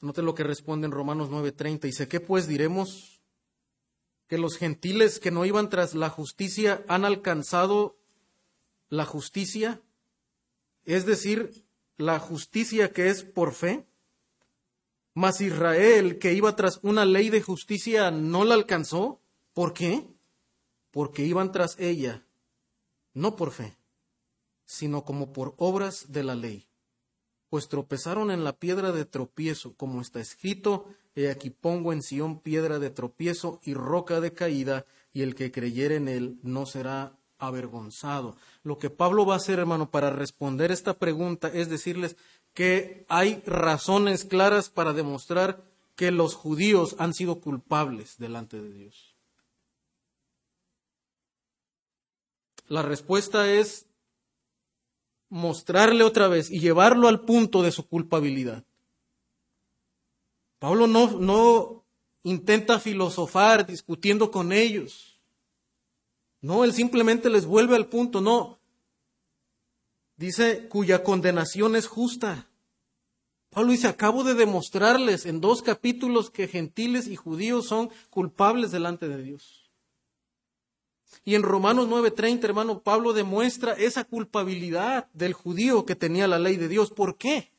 Note 0.00 0.22
lo 0.22 0.34
que 0.34 0.44
responde 0.44 0.86
en 0.86 0.92
Romanos 0.92 1.30
9:30. 1.30 1.80
Dice, 1.80 2.08
¿qué 2.08 2.20
pues 2.20 2.46
diremos? 2.46 3.22
Que 4.26 4.38
los 4.38 4.56
gentiles 4.56 5.18
que 5.18 5.30
no 5.30 5.44
iban 5.44 5.68
tras 5.68 5.94
la 5.94 6.08
justicia 6.08 6.84
han 6.88 7.04
alcanzado 7.04 7.98
la 8.88 9.04
justicia, 9.04 9.82
es 10.84 11.04
decir, 11.04 11.63
la 11.96 12.18
justicia 12.18 12.92
que 12.92 13.08
es 13.08 13.22
por 13.22 13.52
fe. 13.52 13.86
Mas 15.14 15.40
Israel, 15.40 16.18
que 16.18 16.32
iba 16.32 16.56
tras 16.56 16.80
una 16.82 17.04
ley 17.04 17.30
de 17.30 17.40
justicia, 17.40 18.10
no 18.10 18.44
la 18.44 18.54
alcanzó. 18.54 19.20
¿Por 19.52 19.72
qué? 19.72 20.08
Porque 20.90 21.24
iban 21.24 21.52
tras 21.52 21.78
ella, 21.78 22.26
no 23.12 23.36
por 23.36 23.52
fe, 23.52 23.76
sino 24.64 25.04
como 25.04 25.32
por 25.32 25.54
obras 25.58 26.12
de 26.12 26.24
la 26.24 26.34
ley 26.34 26.68
pues 27.54 27.68
tropezaron 27.68 28.32
en 28.32 28.42
la 28.42 28.58
piedra 28.58 28.90
de 28.90 29.04
tropiezo, 29.04 29.76
como 29.76 30.00
está 30.00 30.18
escrito, 30.18 30.86
he 31.14 31.30
aquí 31.30 31.50
pongo 31.50 31.92
en 31.92 32.02
Sión 32.02 32.40
piedra 32.40 32.80
de 32.80 32.90
tropiezo 32.90 33.60
y 33.62 33.74
roca 33.74 34.20
de 34.20 34.32
caída, 34.32 34.86
y 35.12 35.22
el 35.22 35.36
que 35.36 35.52
creyere 35.52 35.94
en 35.94 36.08
él 36.08 36.40
no 36.42 36.66
será 36.66 37.16
avergonzado. 37.38 38.36
Lo 38.62 38.78
que 38.78 38.90
Pablo 38.90 39.26
va 39.26 39.34
a 39.34 39.38
hacer, 39.38 39.58
hermano, 39.58 39.90
para 39.90 40.10
responder 40.10 40.70
esta 40.70 40.98
pregunta 40.98 41.48
es 41.48 41.68
decirles 41.68 42.16
que 42.52 43.04
hay 43.08 43.42
razones 43.46 44.24
claras 44.24 44.70
para 44.70 44.92
demostrar 44.92 45.64
que 45.96 46.10
los 46.10 46.34
judíos 46.34 46.96
han 46.98 47.14
sido 47.14 47.40
culpables 47.40 48.18
delante 48.18 48.60
de 48.60 48.72
Dios. 48.72 49.14
La 52.66 52.82
respuesta 52.82 53.50
es 53.52 53.86
mostrarle 55.28 56.04
otra 56.04 56.28
vez 56.28 56.50
y 56.50 56.60
llevarlo 56.60 57.08
al 57.08 57.20
punto 57.24 57.62
de 57.62 57.72
su 57.72 57.86
culpabilidad. 57.86 58.64
Pablo 60.58 60.86
no, 60.86 61.18
no 61.18 61.84
intenta 62.22 62.80
filosofar 62.80 63.66
discutiendo 63.66 64.30
con 64.30 64.52
ellos. 64.52 65.13
No, 66.44 66.62
él 66.62 66.74
simplemente 66.74 67.30
les 67.30 67.46
vuelve 67.46 67.74
al 67.74 67.86
punto, 67.86 68.20
no. 68.20 68.58
Dice 70.18 70.68
cuya 70.68 71.02
condenación 71.02 71.74
es 71.74 71.86
justa. 71.86 72.50
Pablo 73.48 73.72
dice, 73.72 73.88
acabo 73.88 74.24
de 74.24 74.34
demostrarles 74.34 75.24
en 75.24 75.40
dos 75.40 75.62
capítulos 75.62 76.28
que 76.28 76.46
gentiles 76.46 77.08
y 77.08 77.16
judíos 77.16 77.66
son 77.66 77.88
culpables 78.10 78.72
delante 78.72 79.08
de 79.08 79.22
Dios. 79.22 79.70
Y 81.24 81.34
en 81.34 81.44
Romanos 81.44 81.88
9:30, 81.88 82.44
hermano, 82.44 82.82
Pablo 82.82 83.14
demuestra 83.14 83.72
esa 83.72 84.04
culpabilidad 84.04 85.08
del 85.14 85.32
judío 85.32 85.86
que 85.86 85.96
tenía 85.96 86.28
la 86.28 86.38
ley 86.38 86.58
de 86.58 86.68
Dios. 86.68 86.90
¿Por 86.90 87.16
qué? 87.16 87.52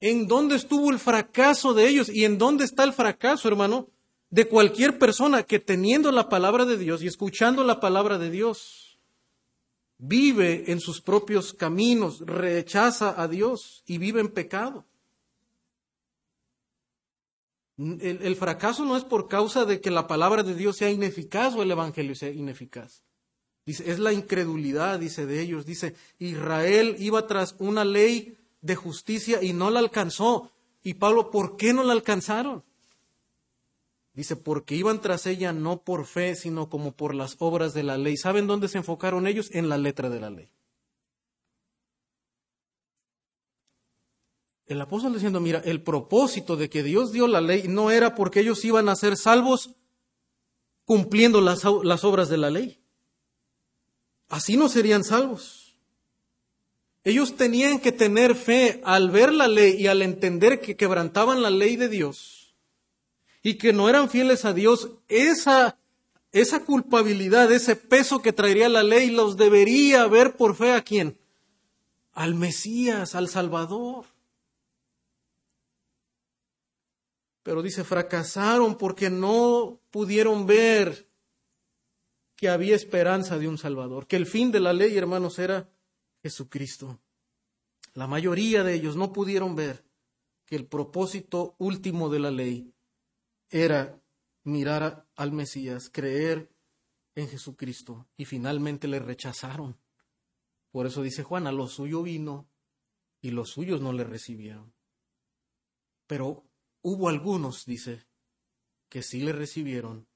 ¿En 0.00 0.26
dónde 0.26 0.56
estuvo 0.56 0.90
el 0.90 0.98
fracaso 0.98 1.74
de 1.74 1.86
ellos? 1.86 2.08
¿Y 2.08 2.24
en 2.24 2.38
dónde 2.38 2.64
está 2.64 2.82
el 2.82 2.92
fracaso, 2.92 3.46
hermano, 3.46 3.86
de 4.32 4.48
cualquier 4.48 4.98
persona 4.98 5.42
que 5.42 5.60
teniendo 5.60 6.10
la 6.10 6.30
palabra 6.30 6.64
de 6.64 6.78
Dios 6.78 7.02
y 7.02 7.06
escuchando 7.06 7.64
la 7.64 7.80
palabra 7.80 8.16
de 8.16 8.30
Dios, 8.30 8.98
vive 9.98 10.72
en 10.72 10.80
sus 10.80 11.02
propios 11.02 11.52
caminos, 11.52 12.20
rechaza 12.20 13.20
a 13.20 13.28
Dios 13.28 13.84
y 13.86 13.98
vive 13.98 14.20
en 14.20 14.28
pecado? 14.28 14.86
El, 17.76 18.34
fracaso 18.36 18.86
no 18.86 18.96
es 18.96 19.04
por 19.04 19.28
causa 19.28 19.66
de 19.66 19.82
que 19.82 19.90
la 19.90 20.06
palabra 20.06 20.42
de 20.42 20.54
Dios 20.54 20.78
sea 20.78 20.90
ineficaz 20.90 21.54
o 21.54 21.62
el 21.62 21.70
Evangelio 21.70 22.14
sea 22.14 22.30
ineficaz. 22.30 23.02
Dice, 23.66 23.90
es 23.90 23.98
la 23.98 24.14
incredulidad, 24.14 24.98
dice 24.98 25.26
de 25.26 25.40
ellos. 25.42 25.66
Dice, 25.66 25.94
Israel 26.18 26.96
iba 26.98 27.26
tras 27.26 27.54
una 27.58 27.84
ley 27.84 28.38
de 28.62 28.76
justicia 28.76 29.42
y 29.42 29.52
no 29.52 29.70
la 29.70 29.80
alcanzó. 29.80 30.52
Y 30.82 30.94
Pablo, 30.94 31.30
¿por 31.30 31.56
qué 31.56 31.74
no 31.74 31.82
la 31.82 31.92
alcanzaron? 31.92 32.64
Dice, 34.14 34.36
porque 34.36 34.74
iban 34.74 35.00
tras 35.00 35.26
ella 35.26 35.52
no 35.52 35.82
por 35.82 36.06
fe, 36.06 36.34
sino 36.34 36.68
como 36.68 36.92
por 36.92 37.14
las 37.14 37.36
obras 37.38 37.72
de 37.72 37.82
la 37.82 37.96
ley. 37.96 38.16
¿Saben 38.16 38.46
dónde 38.46 38.68
se 38.68 38.78
enfocaron 38.78 39.26
ellos? 39.26 39.48
En 39.52 39.68
la 39.68 39.78
letra 39.78 40.10
de 40.10 40.20
la 40.20 40.30
ley. 40.30 40.50
el 44.72 44.80
apóstol 44.80 45.12
diciendo, 45.12 45.40
mira, 45.40 45.60
el 45.64 45.82
propósito 45.82 46.56
de 46.56 46.68
que 46.68 46.82
Dios 46.82 47.12
dio 47.12 47.26
la 47.26 47.40
ley 47.40 47.64
no 47.68 47.90
era 47.90 48.14
porque 48.14 48.40
ellos 48.40 48.64
iban 48.64 48.88
a 48.88 48.96
ser 48.96 49.16
salvos 49.16 49.70
cumpliendo 50.84 51.40
las, 51.40 51.62
las 51.82 52.04
obras 52.04 52.28
de 52.28 52.38
la 52.38 52.50
ley. 52.50 52.80
Así 54.28 54.56
no 54.56 54.68
serían 54.68 55.04
salvos. 55.04 55.76
Ellos 57.04 57.36
tenían 57.36 57.80
que 57.80 57.92
tener 57.92 58.34
fe 58.34 58.80
al 58.84 59.10
ver 59.10 59.32
la 59.32 59.48
ley 59.48 59.74
y 59.78 59.88
al 59.88 60.02
entender 60.02 60.60
que 60.60 60.76
quebrantaban 60.76 61.42
la 61.42 61.50
ley 61.50 61.76
de 61.76 61.88
Dios 61.88 62.41
y 63.42 63.54
que 63.54 63.72
no 63.72 63.88
eran 63.88 64.08
fieles 64.08 64.44
a 64.44 64.52
Dios, 64.52 64.90
esa, 65.08 65.76
esa 66.30 66.64
culpabilidad, 66.64 67.50
ese 67.52 67.74
peso 67.74 68.22
que 68.22 68.32
traería 68.32 68.68
la 68.68 68.82
ley 68.82 69.10
los 69.10 69.36
debería 69.36 70.06
ver 70.06 70.36
por 70.36 70.54
fe 70.54 70.72
a 70.72 70.82
quién? 70.82 71.18
Al 72.12 72.34
Mesías, 72.34 73.14
al 73.14 73.28
Salvador. 73.28 74.06
Pero 77.42 77.62
dice, 77.62 77.82
fracasaron 77.82 78.76
porque 78.76 79.10
no 79.10 79.80
pudieron 79.90 80.46
ver 80.46 81.08
que 82.36 82.48
había 82.48 82.76
esperanza 82.76 83.38
de 83.38 83.48
un 83.48 83.58
Salvador, 83.58 84.06
que 84.06 84.16
el 84.16 84.26
fin 84.26 84.52
de 84.52 84.60
la 84.60 84.72
ley, 84.72 84.96
hermanos, 84.96 85.40
era 85.40 85.68
Jesucristo. 86.22 87.00
La 87.94 88.06
mayoría 88.06 88.62
de 88.62 88.74
ellos 88.74 88.94
no 88.94 89.12
pudieron 89.12 89.56
ver 89.56 89.84
que 90.46 90.54
el 90.54 90.66
propósito 90.66 91.56
último 91.58 92.08
de 92.08 92.20
la 92.20 92.30
ley 92.30 92.72
era 93.52 94.02
mirar 94.42 95.06
al 95.14 95.30
Mesías, 95.30 95.88
creer 95.88 96.50
en 97.14 97.28
Jesucristo, 97.28 98.08
y 98.16 98.24
finalmente 98.24 98.88
le 98.88 98.98
rechazaron. 98.98 99.78
Por 100.72 100.86
eso 100.86 101.02
dice 101.02 101.22
Juan, 101.22 101.46
a 101.46 101.52
lo 101.52 101.68
suyo 101.68 102.02
vino 102.02 102.48
y 103.20 103.30
los 103.30 103.50
suyos 103.50 103.80
no 103.80 103.92
le 103.92 104.02
recibieron. 104.02 104.74
Pero 106.08 106.48
Hubo 106.84 107.08
algunos, 107.08 107.64
dice, 107.64 108.08
que 108.88 109.04
sí 109.04 109.20
le 109.20 109.32
recibieron, 109.32 110.08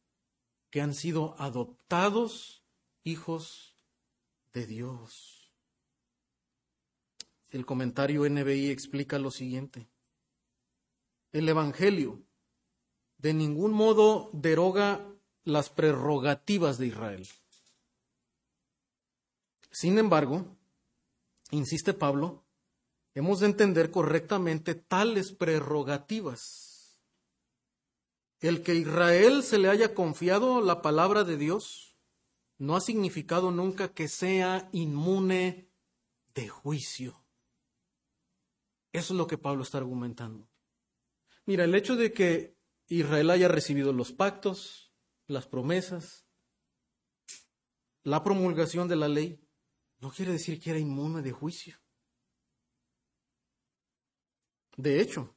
que 0.70 0.80
han 0.80 0.94
sido 0.94 1.40
adoptados 1.40 2.64
hijos 3.04 3.76
de 4.52 4.66
Dios. 4.66 5.52
El 7.50 7.64
comentario 7.64 8.28
NBI 8.28 8.70
explica 8.70 9.20
lo 9.20 9.30
siguiente. 9.30 9.88
El 11.30 11.48
Evangelio 11.48 12.25
de 13.26 13.34
ningún 13.34 13.72
modo 13.72 14.30
deroga 14.32 15.04
las 15.42 15.68
prerrogativas 15.68 16.78
de 16.78 16.86
Israel. 16.86 17.26
Sin 19.72 19.98
embargo, 19.98 20.56
insiste 21.50 21.92
Pablo, 21.92 22.44
hemos 23.14 23.40
de 23.40 23.46
entender 23.46 23.90
correctamente 23.90 24.76
tales 24.76 25.32
prerrogativas. 25.32 27.00
El 28.38 28.62
que 28.62 28.76
Israel 28.76 29.42
se 29.42 29.58
le 29.58 29.70
haya 29.70 29.92
confiado 29.92 30.60
la 30.60 30.80
palabra 30.80 31.24
de 31.24 31.36
Dios 31.36 31.96
no 32.58 32.76
ha 32.76 32.80
significado 32.80 33.50
nunca 33.50 33.92
que 33.92 34.06
sea 34.06 34.68
inmune 34.70 35.68
de 36.32 36.46
juicio. 36.46 37.24
Eso 38.92 39.14
es 39.14 39.18
lo 39.18 39.26
que 39.26 39.36
Pablo 39.36 39.64
está 39.64 39.78
argumentando. 39.78 40.48
Mira, 41.44 41.64
el 41.64 41.74
hecho 41.74 41.96
de 41.96 42.12
que 42.12 42.55
Israel 42.88 43.30
haya 43.30 43.48
recibido 43.48 43.92
los 43.92 44.12
pactos, 44.12 44.92
las 45.26 45.46
promesas, 45.46 46.26
la 48.02 48.22
promulgación 48.22 48.88
de 48.88 48.96
la 48.96 49.08
ley, 49.08 49.40
no 50.00 50.10
quiere 50.10 50.32
decir 50.32 50.60
que 50.60 50.70
era 50.70 50.78
inmune 50.78 51.22
de 51.22 51.32
juicio. 51.32 51.76
De 54.76 55.00
hecho, 55.00 55.34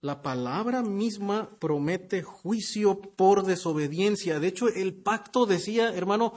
la 0.00 0.22
palabra 0.22 0.82
misma 0.82 1.58
promete 1.58 2.22
juicio 2.22 3.00
por 3.00 3.44
desobediencia. 3.44 4.38
De 4.38 4.48
hecho, 4.48 4.68
el 4.68 4.94
pacto 4.94 5.46
decía, 5.46 5.94
hermano, 5.94 6.34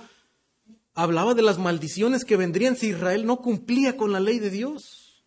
hablaba 0.94 1.34
de 1.34 1.42
las 1.42 1.60
maldiciones 1.60 2.24
que 2.24 2.38
vendrían 2.38 2.78
si 2.78 2.88
Israel 2.88 3.26
no 3.26 3.42
cumplía 3.42 3.98
con 3.98 4.14
la 4.14 4.22
ley 4.22 4.40
de 4.40 4.50
Dios. 4.50 5.26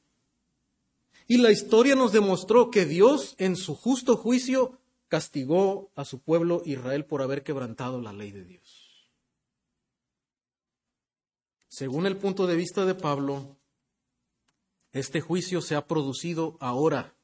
Y 1.29 1.37
la 1.37 1.53
historia 1.53 1.95
nos 1.95 2.13
demostró 2.13 2.71
que 2.71 2.87
Dios, 2.87 3.37
en 3.39 3.55
su 3.55 3.77
justo 3.77 4.17
juicio, 4.17 4.80
castigó 5.11 5.91
a 5.97 6.07
su 6.07 6.23
pueblo 6.23 6.63
Israel 6.65 7.05
por 7.05 7.21
haber 7.21 7.43
quebrantado 7.43 8.01
la 8.01 8.13
ley 8.13 8.31
de 8.31 8.45
Dios. 8.45 9.11
Según 11.69 12.07
el 12.07 12.17
punto 12.17 12.47
de 12.47 12.55
vista 12.55 12.87
de 12.87 12.95
Pablo, 12.95 13.59
este 14.93 15.21
juicio 15.21 15.61
se 15.61 15.75
ha 15.75 15.87
producido 15.87 16.57
ahora. 16.61 17.17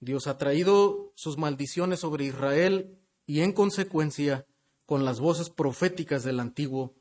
Dios 0.00 0.26
ha 0.26 0.38
traído 0.38 1.12
sus 1.14 1.38
maldiciones 1.38 2.00
sobre 2.00 2.24
Israel 2.24 3.00
y 3.26 3.40
en 3.40 3.52
consecuencia, 3.52 4.46
con 4.84 5.04
las 5.04 5.20
voces 5.20 5.50
proféticas 5.50 6.24
del 6.24 6.40
Antiguo 6.40 6.96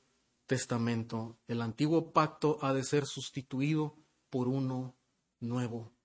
Testamento, 0.45 1.39
el 1.47 1.61
antiguo 1.61 2.11
pacto 2.11 2.59
ha 2.61 2.73
de 2.73 2.83
ser 2.83 3.05
sustituido 3.05 3.97
por 4.29 4.47
uno 4.47 4.95
nuevo. 5.39 5.96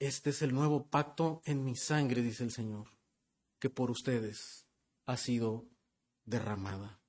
Este 0.00 0.30
es 0.30 0.42
el 0.42 0.52
nuevo 0.52 0.88
pacto 0.88 1.40
en 1.44 1.64
mi 1.64 1.76
sangre, 1.76 2.22
dice 2.22 2.42
el 2.42 2.50
Señor, 2.50 2.88
que 3.60 3.70
por 3.70 3.92
ustedes 3.92 4.66
ha 5.06 5.16
sido 5.16 5.68
derramada. 6.24 7.00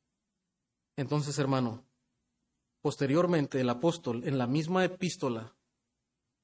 Entonces, 0.95 1.39
hermano, 1.39 1.83
Posteriormente, 2.81 3.61
el 3.61 3.69
apóstol, 3.69 4.23
en 4.25 4.39
la 4.39 4.47
misma 4.47 4.83
epístola, 4.83 5.55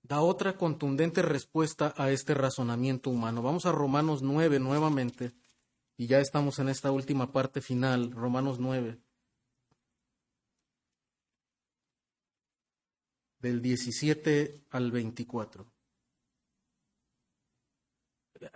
da 0.04 0.22
otra 0.22 0.56
contundente 0.56 1.24
respuesta 1.24 1.96
a 1.98 2.12
este 2.12 2.36
razonamiento 2.36 3.10
humano. 3.10 3.42
Vamos 3.42 3.66
a 3.66 3.72
Romanos 3.72 4.22
9 4.22 4.60
nuevamente, 4.60 5.34
y 5.98 6.06
ya 6.06 6.20
estamos 6.20 6.60
en 6.60 6.70
esta 6.70 6.92
última 6.92 7.32
parte 7.32 7.60
final, 7.60 8.12
Romanos 8.12 8.60
9. 8.60 9.00
del 13.40 13.62
17 13.62 14.66
al 14.72 14.92
24. 14.92 15.72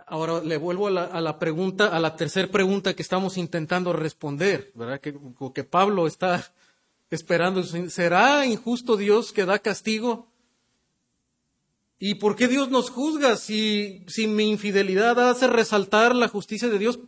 Ahora 0.06 0.42
le 0.42 0.58
vuelvo 0.58 0.88
a 0.88 0.92
la, 1.22 1.40
pregunta, 1.40 1.88
a 1.88 2.00
la 2.00 2.16
tercera 2.16 2.48
pregunta 2.48 2.94
que 2.94 3.02
estamos 3.02 3.38
intentando 3.38 3.94
responder, 3.94 4.72
¿verdad? 4.76 5.00
Que, 5.00 5.18
que 5.54 5.64
Pablo 5.64 6.08
está 6.08 6.54
esperando. 7.10 7.64
¿Será 7.64 8.46
injusto 8.46 8.98
Dios 8.98 9.32
que 9.32 9.46
da 9.46 9.60
castigo? 9.60 10.28
¿Y 12.00 12.16
por 12.16 12.36
qué 12.36 12.48
Dios 12.48 12.70
nos 12.70 12.90
juzga 12.90 13.38
si, 13.38 14.04
si 14.08 14.28
mi 14.28 14.50
infidelidad 14.50 15.20
hace 15.30 15.46
resaltar 15.48 16.16
la 16.16 16.28
justicia 16.28 16.68
de 16.68 16.80
Dios? 16.80 17.00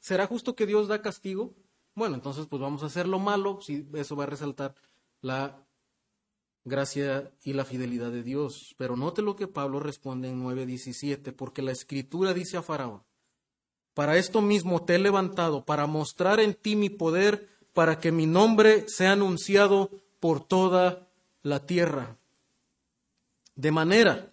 ¿Será 0.00 0.26
justo 0.26 0.54
que 0.54 0.66
Dios 0.66 0.86
da 0.88 1.00
castigo? 1.00 1.54
Bueno, 1.94 2.14
entonces 2.14 2.46
pues 2.46 2.60
vamos 2.60 2.82
a 2.82 2.86
hacer 2.86 3.08
lo 3.08 3.18
malo 3.18 3.60
si 3.62 3.88
eso 3.94 4.16
va 4.16 4.24
a 4.24 4.28
resaltar 4.28 4.74
la 5.22 5.64
gracia 6.68 7.30
y 7.42 7.52
la 7.52 7.64
fidelidad 7.64 8.10
de 8.10 8.22
Dios. 8.22 8.74
Pero 8.76 8.96
note 8.96 9.22
lo 9.22 9.36
que 9.36 9.46
Pablo 9.46 9.80
responde 9.80 10.28
en 10.28 10.42
9:17, 10.42 11.32
porque 11.32 11.62
la 11.62 11.72
escritura 11.72 12.34
dice 12.34 12.56
a 12.56 12.62
Faraón, 12.62 13.02
para 13.94 14.16
esto 14.16 14.40
mismo 14.40 14.84
te 14.84 14.94
he 14.94 14.98
levantado, 14.98 15.64
para 15.64 15.86
mostrar 15.86 16.38
en 16.38 16.54
ti 16.54 16.76
mi 16.76 16.90
poder, 16.90 17.48
para 17.72 17.98
que 17.98 18.12
mi 18.12 18.26
nombre 18.26 18.88
sea 18.88 19.12
anunciado 19.12 19.90
por 20.20 20.44
toda 20.44 21.08
la 21.42 21.66
tierra. 21.66 22.16
De 23.56 23.72
manera 23.72 24.30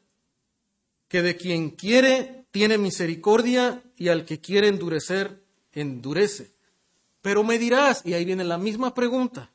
que 1.07 1.21
de 1.21 1.35
quien 1.35 1.71
quiere 1.71 2.45
tiene 2.51 2.77
misericordia 2.77 3.83
y 3.95 4.09
al 4.09 4.25
que 4.25 4.39
quiere 4.39 4.67
endurecer, 4.67 5.43
endurece. 5.71 6.53
Pero 7.21 7.43
me 7.43 7.57
dirás, 7.57 8.01
y 8.05 8.13
ahí 8.13 8.23
viene 8.23 8.43
la 8.43 8.57
misma 8.57 8.93
pregunta, 8.93 9.51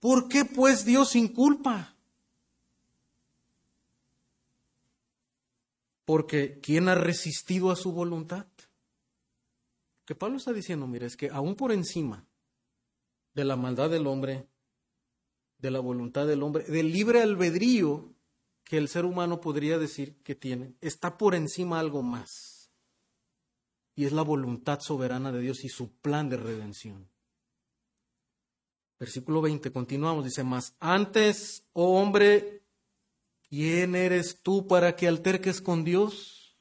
¿por 0.00 0.28
qué 0.28 0.44
pues 0.44 0.84
Dios 0.84 1.10
sin 1.10 1.28
culpa? 1.28 1.95
Porque 6.06 6.60
¿quién 6.60 6.88
ha 6.88 6.94
resistido 6.94 7.70
a 7.70 7.76
su 7.76 7.92
voluntad? 7.92 8.46
Que 10.06 10.14
Pablo 10.14 10.36
está 10.36 10.52
diciendo, 10.52 10.86
mire, 10.86 11.06
es 11.06 11.16
que 11.16 11.28
aún 11.30 11.56
por 11.56 11.72
encima 11.72 12.24
de 13.34 13.44
la 13.44 13.56
maldad 13.56 13.90
del 13.90 14.06
hombre, 14.06 14.48
de 15.58 15.70
la 15.70 15.80
voluntad 15.80 16.26
del 16.26 16.44
hombre, 16.44 16.64
del 16.64 16.92
libre 16.92 17.20
albedrío 17.20 18.14
que 18.62 18.78
el 18.78 18.88
ser 18.88 19.04
humano 19.04 19.40
podría 19.40 19.78
decir 19.78 20.16
que 20.22 20.36
tiene, 20.36 20.74
está 20.80 21.18
por 21.18 21.34
encima 21.34 21.80
algo 21.80 22.02
más. 22.02 22.70
Y 23.96 24.04
es 24.04 24.12
la 24.12 24.22
voluntad 24.22 24.80
soberana 24.80 25.32
de 25.32 25.40
Dios 25.40 25.64
y 25.64 25.68
su 25.68 25.90
plan 25.96 26.28
de 26.28 26.36
redención. 26.36 27.08
Versículo 28.98 29.42
20, 29.42 29.72
continuamos, 29.72 30.24
dice 30.24 30.44
más, 30.44 30.74
antes, 30.78 31.66
oh 31.72 32.00
hombre, 32.00 32.62
¿Quién 33.48 33.94
eres 33.94 34.42
tú 34.42 34.66
para 34.66 34.96
que 34.96 35.06
alterques 35.06 35.60
con 35.60 35.84
Dios? 35.84 36.56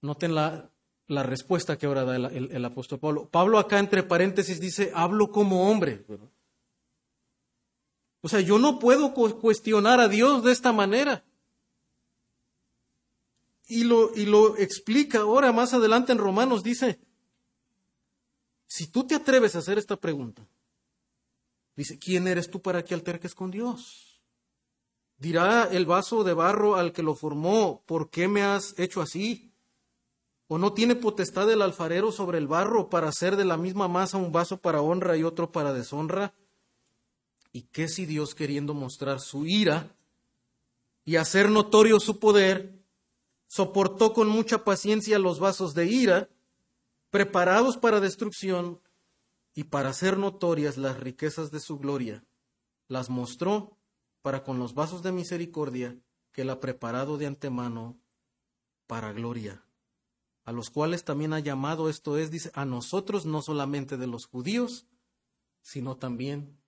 Noten 0.00 0.34
la, 0.34 0.70
la 1.06 1.22
respuesta 1.22 1.76
que 1.76 1.86
ahora 1.86 2.04
da 2.04 2.16
el, 2.16 2.64
apóstol 2.64 2.98
Pablo. 2.98 3.28
Pablo 3.28 3.58
acá 3.58 3.78
entre 3.78 4.02
paréntesis 4.02 4.60
dice, 4.60 4.92
hablo 4.94 5.30
como 5.30 5.70
hombre. 5.70 6.04
O 8.20 8.28
sea, 8.28 8.40
yo 8.40 8.58
no 8.58 8.78
puedo 8.78 9.12
cuestionar 9.12 10.00
a 10.00 10.08
Dios 10.08 10.44
de 10.44 10.52
esta 10.52 10.72
manera. 10.72 11.24
Y 13.66 13.84
lo, 13.84 14.14
y 14.14 14.26
lo 14.26 14.56
explica 14.56 15.20
ahora 15.20 15.52
más 15.52 15.74
adelante 15.74 16.12
en 16.12 16.18
Romanos, 16.18 16.62
dice, 16.62 17.00
si 18.66 18.86
tú 18.86 19.06
te 19.06 19.14
atreves 19.14 19.56
a 19.56 19.58
hacer 19.58 19.78
esta 19.78 19.96
pregunta, 19.96 20.46
Dice, 21.76 21.98
¿quién 21.98 22.28
eres 22.28 22.50
tú 22.50 22.62
para 22.62 22.84
que 22.84 22.94
alterques 22.94 23.34
con 23.34 23.50
Dios? 23.50 24.22
Dirá 25.16 25.68
el 25.70 25.86
vaso 25.86 26.24
de 26.24 26.34
barro 26.34 26.76
al 26.76 26.92
que 26.92 27.02
lo 27.02 27.14
formó, 27.14 27.82
¿por 27.86 28.10
qué 28.10 28.28
me 28.28 28.42
has 28.42 28.78
hecho 28.78 29.00
así? 29.00 29.52
¿O 30.46 30.58
no 30.58 30.72
tiene 30.72 30.94
potestad 30.94 31.50
el 31.50 31.62
alfarero 31.62 32.12
sobre 32.12 32.38
el 32.38 32.46
barro 32.46 32.90
para 32.90 33.08
hacer 33.08 33.36
de 33.36 33.44
la 33.44 33.56
misma 33.56 33.88
masa 33.88 34.18
un 34.18 34.32
vaso 34.32 34.58
para 34.58 34.82
honra 34.82 35.16
y 35.16 35.22
otro 35.22 35.50
para 35.50 35.72
deshonra? 35.72 36.34
¿Y 37.52 37.62
qué 37.62 37.88
si 37.88 38.04
Dios 38.04 38.34
queriendo 38.34 38.74
mostrar 38.74 39.20
su 39.20 39.46
ira 39.46 39.96
y 41.04 41.16
hacer 41.16 41.50
notorio 41.50 42.00
su 42.00 42.18
poder, 42.18 42.84
soportó 43.46 44.12
con 44.12 44.28
mucha 44.28 44.64
paciencia 44.64 45.18
los 45.18 45.38
vasos 45.38 45.74
de 45.74 45.86
ira, 45.86 46.28
preparados 47.10 47.76
para 47.76 48.00
destrucción, 48.00 48.80
y 49.54 49.64
para 49.64 49.90
hacer 49.90 50.18
notorias 50.18 50.76
las 50.76 50.98
riquezas 50.98 51.50
de 51.50 51.60
su 51.60 51.78
gloria, 51.78 52.24
las 52.88 53.08
mostró 53.08 53.78
para 54.20 54.42
con 54.42 54.58
los 54.58 54.74
vasos 54.74 55.02
de 55.02 55.12
misericordia 55.12 55.96
que 56.32 56.42
él 56.42 56.50
ha 56.50 56.60
preparado 56.60 57.18
de 57.18 57.26
antemano 57.26 58.00
para 58.86 59.12
gloria, 59.12 59.64
a 60.44 60.52
los 60.52 60.70
cuales 60.70 61.04
también 61.04 61.32
ha 61.32 61.38
llamado, 61.38 61.88
esto 61.88 62.18
es, 62.18 62.30
dice, 62.30 62.50
a 62.54 62.64
nosotros 62.64 63.24
no 63.26 63.42
solamente 63.42 63.96
de 63.96 64.06
los 64.06 64.26
judíos, 64.26 64.86
sino 65.62 65.96
también 65.96 66.60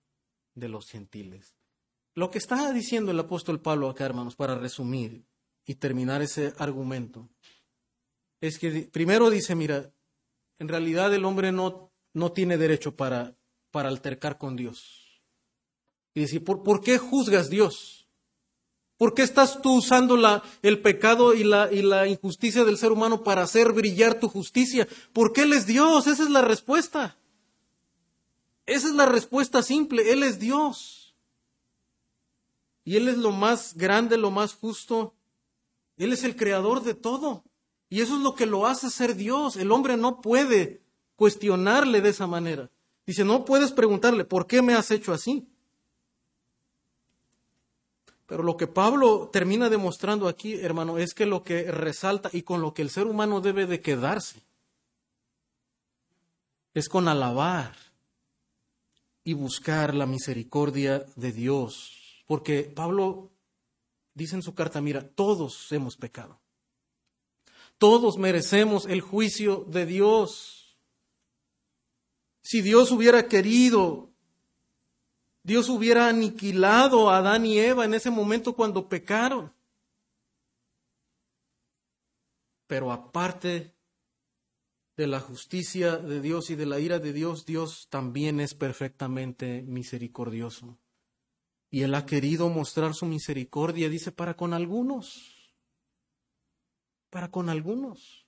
de 0.55 0.69
los 0.69 0.89
gentiles. 0.89 1.55
Lo 2.15 2.31
que 2.31 2.39
está 2.39 2.71
diciendo 2.71 3.11
el 3.11 3.19
apóstol 3.19 3.61
Pablo 3.61 3.89
acá, 3.89 4.05
hermanos, 4.05 4.35
para 4.35 4.57
resumir 4.57 5.25
y 5.65 5.75
terminar 5.75 6.21
ese 6.21 6.53
argumento, 6.57 7.29
es 8.39 8.57
que 8.57 8.89
primero 8.91 9.29
dice, 9.29 9.53
mira, 9.55 9.93
en 10.57 10.67
realidad 10.67 11.13
el 11.13 11.25
hombre 11.25 11.51
no 11.51 11.91
no 12.13 12.31
tiene 12.31 12.57
derecho 12.57 12.95
para, 12.95 13.35
para 13.71 13.89
altercar 13.89 14.37
con 14.37 14.55
Dios. 14.55 15.21
Y 16.13 16.21
decir, 16.21 16.43
¿por, 16.43 16.63
¿por 16.63 16.81
qué 16.81 16.97
juzgas 16.97 17.49
Dios? 17.49 18.07
¿Por 18.97 19.13
qué 19.13 19.21
estás 19.21 19.61
tú 19.61 19.77
usando 19.77 20.17
la, 20.17 20.43
el 20.63 20.81
pecado 20.81 21.35
y 21.35 21.43
la, 21.43 21.71
y 21.71 21.83
la 21.83 22.07
injusticia 22.07 22.63
del 22.63 22.79
ser 22.79 22.91
humano 22.91 23.23
para 23.23 23.43
hacer 23.43 23.71
brillar 23.71 24.19
tu 24.19 24.27
justicia? 24.27 24.87
Porque 25.13 25.41
Él 25.41 25.53
es 25.53 25.67
Dios, 25.67 26.07
esa 26.07 26.23
es 26.23 26.29
la 26.29 26.41
respuesta. 26.41 27.15
Esa 28.65 28.87
es 28.87 28.93
la 28.95 29.05
respuesta 29.05 29.61
simple, 29.61 30.11
Él 30.11 30.23
es 30.23 30.39
Dios. 30.39 31.15
Y 32.83 32.95
Él 32.95 33.07
es 33.07 33.17
lo 33.17 33.31
más 33.31 33.75
grande, 33.75 34.17
lo 34.17 34.31
más 34.31 34.55
justo. 34.55 35.13
Él 35.97 36.11
es 36.13 36.23
el 36.23 36.35
creador 36.35 36.81
de 36.83 36.95
todo. 36.95 37.43
Y 37.89 38.01
eso 38.01 38.15
es 38.15 38.21
lo 38.21 38.33
que 38.33 38.45
lo 38.45 38.65
hace 38.65 38.89
ser 38.89 39.15
Dios. 39.15 39.57
El 39.57 39.71
hombre 39.71 39.95
no 39.95 40.21
puede 40.21 40.81
cuestionarle 41.17 41.99
de 41.99 42.09
esa 42.09 42.27
manera. 42.27 42.69
Dice, 43.05 43.25
no 43.25 43.43
puedes 43.43 43.73
preguntarle, 43.73 44.23
¿por 44.23 44.47
qué 44.47 44.61
me 44.61 44.73
has 44.73 44.89
hecho 44.91 45.11
así? 45.11 45.45
Pero 48.27 48.43
lo 48.43 48.55
que 48.55 48.67
Pablo 48.67 49.29
termina 49.31 49.69
demostrando 49.69 50.27
aquí, 50.27 50.53
hermano, 50.53 50.97
es 50.97 51.13
que 51.13 51.25
lo 51.25 51.43
que 51.43 51.71
resalta 51.71 52.29
y 52.31 52.43
con 52.43 52.61
lo 52.61 52.73
que 52.73 52.81
el 52.81 52.89
ser 52.89 53.07
humano 53.07 53.41
debe 53.41 53.65
de 53.65 53.81
quedarse 53.81 54.41
es 56.73 56.89
con 56.89 57.07
alabar 57.07 57.75
y 59.23 59.33
buscar 59.33 59.95
la 59.95 60.05
misericordia 60.05 61.05
de 61.15 61.31
Dios. 61.31 62.23
Porque 62.27 62.63
Pablo 62.63 63.31
dice 64.13 64.35
en 64.35 64.43
su 64.43 64.53
carta, 64.53 64.81
mira, 64.81 65.07
todos 65.07 65.71
hemos 65.71 65.95
pecado. 65.95 66.39
Todos 67.77 68.17
merecemos 68.17 68.85
el 68.85 69.01
juicio 69.01 69.65
de 69.67 69.85
Dios. 69.85 70.56
Si 72.47 72.61
Dios 72.61 72.93
hubiera 72.93 73.27
querido, 73.27 74.09
Dios 75.43 75.67
hubiera 75.67 76.07
aniquilado 76.07 77.09
a 77.09 77.17
Adán 77.17 77.45
y 77.45 77.59
Eva 77.59 77.83
en 77.83 77.93
ese 77.93 78.09
momento 78.09 78.55
cuando 78.55 78.87
pecaron. 78.87 79.53
Pero 82.65 82.93
aparte 82.93 83.75
de 84.95 85.07
la 85.07 85.19
justicia 85.19 85.97
de 85.97 86.21
Dios 86.21 86.49
y 86.49 86.55
de 86.55 86.65
la 86.65 86.79
ira 86.79 86.99
de 86.99 87.11
Dios, 87.11 87.45
Dios 87.45 87.89
también 87.89 88.39
es 88.39 88.53
perfectamente 88.53 89.63
misericordioso. 89.63 90.79
Y 91.69 91.81
Él 91.81 91.93
ha 91.95 92.05
querido 92.05 92.47
mostrar 92.47 92.93
su 92.93 93.07
misericordia, 93.07 93.89
dice, 93.89 94.13
para 94.13 94.37
con 94.37 94.53
algunos. 94.53 95.51
Para 97.09 97.29
con 97.29 97.49
algunos. 97.49 98.25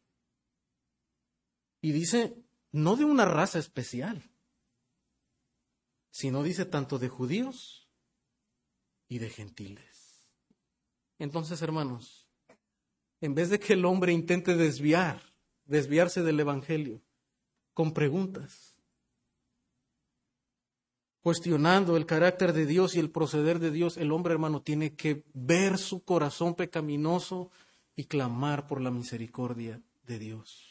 Y 1.80 1.94
dice, 1.94 2.49
no 2.72 2.96
de 2.96 3.06
una 3.06 3.26
raza 3.26 3.60
especial, 3.60 4.30
sino 6.12 6.44
dice 6.44 6.66
tanto 6.66 7.00
de 7.00 7.10
judíos 7.10 7.90
y 9.08 9.20
de 9.20 9.30
gentiles. 9.30 10.28
Entonces, 11.18 11.62
hermanos, 11.62 12.28
en 13.22 13.36
vez 13.36 13.50
de 13.50 13.60
que 13.60 13.74
el 13.74 13.86
hombre 13.86 14.14
intente 14.14 14.56
desviar, 14.56 15.22
desviarse 15.66 16.24
del 16.24 16.40
Evangelio 16.40 17.02
con 17.74 17.94
preguntas, 17.94 18.78
cuestionando 21.22 21.98
el 21.98 22.06
carácter 22.06 22.54
de 22.54 22.66
Dios 22.66 22.96
y 22.96 23.00
el 23.00 23.12
proceder 23.12 23.60
de 23.60 23.72
Dios, 23.72 23.98
el 23.98 24.12
hombre, 24.12 24.34
hermano, 24.34 24.62
tiene 24.62 24.96
que 24.96 25.26
ver 25.34 25.78
su 25.78 26.04
corazón 26.04 26.56
pecaminoso 26.56 27.52
y 27.96 28.06
clamar 28.06 28.68
por 28.68 28.80
la 28.80 28.92
misericordia 28.92 29.82
de 30.04 30.20
Dios. 30.20 30.69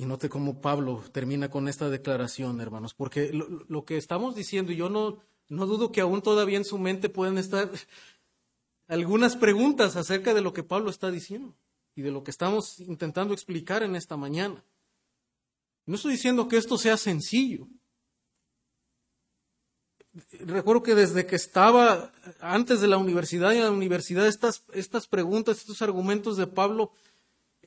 Y 0.00 0.06
note 0.06 0.30
cómo 0.30 0.62
Pablo 0.62 1.04
termina 1.12 1.50
con 1.50 1.68
esta 1.68 1.90
declaración, 1.90 2.62
hermanos, 2.62 2.94
porque 2.94 3.34
lo, 3.34 3.84
que 3.84 3.98
estamos 3.98 4.34
diciendo, 4.34 4.72
yo 4.72 4.88
no, 4.88 5.18
no 5.50 5.66
dudo 5.66 5.92
que 5.92 6.00
aún 6.00 6.22
todavía 6.22 6.56
en 6.56 6.64
su 6.64 6.78
mente 6.78 7.10
pueden 7.10 7.36
estar 7.36 7.70
algunas 8.88 9.36
preguntas 9.36 9.96
acerca 9.96 10.32
de 10.32 10.40
lo 10.40 10.54
que 10.54 10.62
Pablo 10.62 10.88
está 10.88 11.10
diciendo 11.10 11.54
y 11.94 12.00
de 12.00 12.12
lo 12.12 12.24
que 12.24 12.30
estamos 12.30 12.80
intentando 12.80 13.34
explicar 13.34 13.82
en 13.82 13.94
esta 13.94 14.16
mañana. 14.16 14.64
No 15.84 15.96
estoy 15.96 16.12
diciendo 16.12 16.48
que 16.48 16.56
esto 16.56 16.78
sea 16.78 16.96
sencillo. 16.96 17.68
Recuerdo 20.32 20.82
que 20.82 20.94
desde 20.94 21.26
que 21.26 21.36
estaba 21.36 22.10
antes 22.40 22.80
de 22.80 22.88
la 22.88 22.96
universidad 22.96 23.52
y 23.52 23.58
en 23.58 23.64
la 23.64 23.70
universidad, 23.70 24.26
estas, 24.26 24.64
estas 24.72 25.06
preguntas, 25.06 25.58
estos 25.58 25.82
argumentos 25.82 26.38
de 26.38 26.46
Pablo 26.46 26.90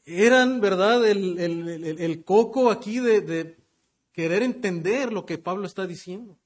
eran, 0.05 0.59
¿verdad?, 0.59 1.07
el, 1.07 1.39
el, 1.39 2.23
coco 2.23 2.69
aquí 2.69 2.99
de, 2.99 3.57
querer 4.11 4.43
entender 4.43 5.11
lo 5.11 5.25
que 5.25 5.37
Pablo 5.37 5.65
está 5.65 5.87
diciendo. 5.87 6.37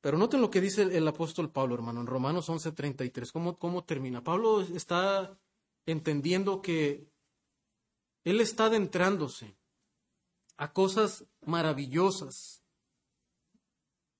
Pero 0.00 0.18
noten 0.18 0.40
lo 0.40 0.50
que 0.50 0.60
dice 0.60 0.82
el, 0.82 1.08
apóstol 1.08 1.50
Pablo, 1.50 1.74
hermano, 1.74 2.00
en 2.00 2.06
Romanos 2.06 2.48
11:33. 2.48 3.32
¿Cómo, 3.32 3.58
¿Cómo 3.58 3.84
termina? 3.84 4.22
Pablo 4.22 4.60
está 4.60 5.38
entendiendo 5.86 6.60
que 6.60 7.08
él 8.24 8.40
está 8.40 8.66
adentrándose 8.66 9.56
a 10.56 10.72
cosas 10.72 11.24
maravillosas 11.42 12.62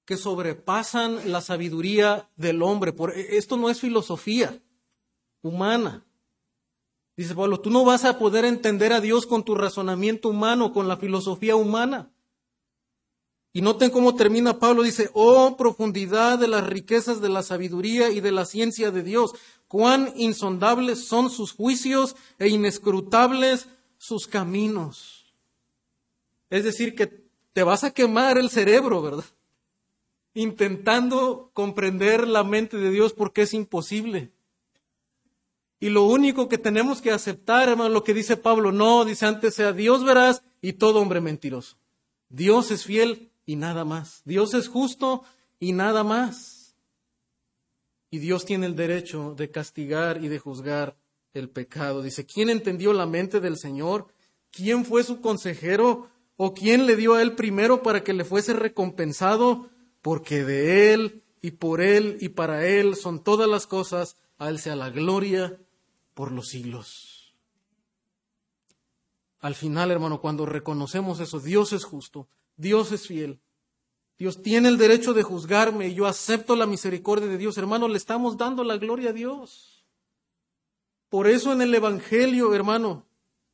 que 0.05 0.17
sobrepasan 0.17 1.33
la 1.33 1.41
sabiduría 1.41 2.31
del 2.37 2.63
hombre. 2.63 2.93
Por, 2.93 3.13
esto 3.13 3.57
no 3.57 3.71
es 3.71 3.81
filosofía 3.81 4.63
humana. 5.43 6.07
Dice 7.17 7.35
Pablo, 7.35 7.61
tú 7.61 7.71
no 7.71 7.85
vas 7.85 8.05
a 8.05 8.19
poder 8.19 8.45
entender 8.45 8.93
a 8.93 9.01
Dios 9.01 9.27
con 9.27 9.45
tu 9.45 9.55
razonamiento 9.55 10.29
humano, 10.29 10.73
con 10.73 10.89
la 10.89 10.97
filosofía 10.97 11.55
humana. 11.55 12.11
Y 13.53 13.63
noten 13.63 13.91
cómo 13.91 14.17
termina 14.17 14.59
Pablo, 14.59 14.83
dice, 14.83 15.11
oh 15.15 15.57
profundidad 15.57 16.41
de 16.41 16.49
las 16.49 16.67
riquezas 16.67 17.21
de 17.21 17.29
la 17.29 17.45
sabiduría 17.45 18.11
y 18.11 18.21
de 18.21 18.33
la 18.33 18.47
ciencia 18.47 18.91
de 18.91 19.05
Dios, 19.05 19.33
cuán 19.69 20.13
insondables 20.17 21.07
son 21.07 21.31
sus 21.31 21.53
juicios 21.53 22.17
e 22.41 22.49
inescrutables 22.49 23.69
sus 23.97 24.27
caminos. 24.27 25.33
Es 26.51 26.65
decir, 26.65 26.97
que 26.97 27.25
te 27.53 27.63
vas 27.63 27.85
a 27.85 27.93
quemar 27.93 28.39
el 28.39 28.51
cerebro, 28.51 29.01
¿verdad? 29.01 29.25
Intentando 30.35 31.53
comprender 31.55 32.27
la 32.27 32.43
mente 32.43 32.77
de 32.77 32.91
Dios 32.91 33.13
porque 33.13 33.43
es 33.43 33.55
imposible. 33.55 34.34
Y 35.85 35.91
lo 35.91 36.05
único 36.05 36.49
que 36.49 36.57
tenemos 36.57 37.03
que 37.03 37.11
aceptar, 37.11 37.69
hermano, 37.69 37.91
lo 37.91 38.05
que 38.05 38.15
dice 38.15 38.39
Pablo, 38.39 38.73
no, 38.73 39.05
dice 39.05 39.27
antes 39.27 39.55
sea 39.55 39.75
Dios 39.75 40.03
verás 40.03 40.43
y 40.63 40.73
todo 40.73 40.99
hombre 40.99 41.21
mentiroso. 41.21 41.77
Dios 42.31 42.71
es 42.71 42.87
fiel 42.87 43.31
y 43.45 43.57
nada 43.57 43.85
más. 43.85 44.23
Dios 44.25 44.55
es 44.55 44.69
justo 44.69 45.25
y 45.61 45.75
nada 45.75 46.03
más. 46.03 46.75
Y 48.11 48.17
Dios 48.17 48.47
tiene 48.47 48.65
el 48.65 48.77
derecho 48.77 49.35
de 49.37 49.51
castigar 49.51 50.25
y 50.25 50.29
de 50.29 50.39
juzgar 50.39 50.97
el 51.35 51.51
pecado. 51.51 52.01
Dice, 52.01 52.25
¿quién 52.25 52.49
entendió 52.49 52.95
la 52.95 53.05
mente 53.05 53.41
del 53.41 53.59
Señor? 53.59 54.07
¿Quién 54.53 54.87
fue 54.87 55.05
su 55.05 55.21
consejero? 55.21 56.09
¿O 56.39 56.55
quién 56.55 56.87
le 56.87 56.97
dio 56.97 57.13
a 57.13 57.21
él 57.21 57.35
primero 57.35 57.83
para 57.83 58.03
que 58.03 58.15
le 58.15 58.25
fuese 58.25 58.55
recompensado? 58.55 59.69
Porque 60.01 60.45
de 60.45 60.95
él 60.95 61.23
y 61.43 61.51
por 61.51 61.83
él 61.83 62.17
y 62.23 62.31
para 62.31 62.67
él 62.67 62.97
son 62.97 63.23
todas 63.23 63.51
las 63.51 63.67
cosas, 63.67 64.17
a 64.39 64.49
él 64.49 64.59
sea 64.59 64.77
la 64.77 64.89
gloria 64.89 65.59
por 66.15 66.33
los 66.33 66.49
siglos. 66.49 67.35
Al 69.41 69.55
final, 69.55 69.91
hermano, 69.91 70.21
cuando 70.21 70.47
reconocemos 70.47 71.21
eso, 71.21 71.39
Dios 71.39 71.73
es 71.73 71.85
justo, 71.85 72.29
Dios 72.57 72.93
es 72.93 73.07
fiel. 73.07 73.41
Dios 74.17 74.43
tiene 74.43 74.69
el 74.69 74.79
derecho 74.79 75.13
de 75.13 75.23
juzgarme 75.25 75.89
y 75.89 75.95
yo 75.95 76.07
acepto 76.07 76.57
la 76.57 76.67
misericordia 76.67 77.27
de 77.27 77.37
Dios. 77.37 77.59
Hermano, 77.59 77.89
le 77.89 77.97
estamos 77.97 78.37
dando 78.37 78.63
la 78.63 78.79
gloria 78.79 79.11
a 79.11 79.13
Dios. 79.13 79.85
Por 81.09 81.27
eso 81.27 81.53
en 81.53 81.63
el 81.63 81.75
Evangelio, 81.75 82.55
hermano, 82.55 83.07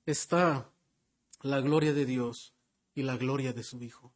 está 0.07 0.71
la 1.43 1.61
gloria 1.61 1.93
de 1.93 2.05
Dios 2.05 2.55
y 2.95 3.03
la 3.03 3.17
gloria 3.17 3.53
de 3.53 3.63
su 3.63 3.83
Hijo. 3.83 4.13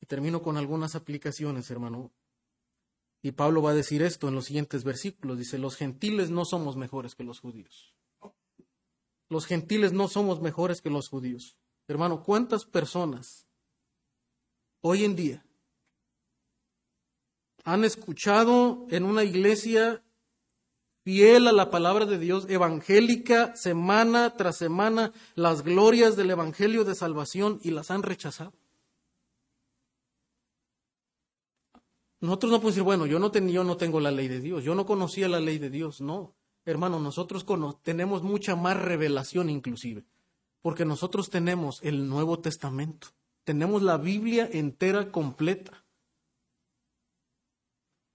Y 0.00 0.06
termino 0.06 0.42
con 0.42 0.56
algunas 0.56 0.94
aplicaciones, 0.94 1.70
hermano. 1.70 2.10
Y 3.22 3.32
Pablo 3.32 3.62
va 3.62 3.70
a 3.70 3.74
decir 3.74 4.02
esto 4.02 4.28
en 4.28 4.34
los 4.34 4.46
siguientes 4.46 4.84
versículos. 4.84 5.38
Dice, 5.38 5.58
los 5.58 5.76
gentiles 5.76 6.30
no 6.30 6.44
somos 6.44 6.76
mejores 6.76 7.14
que 7.14 7.24
los 7.24 7.40
judíos. 7.40 7.94
Los 9.28 9.46
gentiles 9.46 9.92
no 9.92 10.08
somos 10.08 10.40
mejores 10.40 10.80
que 10.80 10.90
los 10.90 11.08
judíos. 11.08 11.56
Hermano, 11.86 12.22
¿cuántas 12.22 12.64
personas 12.64 13.46
hoy 14.80 15.04
en 15.04 15.16
día 15.16 15.44
han 17.64 17.84
escuchado 17.84 18.86
en 18.90 19.04
una 19.04 19.24
iglesia 19.24 20.02
fiel 21.02 21.48
a 21.48 21.52
la 21.52 21.70
palabra 21.70 22.06
de 22.06 22.18
Dios, 22.18 22.46
evangélica, 22.48 23.54
semana 23.56 24.36
tras 24.36 24.56
semana, 24.56 25.12
las 25.34 25.62
glorias 25.62 26.16
del 26.16 26.30
Evangelio 26.30 26.84
de 26.84 26.94
Salvación 26.94 27.58
y 27.62 27.70
las 27.70 27.90
han 27.90 28.02
rechazado? 28.02 28.52
Nosotros 32.20 32.50
no 32.50 32.58
podemos 32.58 32.74
decir, 32.74 32.82
bueno, 32.82 33.06
yo 33.06 33.18
no, 33.18 33.32
yo 33.32 33.64
no 33.64 33.76
tengo 33.76 34.00
la 34.00 34.10
ley 34.10 34.28
de 34.28 34.40
Dios, 34.40 34.64
yo 34.64 34.74
no 34.74 34.86
conocía 34.86 35.28
la 35.28 35.40
ley 35.40 35.58
de 35.58 35.70
Dios, 35.70 36.00
no. 36.00 36.34
Hermano, 36.64 36.98
nosotros 36.98 37.46
tenemos 37.82 38.22
mucha 38.22 38.56
más 38.56 38.76
revelación 38.76 39.48
inclusive 39.48 40.04
porque 40.62 40.84
nosotros 40.84 41.30
tenemos 41.30 41.80
el 41.82 42.08
Nuevo 42.08 42.40
Testamento, 42.40 43.08
tenemos 43.44 43.82
la 43.82 43.96
Biblia 43.96 44.48
entera 44.52 45.10
completa. 45.10 45.84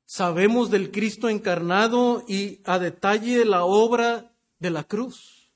Sabemos 0.05 0.69
del 0.69 0.91
Cristo 0.91 1.29
encarnado 1.29 2.23
y 2.27 2.61
a 2.65 2.77
detalle 2.77 3.45
la 3.45 3.63
obra 3.63 4.35
de 4.59 4.69
la 4.69 4.83
cruz. 4.83 5.49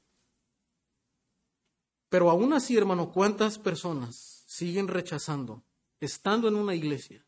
Pero 2.09 2.31
aún 2.31 2.53
así, 2.53 2.75
hermano, 2.75 3.11
¿cuántas 3.11 3.59
personas 3.59 4.43
siguen 4.47 4.87
rechazando, 4.87 5.63
estando 5.99 6.47
en 6.47 6.55
una 6.55 6.73
iglesia, 6.73 7.26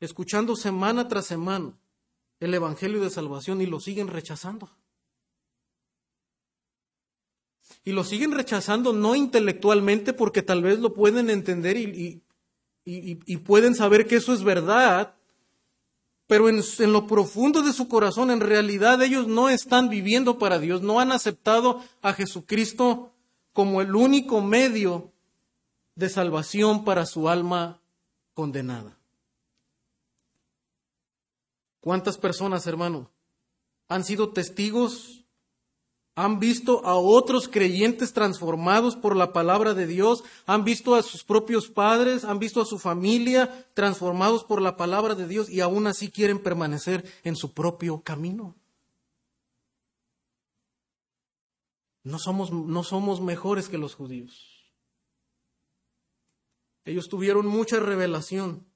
escuchando 0.00 0.56
semana 0.56 1.08
tras 1.08 1.26
semana 1.26 1.72
el 2.40 2.54
Evangelio 2.54 3.00
de 3.00 3.10
Salvación 3.10 3.60
y 3.60 3.66
lo 3.66 3.80
siguen 3.80 4.08
rechazando? 4.08 4.70
y 7.88 7.92
lo 7.92 8.04
siguen 8.04 8.32
rechazando 8.32 8.92
no 8.92 9.14
intelectualmente 9.14 10.12
porque 10.12 10.42
tal 10.42 10.62
vez 10.62 10.78
lo 10.78 10.92
pueden 10.92 11.30
entender 11.30 11.78
y, 11.78 12.22
pueden 13.46 13.74
saber 13.74 14.06
que 14.06 14.16
eso 14.16 14.34
es 14.34 14.44
verdad, 14.44 15.14
pero 16.26 16.50
en, 16.50 16.62
lo 16.92 17.06
profundo 17.06 17.62
de 17.62 17.72
su 17.72 17.88
corazón, 17.88 18.30
en 18.30 18.40
realidad 18.40 19.00
ellos 19.02 19.26
no 19.26 19.48
están 19.48 19.88
viviendo 19.88 20.38
para 20.38 20.58
Dios, 20.58 20.82
no 20.82 21.00
han 21.00 21.12
aceptado 21.12 21.82
a 22.02 22.12
Jesucristo 22.12 23.10
como 23.54 23.80
el 23.80 23.94
único 23.94 24.42
medio 24.42 25.12
de 25.94 26.10
salvación 26.10 26.84
para 26.84 27.06
su 27.06 27.30
alma 27.30 27.80
condenada. 28.34 28.97
¿Cuántas 31.88 32.18
personas, 32.18 32.66
hermano, 32.66 33.10
han 33.88 34.04
sido 34.04 34.28
testigos 34.28 35.24
han 36.14 36.38
visto 36.38 36.84
a 36.84 36.96
otros 36.96 37.48
creyentes 37.48 38.12
transformados 38.12 38.94
por 38.94 39.16
la 39.16 39.32
palabra 39.32 39.72
de 39.72 39.86
Dios, 39.86 40.22
han 40.44 40.64
visto 40.64 40.96
a 40.96 41.02
sus 41.02 41.24
propios 41.24 41.70
padres, 41.70 42.24
han 42.24 42.38
visto 42.38 42.60
a 42.60 42.66
su 42.66 42.78
familia 42.78 43.66
transformados 43.72 44.44
por 44.44 44.60
la 44.60 44.76
palabra 44.76 45.14
de 45.14 45.26
Dios 45.26 45.48
y 45.48 45.60
aún 45.60 45.86
así 45.86 46.10
quieren 46.10 46.42
permanecer 46.42 47.10
en 47.24 47.36
su 47.36 47.54
propio 47.54 48.02
camino. 48.02 48.54
No 52.02 52.18
somos, 52.18 52.52
no 52.52 52.84
somos 52.84 53.22
mejores 53.22 53.70
que 53.70 53.78
los 53.78 53.94
judíos. 53.94 54.74
Ellos 56.84 57.08
tuvieron 57.08 57.46
mucha 57.46 57.80
revelación, 57.80 58.66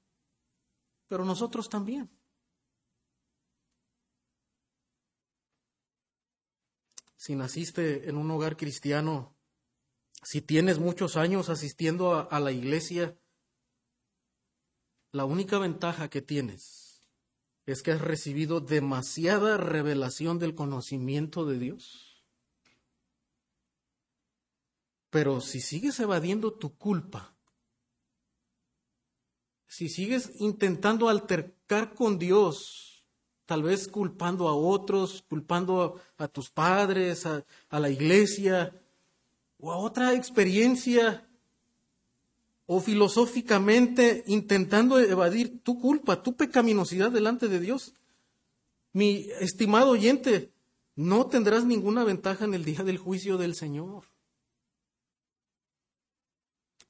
pero 1.07 1.25
nosotros 1.25 1.69
también. 1.69 2.09
Si 7.23 7.35
naciste 7.35 8.09
en 8.09 8.17
un 8.17 8.29
hogar 8.31 8.57
cristiano, 8.57 9.33
si 10.23 10.41
tienes 10.41 10.79
muchos 10.79 11.15
años 11.15 11.47
asistiendo 11.47 12.29
a, 12.29 12.39
la 12.41 12.51
iglesia, 12.51 13.17
la 15.13 15.23
única 15.23 15.57
ventaja 15.57 16.09
que 16.09 16.21
tienes 16.21 17.07
es 17.65 17.81
que 17.81 17.93
has 17.93 18.01
recibido 18.01 18.59
demasiada 18.59 19.55
revelación 19.55 20.37
del 20.37 20.53
conocimiento 20.53 21.45
de 21.45 21.59
Dios. 21.59 22.25
Pero 25.09 25.39
si 25.39 25.61
sigues 25.61 25.97
evadiendo 26.01 26.51
tu 26.51 26.77
culpa, 26.77 27.37
si 29.65 29.87
sigues 29.87 30.29
intentando 30.41 31.07
altercar 31.07 31.93
con 31.93 32.19
Dios 32.19 32.92
tal 33.45 33.63
vez 33.63 33.87
culpando 33.87 34.47
a 34.47 34.55
otros, 34.55 35.23
culpando 35.29 36.01
a, 36.17 36.27
tus 36.27 36.49
padres, 36.49 37.25
a, 37.25 37.43
la 37.69 37.89
iglesia, 37.89 38.79
o 39.59 39.71
a 39.71 39.77
otra 39.77 40.13
experiencia, 40.13 41.27
o 42.65 42.79
filosóficamente 42.79 44.23
intentando 44.27 44.99
evadir 44.99 45.61
tu 45.63 45.79
culpa, 45.79 46.23
tu 46.23 46.35
pecaminosidad 46.35 47.11
delante 47.11 47.47
de 47.47 47.59
Dios. 47.59 47.93
Mi 48.93 49.27
estimado 49.39 49.91
oyente, 49.91 50.53
no 50.95 51.25
tendrás 51.27 51.65
ninguna 51.65 52.03
ventaja 52.03 52.45
en 52.45 52.53
el 52.53 52.63
día 52.63 52.83
del 52.83 52.97
juicio 52.97 53.37
del 53.37 53.55
Señor. 53.55 54.05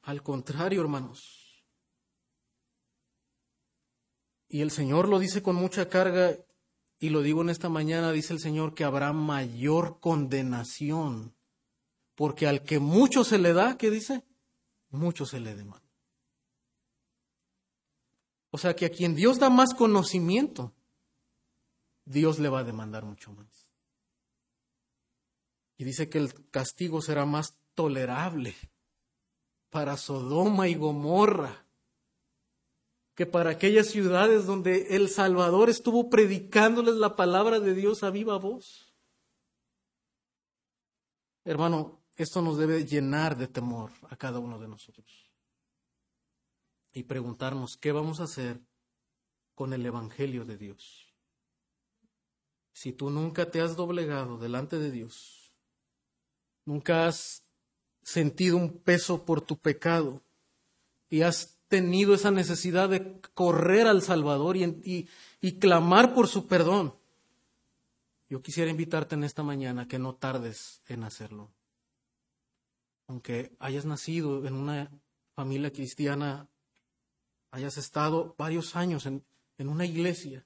Al 0.04 0.22
contrario, 0.22 0.82
hermanos. 0.82 1.42
Y 4.54 4.62
el 4.62 4.70
Señor 4.70 5.10
lo 5.10 5.18
dice 5.18 5.41
con 5.41 5.56
mucha 5.56 5.89
carga, 5.89 6.38
y 6.99 7.10
lo 7.10 7.24
digo 7.24 7.41
en 7.41 7.49
esta 7.49 7.70
mañana, 7.70 8.12
dice 8.12 8.34
el 8.34 8.39
Señor 8.39 8.76
que 8.76 8.84
habrá 8.84 9.12
mayor 9.12 9.99
condenación, 9.99 11.34
porque 12.14 12.45
al 12.45 12.62
que 12.62 12.78
mucho 12.78 13.24
se 13.24 13.39
le 13.39 13.51
da, 13.54 13.80
¿qué 13.80 13.89
dice? 13.89 14.24
Mucho 14.91 15.26
se 15.26 15.39
le 15.39 15.56
demanda. 15.56 15.89
O 18.51 18.60
sea 18.60 18.76
que 18.76 18.86
a 18.86 18.91
quien 18.91 19.16
Dios 19.16 19.39
da 19.39 19.49
más 19.49 19.74
conocimiento, 19.74 20.72
Dios 22.06 22.38
le 22.38 22.49
va 22.49 22.60
a 22.60 22.64
demandar 22.64 23.06
mucho 23.06 23.32
más. 23.32 23.68
Y 25.78 25.84
dice 25.84 26.10
que 26.10 26.20
el 26.20 26.51
castigo 26.51 27.01
será 27.01 27.26
más 27.26 27.58
tolerable 27.74 28.54
para 29.72 29.97
Sodoma 29.97 30.68
y 30.68 30.76
Gomorra 30.76 31.62
que 33.16 33.26
para 33.26 33.51
aquellas 33.51 33.88
ciudades 33.88 34.45
donde 34.45 34.95
el 34.95 35.09
Salvador 35.09 35.70
estuvo 35.70 36.09
predicándoles 36.09 36.95
la 36.95 37.16
palabra 37.16 37.59
de 37.59 37.76
Dios 37.76 38.03
a 38.03 38.09
viva 38.09 38.38
voz. 38.38 38.93
Hermano, 41.45 42.01
esto 42.16 42.41
nos 42.41 42.57
debe 42.57 42.86
llenar 42.86 43.38
de 43.38 43.47
temor 43.47 43.91
a 44.09 44.16
cada 44.16 44.39
uno 44.39 44.59
de 44.59 44.68
nosotros. 44.68 45.32
Y 46.93 47.03
preguntarnos, 47.03 47.78
¿qué 47.78 47.91
vamos 47.91 48.20
a 48.20 48.24
hacer 48.24 48.61
con 49.55 49.74
el 49.74 49.86
Evangelio 49.86 50.45
de 50.45 50.57
Dios? 50.57 51.14
Si 52.72 52.93
tú 52.93 53.09
nunca 53.09 53.51
te 53.51 53.61
has 53.61 53.76
doblegado 53.76 54.38
delante 54.38 54.80
de 54.80 54.89
Dios, 54.89 55.53
nunca 56.66 57.07
has 57.07 57.47
sentido 58.01 58.57
un 58.57 58.80
peso 58.80 59.26
por 59.26 59.41
tu 59.41 59.57
pecado 59.57 60.22
y 61.09 61.22
has 61.22 61.62
tenido 61.74 62.13
esa 62.13 62.30
necesidad 62.30 62.88
de 62.88 63.19
correr 63.34 63.88
al 63.88 64.03
Salvador 64.03 64.57
y, 64.57 65.09
y, 65.41 65.53
clamar 65.53 66.13
por 66.13 66.28
su 66.28 66.45
perdón, 66.45 66.93
yo 68.30 68.43
quisiera 68.43 68.69
invitarte 68.69 69.15
en 69.15 69.24
esta 69.24 69.41
mañana 69.41 69.88
que 69.88 69.97
no 69.97 70.13
tardes 70.13 70.84
en 70.88 71.03
hacerlo. 71.03 71.51
Aunque 73.07 73.55
hayas 73.57 73.86
nacido 73.86 74.45
en 74.45 74.53
una 74.53 74.91
familia 75.36 75.74
cristiana, 75.74 76.47
hayas 77.49 77.78
estado 77.78 78.36
varios 78.38 78.76
años 78.76 79.07
en, 79.07 79.26
en 79.57 79.67
una 79.67 79.88
iglesia 79.88 80.45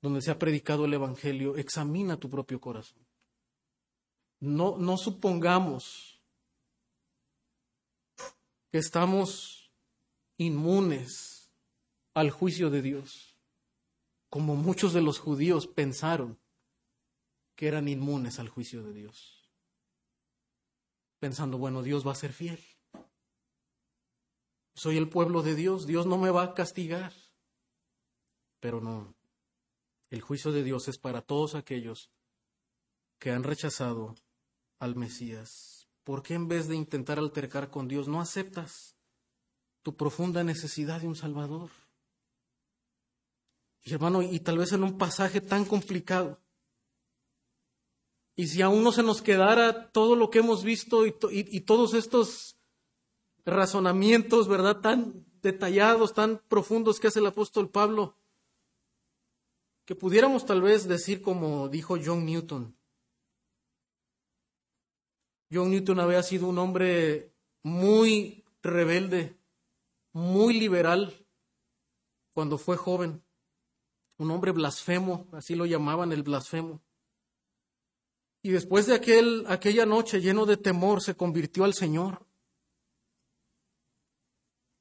donde 0.00 0.22
se 0.22 0.30
ha 0.30 0.38
predicado 0.38 0.86
el 0.86 0.94
Evangelio, 0.94 1.58
examina 1.58 2.16
tu 2.16 2.30
propio 2.30 2.58
corazón. 2.62 3.06
No, 4.40 4.78
no 4.78 4.96
supongamos 4.96 6.18
que 8.72 8.78
estamos 8.78 9.65
inmunes 10.38 11.50
al 12.14 12.30
juicio 12.30 12.70
de 12.70 12.82
Dios, 12.82 13.36
como 14.28 14.56
muchos 14.56 14.92
de 14.92 15.02
los 15.02 15.18
judíos 15.18 15.66
pensaron 15.66 16.38
que 17.54 17.68
eran 17.68 17.88
inmunes 17.88 18.38
al 18.38 18.48
juicio 18.48 18.82
de 18.82 18.92
Dios, 18.92 19.50
pensando, 21.18 21.58
bueno, 21.58 21.82
Dios 21.82 22.06
va 22.06 22.12
a 22.12 22.16
ser 22.16 22.32
fiel. 22.32 22.62
Soy 24.74 24.98
el 24.98 25.08
pueblo 25.08 25.42
de 25.42 25.54
Dios, 25.54 25.86
Dios 25.86 26.04
no 26.04 26.18
me 26.18 26.30
va 26.30 26.42
a 26.42 26.54
castigar. 26.54 27.14
Pero 28.60 28.82
no, 28.82 29.14
el 30.10 30.20
juicio 30.20 30.52
de 30.52 30.62
Dios 30.62 30.88
es 30.88 30.98
para 30.98 31.22
todos 31.22 31.54
aquellos 31.54 32.10
que 33.18 33.30
han 33.30 33.42
rechazado 33.42 34.14
al 34.78 34.96
Mesías. 34.96 35.88
¿Por 36.04 36.22
qué 36.22 36.34
en 36.34 36.48
vez 36.48 36.68
de 36.68 36.76
intentar 36.76 37.18
altercar 37.18 37.70
con 37.70 37.88
Dios 37.88 38.06
no 38.06 38.20
aceptas 38.20 38.95
tu 39.86 39.94
profunda 39.94 40.42
necesidad 40.42 41.00
de 41.00 41.06
un 41.06 41.14
Salvador? 41.14 41.70
Y 43.84 43.94
hermano, 43.94 44.20
y 44.20 44.40
tal 44.40 44.58
vez 44.58 44.72
en 44.72 44.82
un 44.82 44.98
pasaje 44.98 45.40
tan 45.40 45.64
complicado, 45.64 46.40
y 48.34 48.48
si 48.48 48.62
aún 48.62 48.82
no 48.82 48.90
se 48.90 49.04
nos 49.04 49.22
quedara 49.22 49.92
todo 49.92 50.16
lo 50.16 50.28
que 50.28 50.40
hemos 50.40 50.64
visto 50.64 51.06
y, 51.06 51.14
y, 51.30 51.60
todos 51.60 51.94
estos 51.94 52.56
razonamientos, 53.44 54.48
¿verdad? 54.48 54.80
Tan 54.80 55.24
detallados, 55.40 56.14
tan 56.14 56.42
profundos 56.48 56.98
que 56.98 57.06
hace 57.06 57.20
el 57.20 57.26
apóstol 57.26 57.70
Pablo, 57.70 58.18
que 59.84 59.94
pudiéramos 59.94 60.46
tal 60.46 60.62
vez 60.62 60.88
decir 60.88 61.22
como 61.22 61.68
dijo 61.68 61.96
John 62.04 62.26
Newton, 62.26 62.76
John 65.48 65.70
Newton 65.70 66.00
había 66.00 66.24
sido 66.24 66.48
un 66.48 66.58
hombre 66.58 67.32
muy 67.62 68.42
rebelde, 68.62 69.35
muy 70.16 70.58
liberal 70.58 71.26
cuando 72.32 72.56
fue 72.56 72.78
joven, 72.78 73.22
un 74.16 74.30
hombre 74.30 74.52
blasfemo, 74.52 75.28
así 75.32 75.54
lo 75.54 75.66
llamaban 75.66 76.10
el 76.10 76.22
blasfemo. 76.22 76.82
Y 78.40 78.48
después 78.50 78.86
de 78.86 78.94
aquel, 78.94 79.44
aquella 79.46 79.84
noche 79.84 80.22
lleno 80.22 80.46
de 80.46 80.56
temor 80.56 81.02
se 81.02 81.16
convirtió 81.16 81.64
al 81.64 81.74
Señor. 81.74 82.26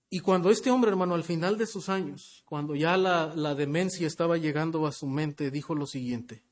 Y 0.10 0.22
cuando 0.22 0.52
este 0.52 0.72
hombre, 0.72 0.92
hermano, 0.92 1.16
al 1.16 1.26
final 1.26 1.58
de 1.58 1.68
sus 1.68 1.90
años, 1.90 2.42
cuando 2.46 2.74
ya 2.74 2.96
la, 2.96 3.36
la 3.36 3.56
demencia 3.56 4.08
estaba 4.08 4.38
llegando 4.38 4.88
a 4.88 4.94
su 4.94 5.08
mente, 5.08 5.52
dijo 5.52 5.76
lo 5.76 5.86
siguiente, 5.86 6.46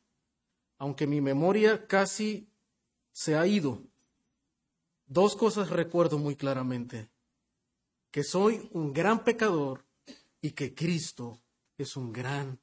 aunque 0.78 1.08
mi 1.08 1.22
memoria 1.22 1.88
casi 1.88 2.50
se 3.14 3.38
ha 3.38 3.48
ido, 3.48 3.82
Dos 5.06 5.36
cosas 5.36 5.70
recuerdo 5.70 6.18
muy 6.18 6.36
claramente, 6.36 7.12
que 8.14 8.24
soy 8.24 8.70
un 8.74 8.94
gran 8.94 9.24
pecador 9.24 9.88
y 10.40 10.52
que 10.52 10.76
Cristo 10.76 11.42
es 11.80 11.98
un 11.98 12.14
gran 12.14 12.60